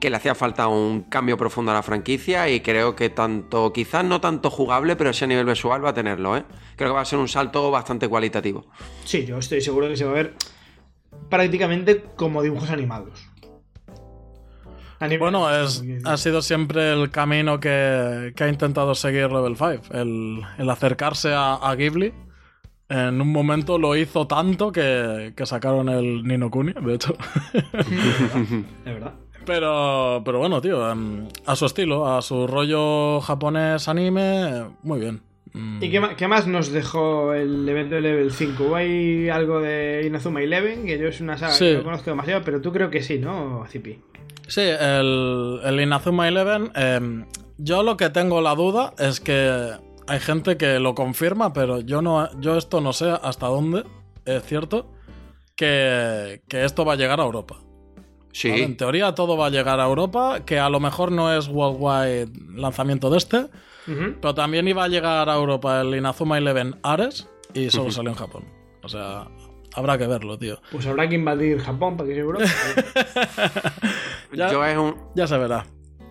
que 0.00 0.10
le 0.10 0.16
hacía 0.16 0.34
falta 0.34 0.68
un 0.68 1.02
cambio 1.02 1.36
profundo 1.36 1.70
a 1.70 1.74
la 1.74 1.82
franquicia 1.82 2.48
y 2.48 2.60
creo 2.60 2.94
que 2.94 3.08
tanto, 3.08 3.72
quizás 3.72 4.04
no 4.04 4.20
tanto 4.20 4.50
jugable, 4.50 4.96
pero 4.96 5.12
sí 5.12 5.24
a 5.24 5.28
nivel 5.28 5.46
visual 5.46 5.84
va 5.84 5.90
a 5.90 5.94
tenerlo, 5.94 6.36
¿eh? 6.36 6.44
Creo 6.76 6.90
que 6.90 6.94
va 6.94 7.00
a 7.00 7.06
ser 7.06 7.18
un 7.18 7.28
salto 7.28 7.70
bastante 7.70 8.08
cualitativo. 8.08 8.66
Sí, 9.04 9.24
yo 9.24 9.38
estoy 9.38 9.60
seguro 9.60 9.88
que 9.88 9.96
se 9.96 10.04
va 10.04 10.10
a 10.10 10.14
ver 10.14 10.34
prácticamente 11.30 12.04
como 12.16 12.42
dibujos 12.42 12.70
animados. 12.70 13.26
Bueno, 15.18 15.50
es, 15.54 15.84
ha 16.04 16.16
sido 16.16 16.40
siempre 16.40 16.92
el 16.92 17.10
camino 17.10 17.60
que, 17.60 18.32
ha 18.38 18.48
intentado 18.48 18.94
seguir 18.94 19.30
Level 19.30 19.56
5, 19.56 19.94
el, 19.94 20.70
acercarse 20.70 21.32
a, 21.34 21.74
Ghibli. 21.76 22.14
En 22.88 23.20
un 23.20 23.32
momento 23.32 23.78
lo 23.78 23.96
hizo 23.96 24.26
tanto 24.26 24.72
que, 24.72 25.34
sacaron 25.44 25.88
el 25.88 26.22
Nino 26.22 26.50
Kuni, 26.50 26.72
de 26.72 26.94
hecho. 26.94 27.14
Es 27.52 28.84
verdad. 28.84 29.14
Pero, 29.46 30.22
pero 30.24 30.38
bueno, 30.38 30.60
tío, 30.60 30.90
em, 30.90 31.28
a 31.46 31.54
su 31.56 31.66
estilo, 31.66 32.06
a 32.06 32.20
su 32.20 32.46
rollo 32.46 33.20
japonés 33.20 33.88
anime, 33.88 34.64
muy 34.82 35.00
bien. 35.00 35.22
Mm. 35.52 35.82
¿Y 35.82 35.90
qué 35.90 36.28
más, 36.28 36.46
nos 36.46 36.70
dejó 36.70 37.32
el 37.32 37.66
evento 37.66 37.94
de 37.94 38.00
Level 38.02 38.32
5? 38.32 38.76
¿Hay 38.76 39.28
algo 39.30 39.60
de 39.60 40.02
Inazuma 40.04 40.42
Eleven? 40.42 40.84
Que 40.84 40.98
yo 40.98 41.08
es 41.08 41.20
una 41.20 41.38
saga 41.38 41.56
que 41.58 41.76
no 41.76 41.84
conozco 41.84 42.10
demasiado, 42.10 42.42
pero 42.44 42.60
tú 42.60 42.72
creo 42.72 42.90
que 42.90 43.02
sí, 43.02 43.18
¿no, 43.18 43.64
Zipi? 43.68 44.00
Sí, 44.48 44.60
el, 44.60 45.60
el 45.64 45.80
Inazuma 45.80 46.28
Eleven. 46.28 46.72
Em, 46.74 47.26
yo 47.56 47.82
lo 47.82 47.96
que 47.96 48.10
tengo 48.10 48.42
la 48.42 48.54
duda 48.54 48.92
es 48.98 49.20
que 49.20 49.70
hay 50.08 50.20
gente 50.20 50.56
que 50.56 50.78
lo 50.78 50.94
confirma, 50.94 51.52
pero 51.52 51.80
yo 51.80 52.02
no, 52.02 52.28
yo 52.40 52.58
esto 52.58 52.80
no 52.80 52.92
sé 52.92 53.14
hasta 53.22 53.46
dónde 53.46 53.84
es 54.24 54.42
cierto 54.44 54.92
que, 55.54 56.42
que 56.48 56.64
esto 56.64 56.84
va 56.84 56.94
a 56.94 56.96
llegar 56.96 57.20
a 57.20 57.24
Europa. 57.24 57.56
Sí. 58.36 58.50
En 58.50 58.76
teoría 58.76 59.14
todo 59.14 59.38
va 59.38 59.46
a 59.46 59.50
llegar 59.50 59.80
a 59.80 59.86
Europa, 59.86 60.44
que 60.44 60.58
a 60.58 60.68
lo 60.68 60.78
mejor 60.78 61.10
no 61.10 61.34
es 61.34 61.48
worldwide 61.48 62.28
lanzamiento 62.54 63.08
de 63.08 63.16
este, 63.16 63.46
pero 64.20 64.34
también 64.34 64.68
iba 64.68 64.84
a 64.84 64.88
llegar 64.88 65.30
a 65.30 65.34
Europa 65.36 65.80
el 65.80 65.94
Inazuma 65.94 66.36
Eleven 66.36 66.76
Ares 66.82 67.30
y 67.54 67.70
solo 67.70 67.90
salió 67.90 68.10
en 68.10 68.16
Japón. 68.16 68.44
O 68.82 68.90
sea, 68.90 69.28
habrá 69.74 69.96
que 69.96 70.06
verlo, 70.06 70.36
tío. 70.36 70.60
Pues 70.70 70.86
habrá 70.86 71.08
que 71.08 71.14
invadir 71.14 71.60
Japón 71.60 71.96
para 71.96 72.10
que 72.10 72.14
seguro. 72.14 72.40
ya, 74.34 74.52
yo 74.52 74.66
es 74.66 74.76
un... 74.76 74.96
ya 75.14 75.26
se 75.26 75.38
verá. 75.38 75.64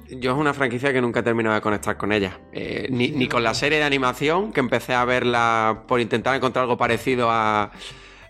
Yo 0.09 0.31
es 0.31 0.38
una 0.38 0.55
franquicia 0.55 0.91
que 0.91 1.01
nunca 1.01 1.19
he 1.19 1.23
terminado 1.23 1.53
de 1.53 1.61
conectar 1.61 1.95
con 1.95 2.11
ella. 2.11 2.39
Eh, 2.53 2.88
ni, 2.89 3.09
ni, 3.09 3.27
con 3.27 3.43
la 3.43 3.53
serie 3.53 3.77
de 3.77 3.83
animación, 3.83 4.51
que 4.51 4.61
empecé 4.61 4.95
a 4.95 5.05
verla 5.05 5.83
por 5.88 5.99
intentar 5.99 6.35
encontrar 6.35 6.63
algo 6.63 6.75
parecido 6.75 7.29
a 7.29 7.71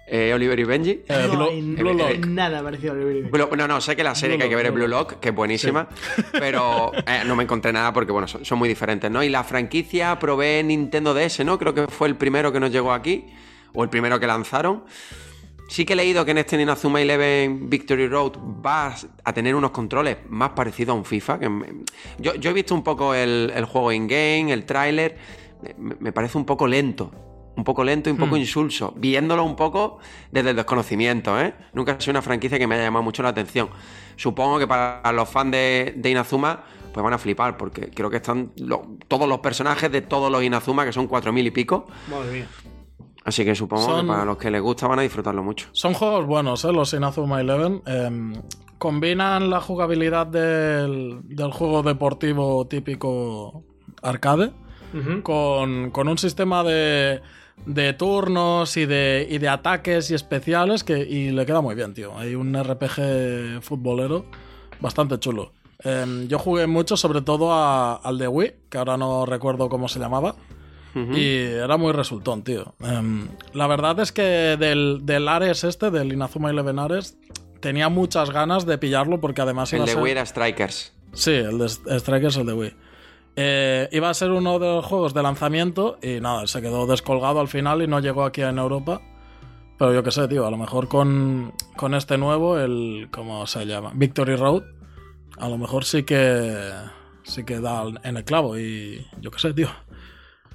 eh, 0.08 0.34
Oliver 0.34 0.60
y 0.60 0.64
Benji. 0.64 1.04
Eh, 1.08 1.28
no 1.32 2.06
hay 2.06 2.20
nada 2.20 2.62
parecido 2.62 2.94
a 2.94 2.96
Oliver 2.96 3.16
y 3.16 3.22
Benji. 3.24 3.56
no, 3.58 3.68
no, 3.68 3.82
sé 3.82 3.96
que 3.96 4.04
la 4.04 4.14
serie 4.14 4.38
que 4.38 4.44
hay 4.44 4.50
que 4.50 4.56
ver 4.56 4.68
es 4.68 4.74
Blue 4.74 4.88
Lock, 4.88 5.20
que 5.20 5.30
es 5.30 5.36
buenísima, 5.36 5.88
pero 6.32 6.92
eh, 6.94 7.24
no 7.26 7.36
me 7.36 7.44
encontré 7.44 7.74
nada 7.74 7.92
porque, 7.92 8.12
bueno, 8.12 8.28
son, 8.28 8.60
muy 8.60 8.70
diferentes, 8.70 9.10
¿no? 9.10 9.24
Y 9.24 9.30
la 9.30 9.44
franquicia 9.44 10.18
probé 10.20 10.64
Nintendo 10.64 11.14
DS, 11.14 11.44
¿no? 11.44 11.58
Creo 11.58 11.74
que 11.74 11.88
fue 11.88 12.08
el 12.08 12.16
primero 12.16 12.52
que 12.52 12.60
nos 12.60 12.72
llegó 12.72 12.94
aquí, 12.94 13.26
o 13.74 13.84
el 13.84 13.90
primero 13.90 14.20
que 14.20 14.28
lanzaron. 14.28 14.84
Sí 15.68 15.84
que 15.84 15.94
he 15.94 15.96
leído 15.96 16.24
que 16.24 16.32
en 16.32 16.38
este 16.38 16.58
Ninazuma 16.58 17.02
Eleven 17.02 17.68
Victory 17.72 18.08
Road 18.08 18.34
va 18.64 18.96
a 19.24 19.34
tener 19.34 19.56
unos 19.56 19.72
controles 19.72 20.18
más 20.30 20.52
parecidos 20.52 20.94
a 20.94 20.98
un 20.98 21.06
FIFA. 21.06 21.40
Que 21.40 21.50
yo, 22.20 22.34
he 22.36 22.54
visto 22.54 22.76
un 22.76 22.84
poco 22.84 23.16
el, 23.16 23.66
juego 23.66 23.92
in-game, 23.92 24.54
el 24.54 24.66
tráiler, 24.66 25.18
me 25.80 26.12
parece 26.12 26.38
un 26.38 26.46
poco 26.46 26.68
lento 26.68 27.35
un 27.56 27.64
poco 27.64 27.84
lento 27.84 28.10
y 28.10 28.14
un 28.14 28.18
poco 28.18 28.36
hmm. 28.36 28.40
insulso, 28.40 28.94
viéndolo 28.98 29.44
un 29.44 29.56
poco 29.56 30.00
desde 30.32 30.52
el 30.52 30.56
desconocimiento, 30.56 31.40
¿eh? 31.40 31.54
Nunca 31.74 31.94
ha 31.94 32.00
sido 32.00 32.12
una 32.12 32.22
franquicia 32.22 32.60
que 32.60 32.68
me 32.68 32.76
haya 32.76 32.86
llamado 32.86 33.04
mucho 33.04 33.24
la 33.24 33.30
atención. 33.30 33.70
Supongo 34.16 34.60
que 34.60 34.68
para 34.68 35.12
los 35.12 35.30
fans 35.30 35.52
de, 35.52 36.02
Inazuma, 36.04 36.64
pues 36.94 37.04
van 37.04 37.14
a 37.14 37.18
flipar, 37.18 37.58
porque 37.58 37.90
creo 37.90 38.10
que 38.10 38.18
están 38.18 38.52
todos 39.08 39.28
los 39.28 39.40
personajes 39.40 39.92
de 39.92 40.02
todos 40.02 40.32
los 40.32 40.44
Inazuma, 40.44 40.86
que 40.86 40.94
son 40.94 41.08
cuatro 41.08 41.32
mil 41.34 41.46
y 41.48 41.52
pico. 41.52 41.88
Madre 42.10 42.32
mía. 42.32 42.48
Así 43.24 43.44
que 43.44 43.56
supongo 43.56 44.02
que 44.02 44.08
para 44.08 44.24
los 44.24 44.38
que 44.38 44.52
les 44.52 44.62
gusta 44.62 44.88
van 44.88 45.00
a 45.00 45.02
disfrutarlo 45.02 45.42
mucho. 45.42 45.68
Son 45.72 45.94
juegos 45.94 46.28
buenos, 46.28 46.64
¿eh? 46.64 46.72
Los 46.72 46.94
Inazuma 46.94 47.42
Eleven. 47.42 47.82
Em, 47.88 48.34
combinan 48.78 49.50
la 49.50 49.62
jugabilidad 49.62 50.28
del, 50.28 51.24
juego 51.52 51.82
deportivo 51.82 52.68
típico 52.68 53.64
arcade 54.04 54.52
con, 55.24 55.92
con, 55.92 56.08
un 56.08 56.18
sistema 56.18 56.64
de, 56.64 57.22
de 57.66 57.94
turnos 57.94 58.78
y 58.78 58.86
de, 58.86 59.28
y 59.30 59.38
de 59.38 59.50
ataques 59.50 60.12
y 60.12 60.16
especiales 60.16 60.84
que 60.84 61.00
y 61.00 61.32
le 61.32 61.46
queda 61.46 61.62
muy 61.62 61.76
bien, 61.76 61.94
tío. 61.94 62.18
Hay 62.18 62.36
un 62.36 62.56
RPG 62.56 63.62
futbolero 63.62 64.26
bastante 64.80 65.20
chulo. 65.20 65.52
Em, 65.84 66.28
yo 66.28 66.40
jugué 66.40 66.68
mucho, 66.68 66.98
sobre 66.98 67.22
todo 67.22 67.54
al 67.54 68.18
de 68.18 68.28
Wii, 68.28 68.54
que 68.70 68.78
ahora 68.78 68.98
no 68.98 69.26
recuerdo 69.26 69.70
cómo 69.70 69.88
se 69.88 70.00
llamaba. 70.00 70.36
Y 71.14 71.40
era 71.40 71.76
muy 71.76 71.92
resultón, 71.92 72.44
tío. 72.44 72.74
Em, 72.80 73.28
la 73.52 73.68
verdad 73.68 74.00
es 74.00 74.14
que 74.14 74.56
del, 74.58 75.02
del, 75.04 75.28
Ares 75.28 75.66
este, 75.66 75.92
del 75.92 76.14
Inazuma 76.14 76.50
Eleven 76.50 76.80
Ares, 76.80 77.18
tenía 77.60 77.90
muchas 77.90 78.32
ganas 78.32 78.66
de 78.66 78.78
pillarlo 78.78 79.20
porque 79.20 79.42
además 79.42 79.74
el 79.74 79.84
de 79.84 79.94
Wii 79.94 80.12
era 80.14 80.26
Strikers. 80.26 80.94
Sí, 81.12 81.32
el 81.32 81.58
de 81.58 81.68
Strikers, 81.68 82.38
el 82.38 82.46
de 82.46 82.54
Wii. 82.54 82.74
Eh, 83.36 83.90
iba 83.92 84.10
a 84.10 84.14
ser 84.14 84.32
uno 84.32 84.60
de 84.60 84.68
los 84.68 84.86
juegos 84.86 85.14
de 85.14 85.22
lanzamiento 85.22 85.98
y 86.02 86.22
nada, 86.22 86.48
se 86.48 86.62
quedó 86.62 86.88
descolgado 86.88 87.42
al 87.42 87.50
final 87.50 87.82
y 87.82 87.88
no 87.88 88.00
llegó 88.00 88.24
aquí 88.24 88.42
en 88.42 88.58
Europa. 88.58 89.02
Pero 89.78 89.94
yo 89.94 90.04
qué 90.04 90.12
sé, 90.12 90.28
tío, 90.28 90.46
a 90.48 90.52
lo 90.52 90.58
mejor 90.58 90.88
con, 90.88 91.54
con 91.76 91.94
este 91.96 92.18
nuevo, 92.18 92.58
el. 92.58 93.10
¿Cómo 93.12 93.46
se 93.46 93.66
llama? 93.66 93.92
Victory 93.94 94.38
Road, 94.38 94.64
a 95.38 95.50
lo 95.50 95.58
mejor 95.58 95.84
sí 95.84 96.04
que. 96.04 96.72
Sí 97.24 97.44
que 97.44 97.60
da 97.60 97.84
en 98.04 98.18
el 98.18 98.24
clavo 98.24 98.58
y 98.58 99.06
yo 99.20 99.32
qué 99.32 99.40
sé, 99.40 99.54
tío. 99.54 99.68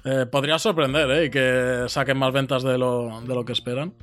Eh, 0.03 0.25
podría 0.25 0.57
sorprender, 0.57 1.11
¿eh? 1.11 1.25
Y 1.25 1.29
que 1.29 1.83
saquen 1.87 2.17
más 2.17 2.31
ventas 2.33 2.63
de 2.63 2.77
lo, 2.77 3.21
de 3.21 3.35
lo 3.35 3.45
que 3.45 3.51
esperan. 3.51 3.93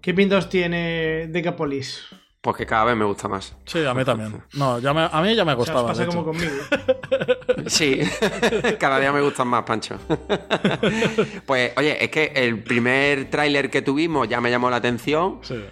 ¿Qué 0.00 0.14
pintos 0.14 0.48
tiene 0.48 1.26
Decapolis? 1.28 2.04
Pues 2.42 2.56
que 2.56 2.66
cada 2.66 2.86
vez 2.86 2.96
me 2.96 3.04
gusta 3.04 3.28
más. 3.28 3.54
Sí, 3.66 3.84
a 3.86 3.94
mí 3.94 4.04
también. 4.04 4.42
No, 4.54 4.80
ya 4.80 4.90
a 4.90 5.22
mí 5.22 5.36
ya 5.36 5.44
me 5.44 5.54
gustaba. 5.54 5.86
pasa 5.86 6.06
como 6.06 6.24
conmigo. 6.24 6.50
Sí, 7.68 8.00
cada 8.80 8.98
día 8.98 9.12
me 9.12 9.20
gustan 9.20 9.46
más, 9.46 9.62
Pancho. 9.62 9.96
Pues, 11.46 11.72
oye, 11.76 12.02
es 12.04 12.10
que 12.10 12.32
el 12.34 12.60
primer 12.64 13.30
tráiler 13.30 13.70
que 13.70 13.80
tuvimos 13.80 14.28
ya 14.28 14.40
me 14.40 14.50
llamó 14.50 14.68
la 14.70 14.76
atención. 14.76 15.38
Sí. 15.42 15.64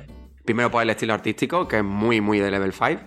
Primero 0.44 0.70
por 0.70 0.82
el 0.82 0.90
estilo 0.90 1.12
artístico, 1.12 1.66
que 1.66 1.78
es 1.78 1.84
muy, 1.84 2.20
muy 2.20 2.38
de 2.38 2.52
level 2.52 2.72
5. 2.72 3.02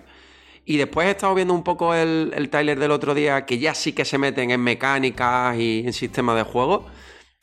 Y 0.66 0.76
después 0.76 1.08
he 1.08 1.12
estado 1.12 1.34
viendo 1.34 1.54
un 1.54 1.64
poco 1.64 1.94
el, 1.94 2.34
el 2.36 2.50
tráiler 2.50 2.78
del 2.78 2.90
otro 2.90 3.14
día, 3.14 3.46
que 3.46 3.58
ya 3.58 3.74
sí 3.74 3.94
que 3.94 4.04
se 4.04 4.18
meten 4.18 4.50
en 4.50 4.60
mecánicas 4.60 5.56
y 5.56 5.84
en 5.86 5.92
sistemas 5.94 6.36
de 6.36 6.42
juego. 6.42 6.84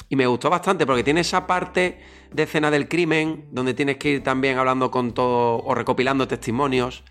Y 0.07 0.15
me 0.15 0.27
gustó 0.27 0.51
bastante 0.51 0.85
porque 0.85 1.03
tiene 1.03 1.21
esa 1.21 1.47
parte 1.47 1.99
de 2.31 2.43
escena 2.43 2.71
del 2.71 2.87
crimen, 2.87 3.45
donde 3.51 3.73
tienes 3.73 3.97
que 3.97 4.09
ir 4.09 4.23
también 4.23 4.57
hablando 4.57 4.91
con 4.91 5.13
todo 5.13 5.57
o 5.63 5.75
recopilando 5.75 6.27
testimonios. 6.27 7.03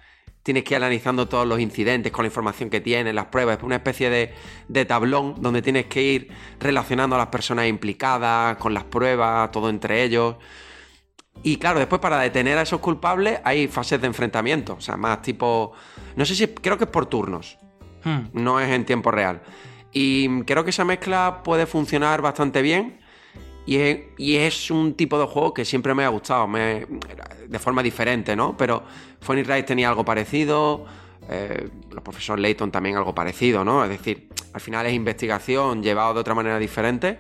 Tienes 0.43 0.65
que 0.65 0.75
ir 0.75 0.77
analizando 0.79 1.29
todos 1.29 1.47
los 1.47 1.61
incidentes 1.61 2.11
con 2.11 2.25
la 2.25 2.29
información 2.29 2.71
que 2.71 2.81
tienes, 2.81 3.15
las 3.15 3.27
pruebas. 3.27 3.59
Es 3.59 3.63
una 3.63 3.77
especie 3.77 4.09
de, 4.09 4.33
de 4.69 4.85
tablón 4.87 5.35
donde 5.39 5.61
tienes 5.61 5.87
que 5.87 6.03
ir 6.03 6.29
relacionando 6.59 7.17
a 7.17 7.19
las 7.19 7.29
personas 7.29 7.67
implicadas, 7.67 8.57
con 8.57 8.73
las 8.73 8.85
pruebas, 8.85 9.51
todo 9.51 9.69
entre 9.69 10.03
ellos. 10.03 10.37
Y 11.43 11.57
claro, 11.57 11.79
después 11.79 12.01
para 12.01 12.19
detener 12.19 12.59
a 12.59 12.63
esos 12.63 12.81
culpables 12.81 13.41
hay 13.45 13.69
fases 13.69 14.01
de 14.01 14.07
enfrentamiento. 14.07 14.75
O 14.75 14.81
sea, 14.81 14.97
más 14.97 15.23
tipo. 15.23 15.73
No 16.17 16.25
sé 16.25 16.35
si. 16.35 16.47
Creo 16.49 16.79
que 16.79 16.85
es 16.85 16.91
por 16.91 17.07
turnos. 17.07 17.59
Hmm. 18.05 18.29
No 18.33 18.61
es 18.61 18.71
en 18.71 18.85
tiempo 18.85 19.11
real. 19.11 19.43
Y 19.93 20.43
creo 20.45 20.65
que 20.65 20.71
esa 20.71 20.85
mezcla 20.85 21.43
puede 21.43 21.67
funcionar 21.67 22.23
bastante 22.23 22.63
bien. 22.63 23.00
Y 23.67 24.37
es, 24.37 24.71
un 24.71 24.95
tipo 24.95 25.19
de 25.19 25.27
juego 25.27 25.55
que 25.55 25.65
siempre 25.65 25.95
me 25.95 26.05
ha 26.05 26.09
gustado, 26.09 26.49
de 26.49 27.59
forma 27.59 27.83
diferente, 27.83 28.35
¿no? 28.35 28.57
Pero 28.57 28.83
Funny 29.21 29.43
Rise 29.43 29.63
tenía 29.65 29.89
algo 29.89 30.05
parecido, 30.05 30.87
eh, 31.29 31.69
los 31.91 32.03
profesores 32.03 32.43
Layton 32.43 32.71
también 32.73 32.97
algo 32.97 33.15
parecido, 33.15 33.65
¿no? 33.65 33.85
Es 33.85 33.91
decir, 33.91 34.29
al 34.53 34.61
final 34.61 34.87
es 34.87 34.95
investigación 34.95 35.83
llevado 35.83 36.15
de 36.15 36.21
otra 36.21 36.35
manera 36.35 36.59
diferente 36.59 37.19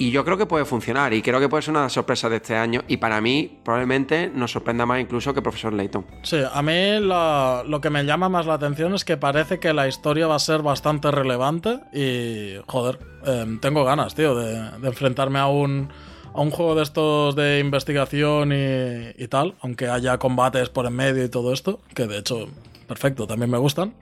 y 0.00 0.10
yo 0.12 0.24
creo 0.24 0.38
que 0.38 0.46
puede 0.46 0.64
funcionar 0.64 1.12
y 1.12 1.20
creo 1.20 1.40
que 1.40 1.50
puede 1.50 1.62
ser 1.62 1.72
una 1.72 1.90
sorpresa 1.90 2.30
de 2.30 2.36
este 2.36 2.56
año. 2.56 2.80
Y 2.88 2.96
para 2.96 3.20
mí, 3.20 3.60
probablemente 3.62 4.30
nos 4.34 4.50
sorprenda 4.50 4.86
más 4.86 4.98
incluso 4.98 5.34
que 5.34 5.42
Profesor 5.42 5.74
Layton. 5.74 6.06
Sí, 6.22 6.38
a 6.50 6.62
mí 6.62 6.98
lo, 7.00 7.80
que 7.82 7.90
me 7.90 8.04
llama 8.04 8.30
más 8.30 8.46
la 8.46 8.54
atención 8.54 8.94
es 8.94 9.04
que 9.04 9.18
parece 9.18 9.60
que 9.60 9.74
la 9.74 9.88
historia 9.88 10.26
va 10.26 10.36
a 10.36 10.38
ser 10.38 10.62
bastante 10.62 11.10
relevante. 11.10 11.80
Y, 11.92 12.62
joder, 12.66 12.98
em, 13.26 13.60
tengo 13.60 13.84
ganas, 13.84 14.14
tío, 14.14 14.34
de, 14.34 14.56
enfrentarme 14.88 15.38
a 15.38 15.48
un, 15.48 15.90
a 16.32 16.40
un 16.40 16.50
juego 16.50 16.76
de 16.76 16.82
estos 16.82 17.36
de 17.36 17.58
investigación 17.58 18.52
y, 18.52 19.22
y 19.22 19.28
tal. 19.28 19.54
Aunque 19.60 19.88
haya 19.88 20.16
combates 20.16 20.70
por 20.70 20.86
en 20.86 20.94
medio 20.94 21.22
y 21.22 21.28
todo 21.28 21.52
esto, 21.52 21.82
que 21.94 22.06
de 22.06 22.20
hecho, 22.20 22.48
perfecto, 22.88 23.26
también 23.26 23.50
me 23.50 23.58
gustan. 23.58 23.92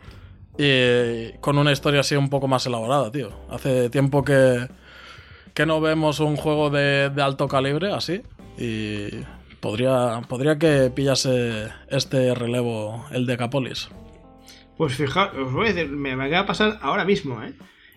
Y 0.56 1.32
con 1.40 1.58
una 1.58 1.72
historia 1.72 2.00
así 2.00 2.14
un 2.14 2.30
poco 2.30 2.46
más 2.46 2.64
elaborada, 2.66 3.10
tío. 3.10 3.30
Hace 3.50 3.90
tiempo 3.90 4.22
que 4.22 4.68
que 5.58 5.66
no 5.66 5.80
vemos 5.80 6.20
un 6.20 6.36
juego 6.36 6.70
de, 6.70 7.10
alto 7.20 7.48
calibre 7.48 7.92
así. 7.92 8.22
Y 8.56 9.08
podría, 9.58 10.20
podría 10.28 10.56
que 10.56 10.92
pillase 10.94 11.66
este 11.88 12.32
relevo 12.32 13.04
el 13.10 13.26
de 13.26 13.36
Capolis. 13.36 13.88
Pues 14.76 14.94
fijaos, 14.94 15.32
a 15.34 15.84
me 15.86 16.12
acaba 16.12 16.42
de 16.42 16.44
pasar 16.44 16.78
ahora 16.80 17.04
mismo, 17.04 17.42
¿eh? 17.42 17.54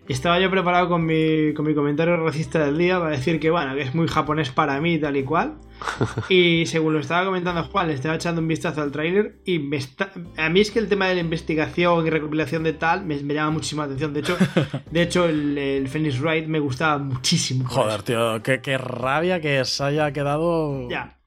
Estaba 0.08 0.39
yo 0.39 0.49
preparado 0.49 0.89
con 0.89 1.06
mi, 1.06 1.54
con 1.54 1.66
mi 1.66 1.74
comentario 1.74 2.18
racista 2.18 2.66
del 2.66 2.78
día 2.78 2.99
para 2.99 3.12
decir 3.12 3.39
que, 3.39 3.49
bueno, 3.49 3.76
que 3.76 3.82
es 3.82 3.95
muy 3.95 4.08
japonés 4.08 4.49
para 4.49 4.80
mí, 4.82 4.99
tal 4.99 5.16
y 5.18 5.24
cual. 5.24 5.56
Y 6.30 6.66
según 6.66 6.93
lo 6.93 6.99
estaba 6.99 7.26
comentando 7.26 7.64
Juan, 7.64 7.88
le 7.88 7.93
estaba 7.93 8.16
echando 8.16 8.41
un 8.41 8.47
vistazo 8.47 8.82
al 8.82 8.91
tráiler 8.91 9.39
y 9.45 9.60
me 9.60 9.78
está... 9.78 10.12
a 10.38 10.49
mí 10.49 10.60
es 10.60 10.72
que 10.72 10.80
el 10.80 10.88
tema 10.88 11.08
de 11.08 11.16
la 11.16 11.22
investigación 11.22 12.06
y 12.06 12.10
recopilación 12.10 12.64
de 12.64 12.74
tal 12.74 13.06
me, 13.06 13.16
me 13.18 13.34
llama 13.34 13.52
muchísima 13.52 13.84
atención. 13.84 14.14
De 14.14 14.20
hecho, 14.20 14.38
de 14.91 15.02
hecho 15.02 15.26
el, 15.26 15.58
el 15.58 15.88
Phoenix 15.88 16.20
Wright 16.20 16.47
me 16.47 16.60
gustaba 16.60 16.97
muchísimo. 16.97 17.68
Joder, 17.68 18.04
tío, 18.04 18.43
qué, 18.43 18.62
qué 18.62 18.78
rabia 18.78 19.39
que 19.39 19.64
se 19.66 19.84
haya 19.84 20.12
quedado. 20.12 20.89
Ya. 20.89 21.18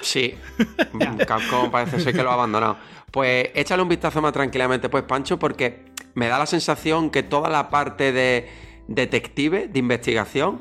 Sí, 0.00 0.34
Capcom 1.26 1.70
parece 1.70 2.00
ser 2.00 2.14
que 2.14 2.22
lo 2.22 2.30
ha 2.30 2.34
abandonado. 2.34 2.78
Pues 3.10 3.50
échale 3.54 3.82
un 3.82 3.88
vistazo 3.88 4.20
más 4.20 4.32
tranquilamente, 4.32 4.88
pues 4.88 5.04
Pancho, 5.04 5.38
porque 5.38 5.87
me 6.18 6.26
da 6.28 6.38
la 6.38 6.46
sensación 6.46 7.10
que 7.10 7.22
toda 7.22 7.48
la 7.48 7.70
parte 7.70 8.12
de 8.12 8.48
detective, 8.88 9.68
de 9.68 9.78
investigación, 9.78 10.60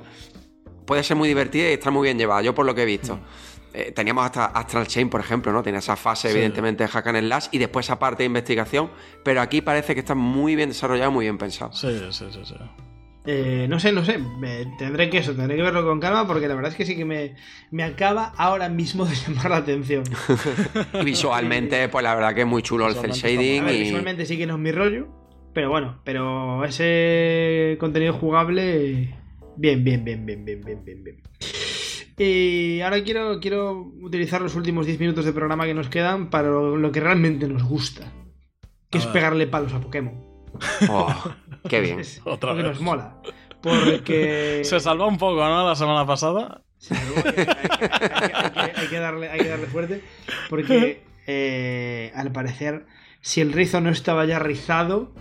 puede 0.85 1.03
ser 1.03 1.17
muy 1.17 1.27
divertida 1.27 1.69
y 1.69 1.73
está 1.73 1.91
muy 1.91 2.03
bien 2.07 2.17
llevada, 2.17 2.41
yo 2.41 2.53
por 2.53 2.65
lo 2.65 2.75
que 2.75 2.83
he 2.83 2.85
visto. 2.85 3.19
Eh, 3.73 3.91
teníamos 3.91 4.25
hasta 4.25 4.45
Astral 4.45 4.87
Chain, 4.87 5.09
por 5.09 5.19
ejemplo, 5.21 5.51
¿no? 5.51 5.61
Tiene 5.61 5.79
esa 5.79 5.95
fase, 5.95 6.29
Sí. 6.29 6.35
evidentemente, 6.35 6.83
de 6.83 6.89
Hack 6.89 7.07
and 7.07 7.19
Slash 7.19 7.47
y 7.51 7.57
después 7.57 7.85
esa 7.85 7.99
parte 7.99 8.23
de 8.23 8.27
investigación, 8.27 8.89
pero 9.23 9.41
aquí 9.41 9.61
parece 9.61 9.93
que 9.93 9.99
está 9.99 10.15
muy 10.15 10.55
bien 10.55 10.69
desarrollado, 10.69 11.11
muy 11.11 11.25
bien 11.25 11.37
pensado. 11.37 11.71
Sí, 11.73 11.87
sí, 12.11 12.25
sí, 12.31 12.39
sí. 12.43 12.55
Eh, 13.29 13.67
no 13.69 13.77
sé, 13.79 13.91
no 13.91 14.05
sé. 14.05 14.17
me- 14.17 14.65
tendré 14.79 15.09
que 15.09 15.17
eso, 15.17 15.33
tendré 15.35 15.57
que 15.57 15.61
verlo 15.61 15.83
con 15.85 15.99
calma 15.99 16.25
porque 16.25 16.47
la 16.47 16.55
verdad 16.55 16.71
es 16.71 16.77
que 16.77 16.85
sí 16.85 16.95
que 16.95 17.03
me, 17.03 17.35
me 17.71 17.83
acaba 17.83 18.33
ahora 18.37 18.69
mismo 18.69 19.05
de 19.05 19.13
llamar 19.15 19.49
la 19.49 19.57
atención. 19.57 20.03
Y 20.93 21.03
visualmente, 21.03 21.89
pues 21.89 22.03
la 22.03 22.15
verdad 22.15 22.33
que 22.33 22.41
es 22.41 22.47
muy 22.47 22.61
chulo 22.63 22.87
el 22.87 22.95
cel 22.95 23.11
shading 23.11 23.63
A 23.63 23.65
ver, 23.65 23.75
y... 23.75 23.79
visualmente 23.83 24.25
sí 24.25 24.37
que 24.37 24.47
no 24.47 24.53
es 24.55 24.59
mi 24.61 24.71
rollo, 24.71 25.07
pero 25.57 25.71
bueno, 25.71 25.99
pero 26.03 26.63
ese 26.65 27.77
contenido 27.79 28.13
jugable. 28.13 29.15
Bien, 29.55 29.83
bien, 29.83 30.05
bien, 30.05 30.23
bien, 30.23 30.45
bien, 30.45 30.61
bien, 30.61 30.85
bien, 30.85 31.03
bien. 31.03 31.23
Y 32.15 32.79
ahora 32.81 33.03
quiero, 33.03 33.39
quiero 33.39 33.91
utilizar 34.03 34.39
los 34.39 34.53
últimos 34.53 34.85
10 34.85 34.99
minutos 34.99 35.25
de 35.25 35.33
programa 35.33 35.65
que 35.65 35.73
nos 35.73 35.89
quedan 35.89 36.29
para 36.29 36.49
lo 36.49 36.91
que 36.91 36.99
realmente 36.99 37.47
nos 37.47 37.63
gusta. 37.63 38.13
Que 38.91 38.99
es 38.99 39.07
pegarle 39.07 39.47
palos 39.47 39.73
a 39.73 39.81
Pokémon. 39.81 40.13
Oh, 40.91 41.11
qué 41.67 41.81
bien. 41.81 42.01
Es, 42.01 42.21
Otra 42.23 42.53
vez. 42.53 42.63
nos 42.63 42.79
mola. 42.79 43.19
Porque. 43.59 44.61
Se 44.63 44.79
salvó 44.79 45.07
un 45.07 45.17
poco, 45.17 45.43
¿no? 45.43 45.67
La 45.67 45.75
semana 45.75 46.05
pasada. 46.05 46.61
Se 46.77 46.93
salvó, 46.93 47.15
hay, 48.53 48.87
que 48.91 48.99
darle, 48.99 49.27
hay 49.31 49.39
que 49.39 49.49
darle 49.49 49.65
fuerte. 49.65 50.03
Porque 50.51 51.01
eh, 51.25 52.11
al 52.13 52.31
parecer, 52.31 52.85
si 53.21 53.41
el 53.41 53.53
rizo 53.53 53.81
no 53.81 53.89
estaba 53.89 54.23
ya 54.25 54.37
rizado, 54.37 55.15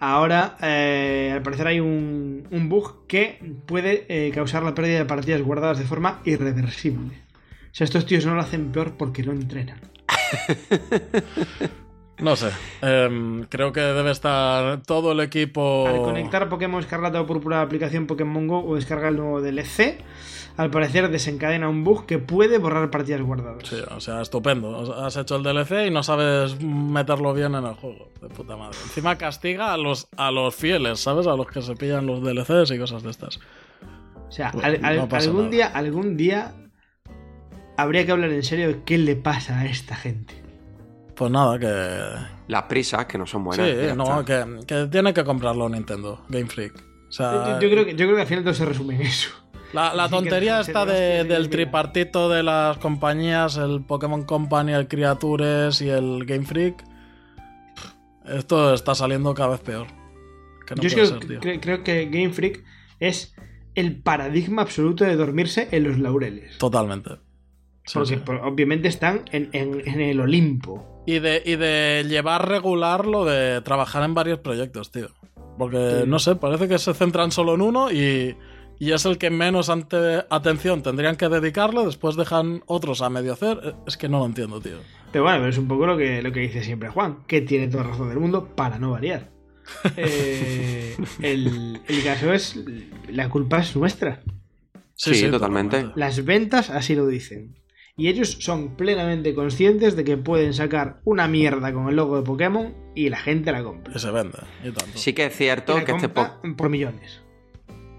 ahora 0.00 0.56
eh, 0.62 1.30
al 1.32 1.42
parecer 1.42 1.68
hay 1.68 1.78
un, 1.78 2.66
bug 2.68 3.06
que 3.06 3.38
puede 3.66 4.06
eh, 4.08 4.32
causar 4.32 4.64
la 4.64 4.74
pérdida 4.74 4.98
de 4.98 5.04
partidas 5.04 5.42
guardadas 5.42 5.78
de 5.78 5.84
forma 5.84 6.20
irreversible. 6.24 7.18
O 7.66 7.74
sea, 7.74 7.84
estos 7.84 8.06
tíos 8.06 8.26
no 8.26 8.34
lo 8.34 8.40
hacen 8.40 8.72
peor 8.72 8.94
porque 8.96 9.22
no 9.22 9.32
entrenan. 9.32 9.78
No 12.22 12.36
sé. 12.36 12.50
Em, 12.82 13.44
creo 13.44 13.72
que 13.72 13.80
debe 13.80 14.10
estar 14.10 14.82
todo 14.82 15.12
el 15.12 15.20
equipo. 15.20 15.86
Al 15.88 16.02
conectar 16.02 16.48
Pokémon 16.48 16.80
Escarlata 16.80 17.20
o 17.20 17.26
Púrpura 17.26 17.56
a 17.56 17.58
la 17.60 17.64
aplicación 17.66 18.06
Pokémon 18.06 18.46
Go 18.46 18.64
o 18.64 18.74
descargar 18.74 19.10
el 19.12 19.16
nuevo 19.16 19.40
DLC, 19.40 19.98
al 20.56 20.70
parecer 20.70 21.08
desencadena 21.10 21.68
un 21.68 21.84
bug 21.84 22.04
que 22.06 22.18
puede 22.18 22.58
borrar 22.58 22.90
partidas 22.90 23.22
guardadas. 23.22 23.66
Sí, 23.66 23.76
o 23.94 24.00
sea, 24.00 24.20
estupendo. 24.20 25.02
Has 25.04 25.16
hecho 25.16 25.36
el 25.36 25.42
DLC 25.42 25.86
y 25.86 25.90
no 25.90 26.02
sabes 26.02 26.60
meterlo 26.62 27.32
bien 27.32 27.54
en 27.54 27.64
el 27.64 27.74
juego. 27.74 28.08
De 28.20 28.28
puta 28.28 28.56
madre. 28.56 28.76
Encima 28.82 29.16
castiga 29.16 29.72
a 29.72 29.76
los, 29.78 30.08
a 30.16 30.30
los 30.30 30.54
fieles, 30.54 31.00
¿sabes? 31.00 31.26
A 31.26 31.36
los 31.36 31.46
que 31.46 31.62
se 31.62 31.74
pillan 31.76 32.04
los 32.06 32.20
DLCs 32.22 32.70
y 32.72 32.78
cosas 32.78 33.02
de 33.02 33.10
estas. 33.10 33.38
O 34.28 34.30
sea, 34.32 34.50
Pues, 34.52 34.64
al- 34.64 34.84
al- 34.84 34.96
no 34.96 35.08
pasa 35.08 35.26
algún 35.28 35.42
nada. 35.44 35.50
día, 35.52 35.66
algún 35.68 36.16
día 36.18 36.54
habría 37.78 38.04
que 38.04 38.12
hablar 38.12 38.30
en 38.30 38.42
serio 38.42 38.68
de 38.68 38.82
qué 38.84 38.98
le 38.98 39.16
pasa 39.16 39.60
a 39.60 39.66
esta 39.66 39.96
gente. 39.96 40.34
Pues 41.20 41.30
nada, 41.30 41.58
que. 41.58 42.48
Las 42.48 42.62
prisas, 42.62 43.04
que 43.04 43.18
no 43.18 43.26
son 43.26 43.44
buenas. 43.44 43.66
sí, 43.68 43.74
no, 43.94 44.20
está. 44.20 44.24
que, 44.24 44.66
que 44.66 44.86
tiene 44.86 45.12
que 45.12 45.22
comprarlo 45.22 45.68
Nintendo, 45.68 46.24
Game 46.30 46.46
Freak. 46.46 46.82
O 47.08 47.12
sea, 47.12 47.58
Yo, 47.60 47.60
yo 47.60 47.70
creo 47.70 47.84
que, 47.84 47.90
yo 47.90 48.06
creo 48.06 48.14
que 48.14 48.22
al 48.22 48.26
final 48.26 48.42
todo 48.42 48.54
se 48.54 48.64
resume 48.64 48.94
en 48.94 49.02
eso. 49.02 49.28
La, 49.74 50.08
tontería 50.10 50.62
de- 50.62 50.64
se- 50.64 51.24
del 51.24 51.50
tripartito 51.50 52.30
de 52.30 52.42
las 52.42 52.78
compañías, 52.78 53.58
el 53.58 53.82
Pokémon 53.84 54.24
Company, 54.24 54.72
el 54.72 54.88
Creatures 54.88 55.82
y 55.82 55.90
el 55.90 56.24
Game 56.24 56.46
Freak. 56.46 56.82
Esto 58.24 58.72
está 58.72 58.94
saliendo 58.94 59.34
cada 59.34 59.50
vez 59.50 59.60
peor. 59.60 59.88
Que 60.66 60.74
no 60.74 60.82
yo 60.82 60.88
que 60.96 61.06
ser, 61.06 61.18
cre- 61.40 61.60
creo 61.60 61.82
que 61.84 62.06
Game 62.06 62.30
Freak 62.32 62.64
es 62.98 63.34
el 63.74 64.00
paradigma 64.02 64.62
absoluto 64.62 65.04
de 65.04 65.16
dormirse 65.16 65.68
en 65.72 65.84
los 65.84 65.98
laureles. 65.98 66.56
Totalmente. 66.58 67.10
Porque 67.94 68.16
sí. 68.16 68.22
obviamente 68.42 68.88
están 68.88 69.22
en, 69.32 69.48
en- 69.52 69.82
en 69.86 70.00
el 70.00 70.20
Olimpo. 70.20 71.02
Y 71.06 71.18
de, 71.18 71.42
y 71.44 71.56
de 71.56 72.04
llevar 72.08 72.48
regular 72.48 73.06
lo 73.06 73.24
de 73.24 73.60
trabajar 73.62 74.02
en 74.04 74.14
varios 74.14 74.38
proyectos, 74.40 74.90
tío. 74.92 75.08
Porque, 75.58 76.00
Sí. 76.02 76.08
no 76.08 76.18
sé, 76.18 76.36
parece 76.36 76.68
que 76.68 76.78
se 76.78 76.94
centran 76.94 77.32
solo 77.32 77.54
en 77.54 77.60
uno 77.62 77.90
y, 77.90 78.36
y 78.78 78.92
es 78.92 79.04
el 79.04 79.18
que 79.18 79.30
menos 79.30 79.68
ante- 79.68 80.24
atención 80.30 80.82
tendrían 80.82 81.16
que 81.16 81.28
dedicarle, 81.28 81.84
después 81.84 82.16
dejan 82.16 82.62
otros 82.66 83.02
a 83.02 83.10
medio 83.10 83.32
hacer. 83.32 83.74
Es 83.86 83.96
que 83.96 84.08
no 84.08 84.20
lo 84.20 84.26
entiendo, 84.26 84.60
tío. 84.60 84.76
Pero 85.12 85.24
bueno, 85.24 85.38
pero 85.38 85.48
es 85.50 85.58
un 85.58 85.66
poco 85.68 85.86
lo 85.86 85.96
que, 85.96 86.22
lo 86.22 86.32
que 86.32 86.40
dice 86.40 86.62
siempre 86.62 86.88
Juan, 86.88 87.24
que 87.26 87.40
tiene 87.40 87.66
toda 87.68 87.82
razón 87.82 88.08
del 88.08 88.20
mundo 88.20 88.48
para 88.54 88.78
no 88.78 88.92
variar. 88.92 89.28
Eh, 89.96 90.96
el, 91.22 91.80
el 91.86 92.04
caso 92.04 92.32
es, 92.32 92.58
la 93.08 93.28
culpa 93.28 93.60
es 93.60 93.76
nuestra. 93.76 94.20
Sí, 94.94 95.30
totalmente. 95.30 95.86
Las 95.96 96.24
ventas 96.24 96.70
así 96.70 96.94
lo 96.94 97.06
dicen. 97.06 97.54
Y 97.96 98.08
ellos 98.08 98.38
son 98.40 98.76
plenamente 98.76 99.34
conscientes 99.34 99.94
de 99.96 100.04
que 100.04 100.16
pueden 100.16 100.54
sacar 100.54 101.00
una 101.04 101.28
mierda 101.28 101.72
con 101.72 101.88
el 101.88 101.96
logo 101.96 102.16
de 102.16 102.22
Pokémon 102.22 102.74
y 102.94 103.08
la 103.10 103.18
gente 103.18 103.52
la 103.52 103.62
compra. 103.62 103.92
Y 103.94 103.98
se 103.98 104.10
vende. 104.10 104.38
Y 104.64 104.70
tanto. 104.70 104.96
Sí 104.98 105.12
que 105.12 105.26
es 105.26 105.36
cierto 105.36 105.74
que 105.84 105.92
este, 105.92 106.08
po- 106.08 106.22
compra 106.40 106.56
por 106.56 106.68
millones. 106.70 107.20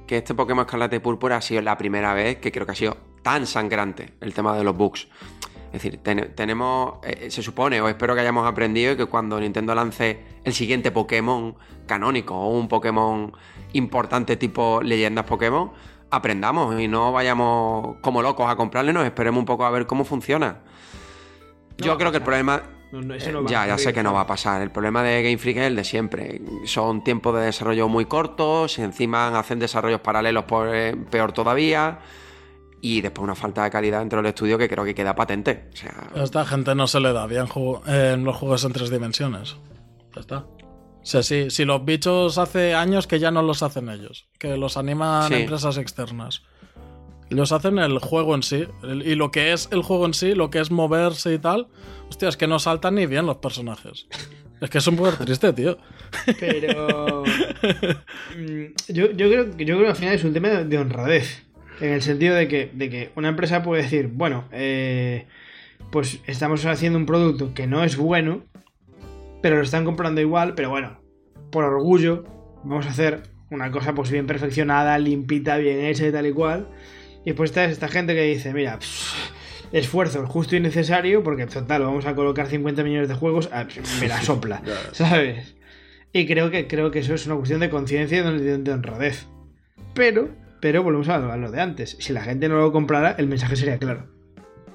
que 0.07 0.17
este 0.17 0.33
Pokémon 0.33 0.65
Escarlata 0.65 0.95
y 0.95 0.99
Púrpura 0.99 1.37
ha 1.37 1.41
sido 1.41 1.61
la 1.61 1.77
primera 1.77 2.13
vez 2.13 2.37
que 2.37 2.51
creo 2.51 2.65
que 2.65 2.71
ha 2.71 2.75
sido 2.75 2.97
tan 3.21 3.45
sangrante 3.45 4.13
el 4.21 4.33
tema 4.33 4.57
de 4.57 4.63
los 4.63 4.75
bugs. 4.75 5.07
Es 5.67 5.73
decir, 5.83 5.99
ten- 6.03 6.33
tenemos, 6.35 6.95
eh, 7.03 7.29
se 7.29 7.41
supone, 7.43 7.79
o 7.79 7.87
espero 7.87 8.13
que 8.15 8.21
hayamos 8.21 8.45
aprendido, 8.47 8.97
que 8.97 9.05
cuando 9.05 9.39
Nintendo 9.39 9.73
lance 9.75 10.19
el 10.43 10.53
siguiente 10.53 10.91
Pokémon 10.91 11.55
canónico 11.85 12.35
o 12.35 12.57
un 12.57 12.67
Pokémon 12.67 13.31
importante 13.73 14.35
tipo 14.35 14.81
leyendas 14.81 15.25
Pokémon, 15.25 15.71
aprendamos 16.11 16.79
y 16.79 16.87
no 16.87 17.11
vayamos 17.11 17.95
como 18.01 18.21
locos 18.21 18.49
a 18.49 18.55
comprarle, 18.55 18.93
nos 18.93 19.05
esperemos 19.05 19.39
un 19.39 19.45
poco 19.45 19.65
a 19.65 19.71
ver 19.71 19.87
cómo 19.87 20.03
funciona. 20.03 20.57
No 21.79 21.85
Yo 21.85 21.97
creo 21.97 22.11
que 22.11 22.17
el 22.17 22.23
problema 22.23 22.61
No, 22.91 23.01
no, 23.01 23.15
eso 23.15 23.29
eh, 23.29 23.31
no 23.31 23.43
va 23.43 23.49
ya, 23.49 23.63
a 23.63 23.67
ya 23.67 23.77
sé 23.77 23.93
que 23.93 24.03
no 24.03 24.13
va 24.13 24.21
a 24.21 24.27
pasar. 24.27 24.61
El 24.61 24.69
problema 24.69 25.01
de 25.01 25.23
Game 25.23 25.37
Freak 25.37 25.57
es 25.57 25.63
el 25.67 25.75
de 25.75 25.83
siempre. 25.83 26.41
Son 26.65 27.03
tiempos 27.03 27.33
de 27.35 27.41
desarrollo 27.41 27.87
muy 27.87 28.05
cortos, 28.05 28.77
encima 28.77 29.39
hacen 29.39 29.59
desarrollos 29.59 30.01
paralelos 30.01 30.43
por, 30.43 30.67
eh, 30.75 30.95
peor 31.09 31.31
todavía. 31.31 31.99
Y 32.81 33.01
después 33.01 33.23
una 33.23 33.35
falta 33.35 33.63
de 33.63 33.69
calidad 33.69 33.99
dentro 33.99 34.17
del 34.17 34.27
estudio 34.27 34.57
que 34.57 34.67
creo 34.67 34.83
que 34.83 34.95
queda 34.95 35.15
patente. 35.15 35.69
O 35.71 35.77
sea, 35.77 36.09
A 36.15 36.23
esta 36.23 36.45
gente 36.45 36.75
no 36.75 36.87
se 36.87 36.99
le 36.99 37.13
da 37.13 37.27
bien 37.27 37.45
en 37.85 38.23
los 38.23 38.35
juegos 38.35 38.65
en 38.65 38.73
tres 38.73 38.89
dimensiones. 38.89 39.55
Ya 40.15 40.21
está. 40.21 40.45
O 41.01 41.05
sea, 41.05 41.23
si, 41.23 41.49
si 41.49 41.65
los 41.65 41.83
bichos 41.83 42.37
hace 42.37 42.75
años 42.75 43.07
que 43.07 43.19
ya 43.19 43.31
no 43.31 43.41
los 43.41 43.63
hacen 43.63 43.89
ellos, 43.89 44.27
que 44.37 44.55
los 44.57 44.77
animan 44.77 45.29
Sí. 45.29 45.33
empresas 45.35 45.77
externas. 45.77 46.43
Los 47.29 47.51
hacen 47.53 47.79
el 47.79 47.97
juego 47.99 48.35
en 48.35 48.43
sí. 48.43 48.65
El- 48.83 49.07
y 49.07 49.15
lo 49.15 49.31
que 49.31 49.53
es 49.53 49.67
el 49.71 49.81
juego 49.81 50.05
en 50.05 50.13
sí, 50.13 50.35
lo 50.35 50.49
que 50.49 50.59
es 50.59 50.69
moverse 50.69 51.33
y 51.33 51.39
tal, 51.39 51.67
hostia, 52.09 52.29
es 52.29 52.37
que 52.37 52.45
no 52.45 52.59
saltan 52.59 52.95
ni 52.95 53.05
bien 53.07 53.25
los 53.25 53.37
personajes. 53.37 54.05
Es 54.59 54.69
que 54.69 54.77
es 54.77 54.85
un 54.87 54.95
poco 54.97 55.11
triste, 55.13 55.51
tío. 55.53 55.77
Pero. 56.39 57.23
mm, 58.37 58.65
yo, 58.89 59.11
yo, 59.11 59.27
creo, 59.29 59.57
que- 59.57 59.65
yo 59.65 59.75
creo 59.75 59.81
que 59.85 59.89
al 59.89 59.95
final 59.95 60.13
es 60.15 60.23
un 60.23 60.33
tema 60.33 60.49
de, 60.49 60.65
de 60.65 60.77
honradez. 60.77 61.43
En 61.79 61.93
el 61.93 62.01
sentido 62.03 62.35
de 62.35 62.47
que, 62.47 62.69
de 62.73 62.89
que 62.91 63.11
una 63.15 63.29
empresa 63.29 63.63
puede 63.63 63.81
decir, 63.83 64.07
bueno, 64.13 64.43
eh, 64.51 65.25
pues 65.89 66.19
estamos 66.27 66.63
haciendo 66.65 66.99
un 66.99 67.07
producto 67.07 67.55
que 67.55 67.65
no 67.65 67.83
es 67.83 67.97
bueno, 67.97 68.43
pero 69.41 69.57
lo 69.57 69.63
están 69.63 69.85
comprando 69.85 70.21
igual, 70.21 70.55
pero 70.55 70.69
bueno, 70.69 71.01
por 71.51 71.63
orgullo, 71.63 72.23
vamos 72.63 72.85
a 72.85 72.89
hacer 72.89 73.23
una 73.49 73.71
cosa 73.71 73.93
pues 73.93 74.09
bien 74.11 74.27
perfeccionada, 74.27 74.97
limpita, 74.97 75.57
bien 75.57 75.81
hecha 75.85 76.07
y 76.07 76.11
tal 76.11 76.27
y 76.27 76.31
cual. 76.31 76.69
Y 77.25 77.33
pues 77.33 77.51
está 77.51 77.65
esta 77.65 77.87
gente 77.87 78.15
que 78.15 78.23
dice, 78.23 78.53
mira, 78.53 78.79
pff, 78.79 79.31
esfuerzo 79.71 80.25
justo 80.25 80.55
y 80.55 80.59
necesario, 80.59 81.23
porque 81.23 81.45
total, 81.45 81.83
vamos 81.83 82.05
a 82.05 82.15
colocar 82.15 82.47
50 82.47 82.83
millones 82.83 83.09
de 83.09 83.15
juegos, 83.15 83.49
ah, 83.51 83.65
me 83.99 84.07
la 84.07 84.21
sopla, 84.23 84.61
¿sabes? 84.91 85.55
Y 86.13 86.25
creo 86.25 86.49
que, 86.49 86.67
creo 86.67 86.91
que 86.91 86.99
eso 86.99 87.13
es 87.13 87.25
una 87.25 87.35
cuestión 87.35 87.59
de 87.59 87.69
conciencia 87.69 88.19
y 88.19 88.39
de, 88.39 88.57
de 88.57 88.71
honradez. 88.71 89.27
Pero, 89.93 90.29
pero 90.59 90.83
volvemos 90.83 91.09
a 91.09 91.15
a 91.15 91.37
lo 91.37 91.51
de 91.51 91.61
antes. 91.61 91.97
Si 91.99 92.11
la 92.13 92.21
gente 92.21 92.49
no 92.49 92.57
lo 92.57 92.71
comprara, 92.71 93.15
el 93.17 93.27
mensaje 93.27 93.55
sería 93.55 93.77
claro. 93.77 94.20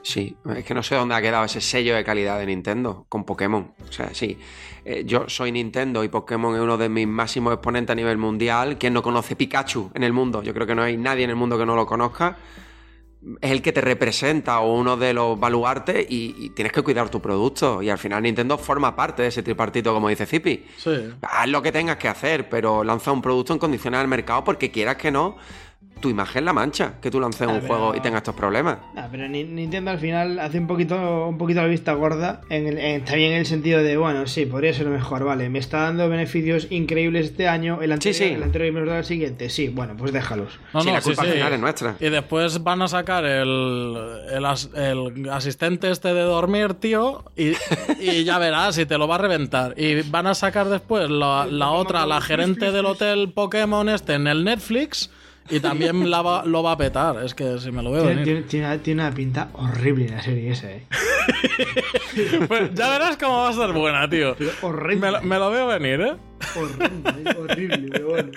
Sí, 0.07 0.37
es 0.55 0.65
que 0.65 0.73
no 0.73 0.85
sé 0.85 0.95
dónde 0.95 1.17
ha 1.17 1.21
quedado 1.21 1.45
ese 1.45 1.61
sello 1.61 1.97
de 1.97 2.05
calidad 2.05 2.39
de 2.39 2.47
Nintendo 2.47 3.07
con 3.09 3.25
Pokémon. 3.25 3.73
O 3.89 3.91
sea, 3.91 4.15
sí, 4.15 4.39
eh, 4.85 5.03
yo 5.05 5.29
soy 5.29 5.51
Nintendo 5.51 6.05
y 6.05 6.09
Pokémon 6.09 6.55
es 6.55 6.61
uno 6.61 6.79
de 6.79 6.89
mis 6.89 7.09
máximos 7.09 7.53
exponentes 7.53 7.91
a 7.91 7.97
nivel 7.97 8.17
mundial. 8.17 8.79
¿Quién 8.79 8.93
no 8.93 9.03
conoce 9.03 9.35
Pikachu 9.35 9.91
en 9.95 10.05
el 10.05 10.13
mundo? 10.13 10.45
Yo 10.45 10.55
creo 10.55 10.65
que 10.65 10.77
no 10.77 10.85
hay 10.85 10.97
nadie 10.97 11.25
en 11.25 11.31
el 11.31 11.37
mundo 11.37 11.59
que 11.59 11.67
no 11.67 11.75
lo 11.75 11.87
conozca. 11.87 12.37
Es 13.41 13.51
el 13.51 13.61
que 13.61 13.73
te 13.73 13.81
representa 13.81 14.61
o 14.61 14.79
uno 14.79 14.97
de 14.97 15.13
los 15.13 15.41
baluartes 15.41 16.07
y, 16.09 16.37
y 16.39 16.51
tienes 16.51 16.73
que 16.73 16.83
cuidar 16.83 17.09
tu 17.09 17.21
producto. 17.21 17.83
Y 17.83 17.91
al 17.91 17.99
final 17.99 18.23
Nintendo 18.23 18.59
forma 18.59 18.95
parte 18.95 19.23
de 19.23 19.29
ese 19.29 19.43
tripartito, 19.43 19.93
como 19.93 20.09
dice 20.09 20.25
Zipi. 20.25 20.67
Sí. 20.77 21.15
Haz 21.23 21.49
lo 21.49 21.61
que 21.63 21.73
tengas 21.73 21.97
que 21.97 22.07
hacer, 22.07 22.49
pero 22.49 22.85
lanza 22.85 23.11
un 23.11 23.21
producto 23.21 23.53
en 23.53 23.59
condiciones 23.59 23.99
al 23.99 24.07
mercado 24.07 24.45
porque 24.45 24.71
quieras 24.71 24.95
que 24.95 25.11
no, 25.11 25.37
tu 26.01 26.11
imagen 26.11 26.45
la 26.45 26.53
mancha 26.53 26.95
que 27.01 27.11
tú 27.11 27.19
lances 27.21 27.49
Ah, 27.49 27.53
un 27.53 27.61
pero- 27.61 27.67
juego 27.75 27.95
y 27.97 28.01
tengas 28.01 28.19
estos 28.19 28.35
problemas. 28.35 28.79
Ah, 28.97 29.09
pero 29.11 29.29
Ni- 29.29 29.45
Nintendo 29.45 29.91
al 29.91 29.99
final 29.99 30.39
hace 30.39 30.59
un 30.59 30.67
poquito, 30.67 31.27
un 31.27 31.39
poquito 31.39 31.63
la 31.63 31.69
vista 31.69 31.95
gorda, 31.95 32.43
en 32.51 32.67
el- 32.67 32.79
en- 32.79 33.05
también 33.05 33.33
en 33.33 33.39
el 33.39 33.47
sentido 33.47 33.83
de, 33.83 33.97
bueno, 33.97 34.27
sí, 34.27 34.45
podría 34.47 34.75
ser 34.75 34.87
mejor, 34.89 35.25
vale, 35.25 35.49
me 35.49 35.59
está 35.59 35.83
dando 35.83 36.09
beneficios 36.09 36.67
increíbles 36.71 37.27
este 37.27 37.49
año, 37.49 37.81
el 37.81 37.93
anterior, 37.93 38.15
sí. 38.15 38.25
el 38.35 38.43
anterior 38.43 38.69
y 38.69 38.73
me 38.73 38.81
los 38.81 38.89
da 38.91 38.99
el 38.99 39.05
siguiente, 39.05 39.49
sí, 39.49 39.69
bueno, 39.69 39.95
pues 39.97 40.13
déjalos. 40.13 40.59
No, 40.75 40.81
Sí, 40.83 40.89
no, 40.89 40.93
la 40.95 41.01
sí, 41.01 41.05
culpa 41.09 41.23
al 41.23 41.29
sí. 41.29 41.35
final 41.35 41.53
es 41.55 41.61
nuestra. 41.61 41.97
Y 41.99 42.09
después 42.11 42.63
van 42.63 42.83
a 42.83 42.89
sacar 42.89 43.25
el, 43.25 43.97
el, 44.33 44.45
as- 44.45 44.71
el 44.75 45.29
asistente 45.31 45.91
este 45.91 46.13
de 46.13 46.23
dormir, 46.23 46.75
tío, 46.75 47.25
y, 47.37 47.53
y 48.01 48.25
ya 48.25 48.39
verás, 48.39 48.77
y 48.79 48.87
te 48.87 48.99
lo 48.99 49.09
va 49.09 49.15
a 49.15 49.19
reventar. 49.19 49.75
Y 49.79 50.03
van 50.11 50.27
a 50.27 50.35
sacar 50.35 50.69
después 50.69 51.09
la, 51.09 51.47
la 51.51 51.71
otra, 51.71 52.05
la 52.07 52.21
gerente 52.21 52.71
del 52.71 52.85
hotel 52.87 53.33
Pokémon 53.33 53.89
este 53.89 54.15
en 54.15 54.27
el 54.27 54.45
Netflix, 54.45 55.11
y 55.51 55.61
también 55.61 56.11
la 56.11 56.23
va- 56.23 56.45
lo 56.45 56.63
va 56.63 56.73
a 56.73 56.77
petar. 56.77 57.25
Es 57.25 57.35
que 57.35 57.59
si 57.59 57.71
me 57.73 57.83
lo 57.83 57.91
veo 57.93 58.03
Tiene, 58.05 58.25
venir. 58.25 58.47
tiene- 58.47 58.95
una 58.95 59.13
pinta 59.13 59.51
horrible 59.55 60.09
la 60.09 60.23
serie 60.23 60.51
esa, 60.51 60.71
eh. 60.73 60.83
Pues 62.49 62.75
ya 62.75 62.91
verás 62.91 63.17
cómo 63.17 63.39
va 63.39 63.49
a 63.51 63.53
ser 63.53 63.73
buena, 63.73 64.09
tío. 64.09 64.35
Pero 64.39 64.51
horrible. 64.63 64.97
Me 65.01 65.11
lo, 65.13 65.23
me 65.23 65.39
lo 65.39 65.51
veo 65.51 65.67
venir, 65.67 66.01
¿eh? 66.01 66.13
Horrible, 66.57 67.31
horrible, 67.39 67.89
pero 67.93 68.09
bueno. 68.11 68.31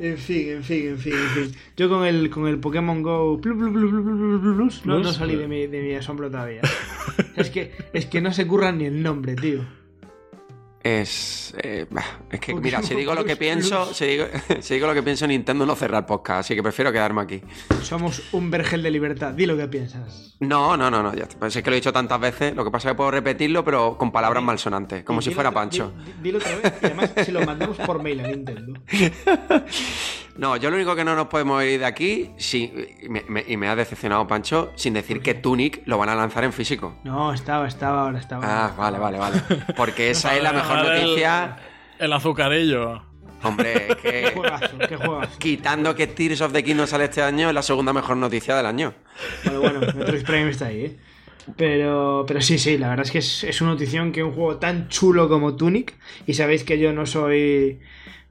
En 0.00 0.18
fin, 0.18 0.48
en 0.50 0.64
fin, 0.64 0.88
en 0.88 0.98
fin, 0.98 1.12
en 1.14 1.28
fin. 1.30 1.56
Yo 1.76 1.88
con 1.88 2.04
el, 2.04 2.30
con 2.30 2.46
el 2.48 2.58
Pokémon 2.58 3.02
Go 3.02 3.40
no, 4.84 4.98
no 5.00 5.12
salí 5.12 5.36
de 5.36 5.48
mi, 5.48 5.66
de 5.66 5.82
mi 5.82 5.94
asombro 5.94 6.30
todavía. 6.30 6.60
Es 7.36 7.50
que, 7.50 7.72
es 7.92 8.06
que 8.06 8.20
no 8.20 8.32
se 8.32 8.46
curran 8.46 8.78
ni 8.78 8.84
el 8.86 9.02
nombre, 9.02 9.34
tío. 9.34 9.64
Es. 11.00 11.54
eh, 11.62 11.86
es 12.30 12.40
que, 12.40 12.54
mira, 12.54 12.82
si 12.82 12.94
digo 12.94 13.14
lo 13.14 13.24
que 13.24 13.36
pienso, 13.36 13.92
si 13.92 14.06
digo, 14.06 14.24
si 14.60 14.74
digo 14.74 14.86
lo 14.86 14.94
que 14.94 15.02
pienso, 15.02 15.26
Nintendo 15.26 15.66
no 15.66 15.74
cerrar 15.76 16.02
el 16.02 16.06
podcast, 16.06 16.40
así 16.40 16.54
que 16.54 16.62
prefiero 16.62 16.90
quedarme 16.92 17.22
aquí. 17.22 17.42
Somos 17.82 18.22
un 18.32 18.50
vergel 18.50 18.82
de 18.82 18.90
libertad. 18.90 19.32
Di 19.32 19.46
lo 19.46 19.56
que 19.56 19.66
piensas. 19.68 20.36
No, 20.40 20.76
no, 20.76 20.90
no, 20.90 21.02
no, 21.02 21.14
ya. 21.14 21.26
Pues 21.38 21.54
es 21.56 21.62
que 21.62 21.70
lo 21.70 21.74
he 21.76 21.80
dicho 21.80 21.92
tantas 21.92 22.20
veces, 22.20 22.54
lo 22.54 22.64
que 22.64 22.70
pasa 22.70 22.88
es 22.88 22.92
que 22.92 22.96
puedo 22.96 23.10
repetirlo, 23.10 23.64
pero 23.64 23.98
con 23.98 24.12
palabras 24.12 24.42
malsonantes, 24.42 25.02
como 25.04 25.20
si 25.20 25.30
dilo 25.30 25.34
fuera 25.36 25.50
Pancho. 25.50 25.92
di- 25.98 26.04
di- 26.04 26.12
Dilo 26.22 26.38
otra 26.38 26.56
vez. 26.56 26.72
Y 26.82 26.86
además, 26.86 27.10
se 27.24 27.32
lo 27.32 27.44
mandamos 27.44 27.76
por 27.78 28.02
mail 28.02 28.20
a 28.20 28.28
Nintendo. 28.28 28.80
No, 30.38 30.56
yo 30.56 30.70
lo 30.70 30.76
único 30.76 30.94
que 30.96 31.04
no 31.04 31.14
nos 31.16 31.26
podemos 31.26 31.62
ir 31.64 31.80
de 31.80 31.84
aquí, 31.86 32.30
sí, 32.36 32.72
y 33.02 33.08
me, 33.08 33.24
me- 33.28 33.44
y 33.46 33.56
me 33.56 33.68
ha 33.68 33.74
decepcionado 33.76 34.26
Pancho, 34.26 34.72
sin 34.76 34.94
decir 34.94 35.20
que 35.20 35.34
Tunic 35.34 35.82
lo 35.84 35.98
van 35.98 36.08
a 36.08 36.14
lanzar 36.14 36.44
en 36.44 36.52
físico. 36.52 36.96
No, 37.04 37.32
estaba, 37.34 37.66
estaba, 37.66 38.02
ahora 38.02 38.18
estaba. 38.20 38.44
Ah, 38.46 38.72
vale, 38.78 38.98
vale, 38.98 39.18
vale. 39.18 39.42
Porque 39.76 40.10
esa 40.10 40.36
es 40.36 40.42
la 40.42 40.52
mejor 40.52 40.78
Joder, 40.78 40.92
el- 40.96 41.02
noticia. 41.02 41.56
El 41.98 42.12
azucarillo. 42.12 43.02
Hombre, 43.42 43.88
es 43.88 43.96
Qué 43.96 44.10
que 44.10 44.30
juegazo, 44.34 44.78
qué 44.88 44.96
juegazo. 44.96 45.38
quitando 45.38 45.94
que 45.94 46.06
Tears 46.08 46.40
of 46.40 46.52
the 46.52 46.62
Kingdom 46.64 46.86
sale 46.86 47.04
este 47.04 47.22
año, 47.22 47.48
es 47.48 47.54
la 47.54 47.62
segunda 47.62 47.92
mejor 47.92 48.16
noticia 48.16 48.56
del 48.56 48.66
año. 48.66 48.94
Bueno, 49.44 49.60
bueno, 49.60 49.80
Metroid 49.80 50.24
Prime 50.24 50.50
está 50.50 50.66
ahí, 50.66 50.84
¿eh? 50.86 50.96
Pero, 51.56 52.24
pero 52.28 52.40
sí, 52.42 52.58
sí, 52.58 52.76
la 52.78 52.88
verdad 52.90 53.06
es 53.06 53.10
que 53.12 53.18
es, 53.18 53.42
es 53.44 53.60
una 53.60 53.70
notición 53.70 54.12
que 54.12 54.22
un 54.22 54.32
juego 54.32 54.56
tan 54.58 54.88
chulo 54.88 55.28
como 55.28 55.56
Tunic, 55.56 55.94
y 56.26 56.34
sabéis 56.34 56.62
que 56.64 56.78
yo 56.78 56.92
no 56.92 57.06
soy 57.06 57.80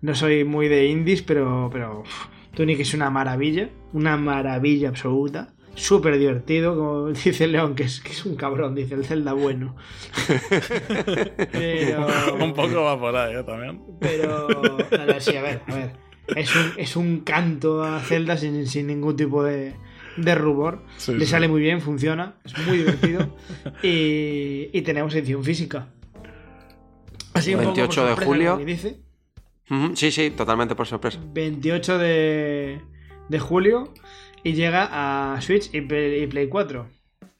no 0.02 0.16
soy 0.16 0.44
muy 0.44 0.68
de 0.68 0.88
indies, 0.88 1.22
pero, 1.22 1.70
pero 1.72 2.02
uf, 2.02 2.26
Tunic 2.54 2.80
es 2.80 2.94
una 2.94 3.10
maravilla, 3.10 3.70
una 3.94 4.18
maravilla 4.18 4.90
absoluta, 4.90 5.54
súper 5.76 6.18
divertido, 6.18 6.76
como 6.76 7.08
dice 7.26 7.48
León, 7.48 7.76
que 7.76 7.84
es, 7.84 8.02
que 8.02 8.12
es 8.12 8.26
un 8.26 8.36
cabrón, 8.36 8.76
dice 8.76 8.96
el 8.96 9.06
Zelda 9.06 9.34
bueno. 9.34 9.76
pero, 11.52 12.08
Un 12.40 12.54
poco 12.54 12.84
va 12.84 13.00
por 13.00 13.16
ahí, 13.16 13.36
¿eh? 13.36 13.44
También. 13.44 13.82
pero, 14.00 14.48
no, 14.50 15.06
no, 15.06 15.20
sí, 15.20 15.36
a 15.36 15.42
ver, 15.42 15.62
a 15.68 15.74
ver. 15.76 15.92
Es 16.36 16.54
un, 16.56 16.72
es 16.76 16.96
un 16.98 17.20
canto 17.22 17.84
a 17.84 18.00
Zelda 18.02 18.36
sin, 18.36 18.68
sin 18.68 18.88
ningún 18.88 19.16
tipo 19.16 19.44
de, 19.44 19.76
de 20.18 20.36
rubor. 20.36 20.84
Sí, 20.98 21.14
Le 21.14 21.26
sí. 21.26 21.32
sale 21.32 21.48
muy 21.48 21.62
bien, 21.62 21.80
funciona, 21.80 22.36
es 22.44 22.58
muy 22.68 22.80
divertido. 22.80 23.38
y, 23.84 24.70
y 24.74 24.82
tenemos 24.82 25.16
edición 25.16 25.44
física. 25.44 25.88
Así 27.34 27.54
un 27.56 27.62
poco 27.62 27.76
por 27.76 27.78
28 27.78 28.06
de 28.08 28.26
julio. 28.26 28.52
como 28.56 29.07
Sí, 29.96 30.12
sí, 30.12 30.32
totalmente 30.32 30.76
por 30.76 30.88
sorpresa. 30.88 31.20
28 31.34 31.98
de, 31.98 32.82
de 33.30 33.40
julio 33.40 33.94
y 34.44 34.54
llega 34.54 34.88
a 35.36 35.42
Switch 35.42 35.74
y 35.74 35.82
Play, 35.82 36.24
y 36.24 36.28
Play 36.28 36.48
4. 36.48 36.88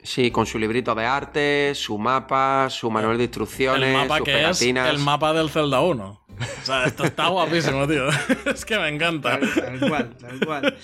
Sí, 0.02 0.30
con 0.30 0.46
su 0.46 0.58
librito 0.58 0.94
de 0.94 1.04
arte, 1.04 1.72
su 1.74 1.98
mapa, 1.98 2.68
su 2.70 2.90
manual 2.90 3.18
de 3.18 3.24
instrucciones, 3.24 3.88
El 3.88 3.94
mapa 3.94 4.18
sus 4.18 4.24
que 4.24 4.30
es 4.32 4.36
pegatinas. 4.38 4.90
el 4.90 4.98
mapa 4.98 5.32
del 5.32 5.50
Zelda 5.50 5.80
1. 5.80 6.04
O 6.04 6.64
sea, 6.64 6.84
esto 6.84 7.04
está 7.04 7.28
guapísimo, 7.30 7.86
tío. 7.88 8.08
Es 8.46 8.64
que 8.64 8.78
me 8.78 8.88
encanta. 8.88 9.40
Tal, 9.40 9.54
tal 9.54 9.88
cual, 9.88 10.16
tal 10.18 10.40
cual. 10.46 10.76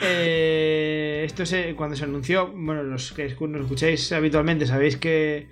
Eh, 0.00 1.22
esto 1.24 1.46
se, 1.46 1.74
cuando 1.76 1.94
se 1.96 2.04
anunció, 2.04 2.48
bueno, 2.48 2.82
los 2.82 3.12
que 3.12 3.28
nos 3.38 3.60
escucháis 3.62 4.10
habitualmente 4.12 4.66
sabéis 4.66 4.96
que, 4.96 5.48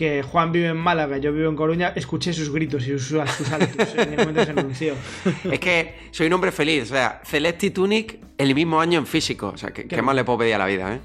que 0.00 0.22
Juan 0.22 0.50
vive 0.50 0.68
en 0.68 0.78
Málaga, 0.78 1.18
yo 1.18 1.30
vivo 1.30 1.50
en 1.50 1.56
Coruña, 1.56 1.92
escuché 1.94 2.32
sus 2.32 2.50
gritos 2.50 2.82
y 2.86 2.98
sus, 2.98 3.08
sus 3.08 3.52
altos 3.52 3.94
en 3.98 4.14
el 4.14 4.18
momento 4.26 4.44
se 4.46 4.50
anunció. 4.52 4.94
Es 5.52 5.60
que 5.60 6.08
soy 6.10 6.26
un 6.28 6.32
hombre 6.32 6.52
feliz, 6.52 6.84
o 6.84 6.94
sea, 6.94 7.20
Celeste 7.22 7.66
y 7.66 7.70
Tunic 7.70 8.18
el 8.38 8.54
mismo 8.54 8.80
año 8.80 8.98
en 8.98 9.06
físico. 9.06 9.50
O 9.54 9.58
sea, 9.58 9.72
¿qué, 9.72 9.86
qué 9.86 10.00
más 10.00 10.14
le 10.16 10.24
puedo 10.24 10.38
pedir 10.38 10.54
a 10.54 10.58
la 10.58 10.64
vida, 10.66 10.94
eh? 10.94 11.00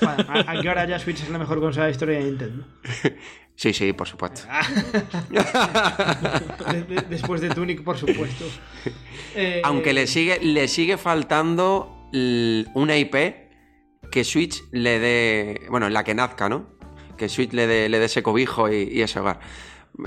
Bueno, 0.00 0.24
¿a, 0.28 0.52
a 0.52 0.62
qué 0.62 0.68
hora 0.68 0.86
ya 0.86 1.00
Switch 1.00 1.20
es 1.22 1.28
la 1.28 1.38
mejor 1.38 1.58
consola 1.58 1.86
de 1.86 1.90
la 1.90 1.92
historia 1.92 2.18
de 2.20 2.24
Nintendo? 2.24 2.64
Sí, 3.56 3.74
sí, 3.74 3.92
por 3.92 4.08
supuesto. 4.08 4.40
De- 6.72 7.04
después 7.10 7.42
de 7.42 7.50
Tunic, 7.50 7.82
por 7.82 7.98
supuesto. 7.98 8.46
Eh, 9.34 9.60
Aunque 9.64 9.92
le 9.92 10.06
sigue, 10.06 10.38
le 10.40 10.66
sigue 10.66 10.96
faltando 10.96 12.08
una 12.74 12.96
IP 12.96 13.14
que 14.10 14.24
Switch 14.24 14.62
le 14.72 14.98
dé. 14.98 15.60
Bueno, 15.68 15.88
en 15.88 15.92
la 15.92 16.04
que 16.04 16.14
nazca, 16.14 16.48
¿no? 16.48 16.70
Que 17.20 17.28
Switch 17.28 17.52
le 17.52 17.66
dé, 17.66 17.88
le 17.90 17.98
dé 17.98 18.06
ese 18.06 18.22
cobijo 18.22 18.70
y, 18.72 18.88
y 18.90 19.02
ese 19.02 19.20
hogar. 19.20 19.40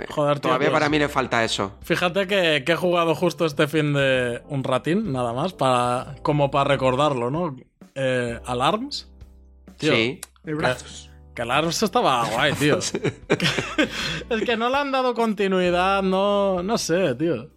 Joder, 0.10 0.40
tío, 0.40 0.50
Todavía 0.50 0.70
pues- 0.70 0.80
para 0.80 0.90
mí 0.90 0.98
le 0.98 1.08
falta 1.08 1.44
eso. 1.44 1.74
Fíjate 1.84 2.26
que, 2.26 2.64
que 2.66 2.72
he 2.72 2.76
jugado 2.76 3.14
justo 3.14 3.46
este 3.46 3.68
fin 3.68 3.94
de 3.94 4.42
un 4.50 4.64
ratín, 4.64 5.12
nada 5.12 5.32
más, 5.34 5.54
para, 5.54 6.16
como 6.24 6.50
para 6.50 6.70
recordarlo, 6.72 7.30
¿no? 7.30 7.56
Eh, 7.94 8.40
Alarms. 8.48 9.12
Tío, 9.78 9.94
Sí. 9.94 10.22
brazos. 10.44 11.12
Que 11.36 11.44
Alarms 11.44 11.84
estaba 11.84 12.26
guay, 12.30 12.54
tío. 12.54 12.80
es 12.80 14.42
que 14.46 14.58
no 14.58 14.70
le 14.70 14.78
han 14.78 14.92
dado 14.92 15.14
continuidad, 15.14 16.02
no, 16.02 16.64
no 16.64 16.78
sé, 16.80 17.14
tío. 17.16 17.50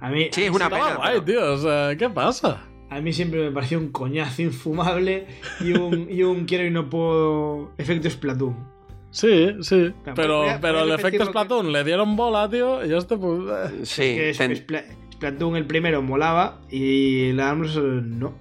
A 0.00 0.08
mí, 0.10 0.28
Sí, 0.32 0.44
es 0.44 0.50
una 0.50 0.64
Estaba 0.64 0.84
pena. 0.86 0.96
guay, 0.96 1.20
pero- 1.20 1.24
tío. 1.24 1.52
O 1.54 1.58
sea, 1.58 1.96
¿qué 1.96 2.10
pasa? 2.10 2.64
A 2.90 3.00
mí 3.00 3.12
siempre 3.12 3.44
me 3.44 3.50
pareció 3.52 3.78
un 3.78 3.90
coñazo 3.92 4.42
infumable 4.42 5.26
y 5.60 5.72
un, 5.72 6.08
y 6.10 6.24
un 6.24 6.44
quiero 6.44 6.66
y 6.66 6.70
no 6.70 6.90
puedo 6.90 7.72
efecto 7.78 8.10
Splatoon. 8.10 8.71
Sí, 9.12 9.54
sí. 9.60 9.92
Claro, 10.02 10.14
Pero, 10.16 10.50
a- 10.50 10.58
pero 10.60 10.80
el 10.82 10.90
efecto 10.92 11.18
lo 11.18 11.24
que- 11.26 11.30
Splatoon 11.30 11.70
le 11.72 11.84
dieron 11.84 12.16
bola, 12.16 12.48
tío. 12.50 12.84
Y 12.84 12.92
este, 12.92 13.16
pues. 13.16 13.40
eh. 13.72 13.80
Sí, 13.86 14.02
que 14.02 14.30
es- 14.30 14.38
ten- 14.38 14.56
Splatoon 15.12 15.54
el 15.56 15.66
primero 15.66 16.02
molaba 16.02 16.60
y 16.70 17.30
la 17.32 17.50
Arms 17.50 17.76
no. 17.76 18.34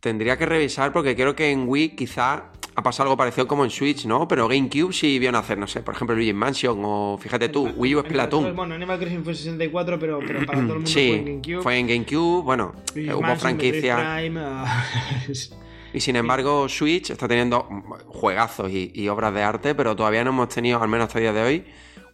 tendría 0.00 0.36
que 0.36 0.46
revisar 0.46 0.92
porque 0.92 1.16
creo 1.16 1.34
que 1.34 1.50
en 1.50 1.68
Wii 1.68 1.96
quizá 1.96 2.52
ha 2.76 2.82
pasado 2.84 3.08
algo 3.08 3.16
parecido 3.16 3.48
como 3.48 3.64
en 3.64 3.70
Switch, 3.70 4.04
¿no? 4.06 4.28
Pero 4.28 4.46
GameCube 4.46 4.92
sí 4.92 5.18
vio 5.18 5.32
nacer, 5.32 5.58
no 5.58 5.66
sé, 5.66 5.82
por 5.82 5.94
ejemplo, 5.94 6.14
Luigi 6.14 6.32
Mansion 6.32 6.78
o 6.84 7.18
fíjate 7.20 7.48
tú, 7.48 7.66
Wii 7.76 7.96
U 7.96 8.00
Splatoon. 8.02 8.54
Bueno, 8.54 8.76
Animal 8.76 9.00
Crossing 9.00 9.24
fue 9.24 9.34
64, 9.34 9.98
pero, 9.98 10.20
pero 10.24 10.46
para 10.46 10.58
todo 10.66 10.74
el 10.74 10.80
mundo 10.80 10.88
fue 10.88 11.02
en 11.02 11.16
Sí, 11.16 11.24
GameCube. 11.24 11.62
fue 11.64 11.78
en 11.78 11.88
GameCube, 11.88 12.42
bueno, 12.44 12.74
Luigi's 12.94 13.10
eh, 13.10 13.14
hubo 13.14 13.22
Mansion, 13.22 13.40
franquicia. 13.40 14.14
Prime, 14.16 14.40
es- 15.28 15.52
Y 15.92 16.00
sin 16.00 16.16
embargo, 16.16 16.68
Switch 16.68 17.10
está 17.10 17.26
teniendo 17.28 17.62
juegazos 18.06 18.70
y, 18.70 18.90
y 18.94 19.08
obras 19.08 19.32
de 19.34 19.42
arte, 19.42 19.74
pero 19.74 19.96
todavía 19.96 20.22
no 20.24 20.30
hemos 20.30 20.48
tenido, 20.48 20.82
al 20.82 20.88
menos 20.88 21.06
hasta 21.08 21.18
el 21.18 21.24
día 21.24 21.32
de 21.32 21.42
hoy, 21.42 21.64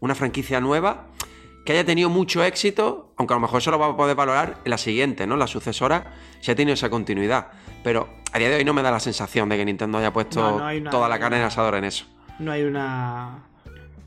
una 0.00 0.14
franquicia 0.14 0.60
nueva 0.60 1.06
que 1.64 1.72
haya 1.72 1.84
tenido 1.84 2.08
mucho 2.10 2.44
éxito, 2.44 3.12
aunque 3.16 3.32
a 3.34 3.36
lo 3.36 3.40
mejor 3.40 3.58
eso 3.60 3.70
lo 3.70 3.78
vamos 3.78 3.94
a 3.94 3.96
poder 3.96 4.14
valorar 4.14 4.58
en 4.64 4.70
la 4.70 4.78
siguiente, 4.78 5.26
¿no? 5.26 5.36
La 5.36 5.46
sucesora, 5.46 6.12
si 6.40 6.50
ha 6.50 6.54
tenido 6.54 6.74
esa 6.74 6.90
continuidad. 6.90 7.48
Pero 7.82 8.08
a 8.32 8.38
día 8.38 8.50
de 8.50 8.56
hoy 8.56 8.64
no 8.64 8.74
me 8.74 8.82
da 8.82 8.90
la 8.90 9.00
sensación 9.00 9.48
de 9.48 9.56
que 9.56 9.64
Nintendo 9.64 9.96
haya 9.98 10.12
puesto 10.12 10.40
No, 10.40 10.58
no 10.58 10.66
hay 10.66 10.78
una- 10.78 10.90
toda 10.90 11.08
la 11.08 11.18
carne 11.18 11.36
en 11.38 11.42
el 11.42 11.48
asador 11.48 11.74
en 11.76 11.84
eso. 11.84 12.04
no 12.38 12.52
hay 12.52 12.62
una. 12.64 13.44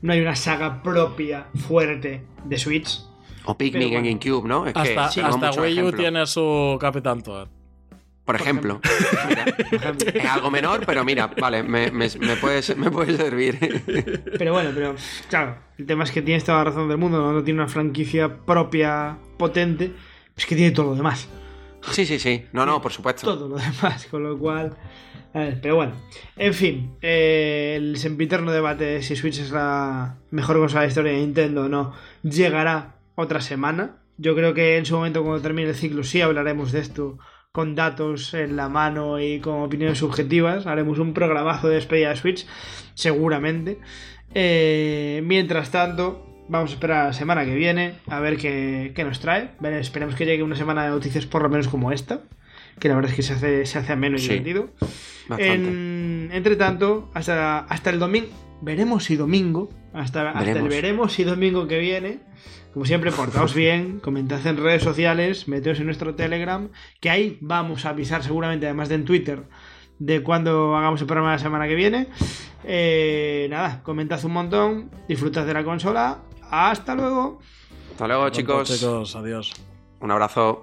No 0.00 0.12
hay 0.12 0.20
una 0.20 0.36
saga 0.36 0.80
propia 0.84 1.48
fuerte 1.66 2.22
de 2.44 2.58
Switch. 2.58 3.00
O 3.44 3.56
Pikmin 3.58 3.72
Pero 3.72 3.84
en 3.98 4.02
bueno. 4.04 4.18
GameCube, 4.20 4.48
¿no? 4.48 4.66
Es 4.66 4.74
que 4.74 4.96
Hasta, 4.96 5.28
muchos 5.36 5.58
Wii 5.58 5.82
U 5.82 5.92
tiene 5.92 6.24
su 6.26 6.78
Capitán 6.80 7.22
Toad. 7.22 7.48
Por 8.28 8.36
ejemplo. 8.36 8.78
Mira, 9.26 9.46
es 10.14 10.24
algo 10.26 10.50
menor, 10.50 10.84
pero 10.84 11.02
mira, 11.02 11.28
vale, 11.28 11.62
me, 11.62 11.90
me, 11.90 12.08
me 12.20 12.36
puede, 12.36 12.60
me 12.76 12.90
puede 12.90 13.16
servir. 13.16 13.56
Pero 14.38 14.52
bueno, 14.52 14.70
pero 14.74 14.94
claro, 15.30 15.56
el 15.78 15.86
tema 15.86 16.04
es 16.04 16.10
que 16.10 16.20
tienes 16.20 16.44
toda 16.44 16.58
la 16.58 16.64
razón 16.64 16.90
del 16.90 16.98
mundo, 16.98 17.16
no, 17.22 17.32
no 17.32 17.42
tiene 17.42 17.60
una 17.62 17.70
franquicia 17.70 18.36
propia 18.44 19.16
potente, 19.38 19.92
es 20.36 20.44
que 20.44 20.54
tiene 20.54 20.72
todo 20.72 20.90
lo 20.90 20.94
demás. 20.94 21.26
Sí, 21.90 22.04
sí, 22.04 22.18
sí. 22.18 22.44
No, 22.52 22.66
no, 22.66 22.82
por 22.82 22.92
supuesto. 22.92 23.22
Todo 23.22 23.48
lo 23.48 23.56
demás, 23.56 24.06
con 24.10 24.22
lo 24.22 24.38
cual. 24.38 24.76
a 25.32 25.38
ver, 25.38 25.60
pero 25.62 25.76
bueno, 25.76 25.92
en 26.36 26.52
fin, 26.52 26.96
eh, 27.00 27.76
el 27.78 27.96
sempiterno 27.96 28.52
debate 28.52 28.84
de 28.84 29.02
si 29.02 29.16
Switch 29.16 29.38
es 29.38 29.52
la 29.52 30.16
mejor 30.32 30.58
consola 30.58 30.82
de 30.82 30.88
la 30.88 30.90
historia 30.90 31.12
de 31.12 31.18
Nintendo 31.20 31.64
o 31.64 31.68
no 31.70 31.94
llegará 32.22 32.96
otra 33.14 33.40
semana. 33.40 34.02
Yo 34.18 34.34
creo 34.34 34.52
que 34.52 34.76
en 34.76 34.84
su 34.84 34.96
momento, 34.96 35.22
cuando 35.22 35.40
termine 35.40 35.70
el 35.70 35.74
ciclo, 35.74 36.04
sí 36.04 36.20
hablaremos 36.20 36.72
de 36.72 36.80
esto 36.80 37.18
con 37.58 37.74
datos 37.74 38.34
en 38.34 38.54
la 38.54 38.68
mano 38.68 39.18
y 39.18 39.40
con 39.40 39.62
opiniones 39.62 39.98
subjetivas. 39.98 40.68
Haremos 40.68 41.00
un 41.00 41.12
programazo 41.12 41.66
de 41.68 41.74
despedida 41.74 42.10
de 42.10 42.14
Switch, 42.14 42.46
seguramente. 42.94 43.78
Eh, 44.32 45.22
mientras 45.24 45.72
tanto, 45.72 46.44
vamos 46.48 46.70
a 46.70 46.74
esperar 46.74 46.98
a 47.00 47.04
la 47.06 47.12
semana 47.12 47.44
que 47.44 47.56
viene 47.56 47.94
a 48.06 48.20
ver 48.20 48.36
qué, 48.36 48.92
qué 48.94 49.02
nos 49.02 49.18
trae. 49.18 49.50
Esperemos 49.80 50.14
que 50.14 50.24
llegue 50.24 50.44
una 50.44 50.54
semana 50.54 50.84
de 50.84 50.90
noticias 50.90 51.26
por 51.26 51.42
lo 51.42 51.48
menos 51.48 51.66
como 51.66 51.90
esta, 51.90 52.20
que 52.78 52.88
la 52.88 52.94
verdad 52.94 53.10
es 53.10 53.16
que 53.16 53.22
se 53.24 53.32
hace, 53.32 53.66
se 53.66 53.76
hace 53.80 53.92
ameno 53.92 54.14
y 54.14 54.20
Sí. 54.20 54.28
divertido. 54.28 54.68
En- 55.36 56.30
entre 56.32 56.54
tanto, 56.54 57.10
hasta, 57.12 57.58
hasta 57.58 57.90
el 57.90 57.98
domingo, 57.98 58.28
veremos 58.60 59.04
si 59.04 59.16
domingo, 59.16 59.68
hasta, 59.92 60.28
hasta 60.30 60.40
el 60.40 60.46
Veremos. 60.46 60.68
veremos 60.68 61.12
si 61.12 61.24
domingo 61.24 61.66
que 61.66 61.78
viene, 61.78 62.20
como 62.72 62.84
siempre, 62.84 63.10
portaos 63.10 63.54
bien, 63.54 63.98
comentad 64.00 64.46
en 64.46 64.56
redes 64.56 64.82
sociales, 64.82 65.48
meteos 65.48 65.80
en 65.80 65.86
nuestro 65.86 66.14
Telegram, 66.14 66.68
que 67.00 67.10
ahí 67.10 67.38
vamos 67.40 67.84
a 67.84 67.90
avisar 67.90 68.22
seguramente, 68.22 68.66
además 68.66 68.88
de 68.88 68.96
en 68.96 69.04
Twitter, 69.04 69.44
de 69.98 70.22
cuando 70.22 70.76
hagamos 70.76 71.00
el 71.00 71.06
programa 71.06 71.32
la 71.32 71.38
semana 71.38 71.66
que 71.66 71.74
viene. 71.74 72.08
Eh, 72.64 73.46
nada, 73.50 73.82
comentad 73.82 74.22
un 74.24 74.32
montón, 74.32 74.90
disfrutad 75.08 75.46
de 75.46 75.54
la 75.54 75.64
consola. 75.64 76.18
Hasta 76.50 76.94
luego. 76.94 77.40
Hasta 77.92 78.06
luego, 78.06 78.28
chicos. 78.30 78.68
Chicos, 78.68 79.16
adiós. 79.16 79.52
Un 80.00 80.10
abrazo. 80.10 80.62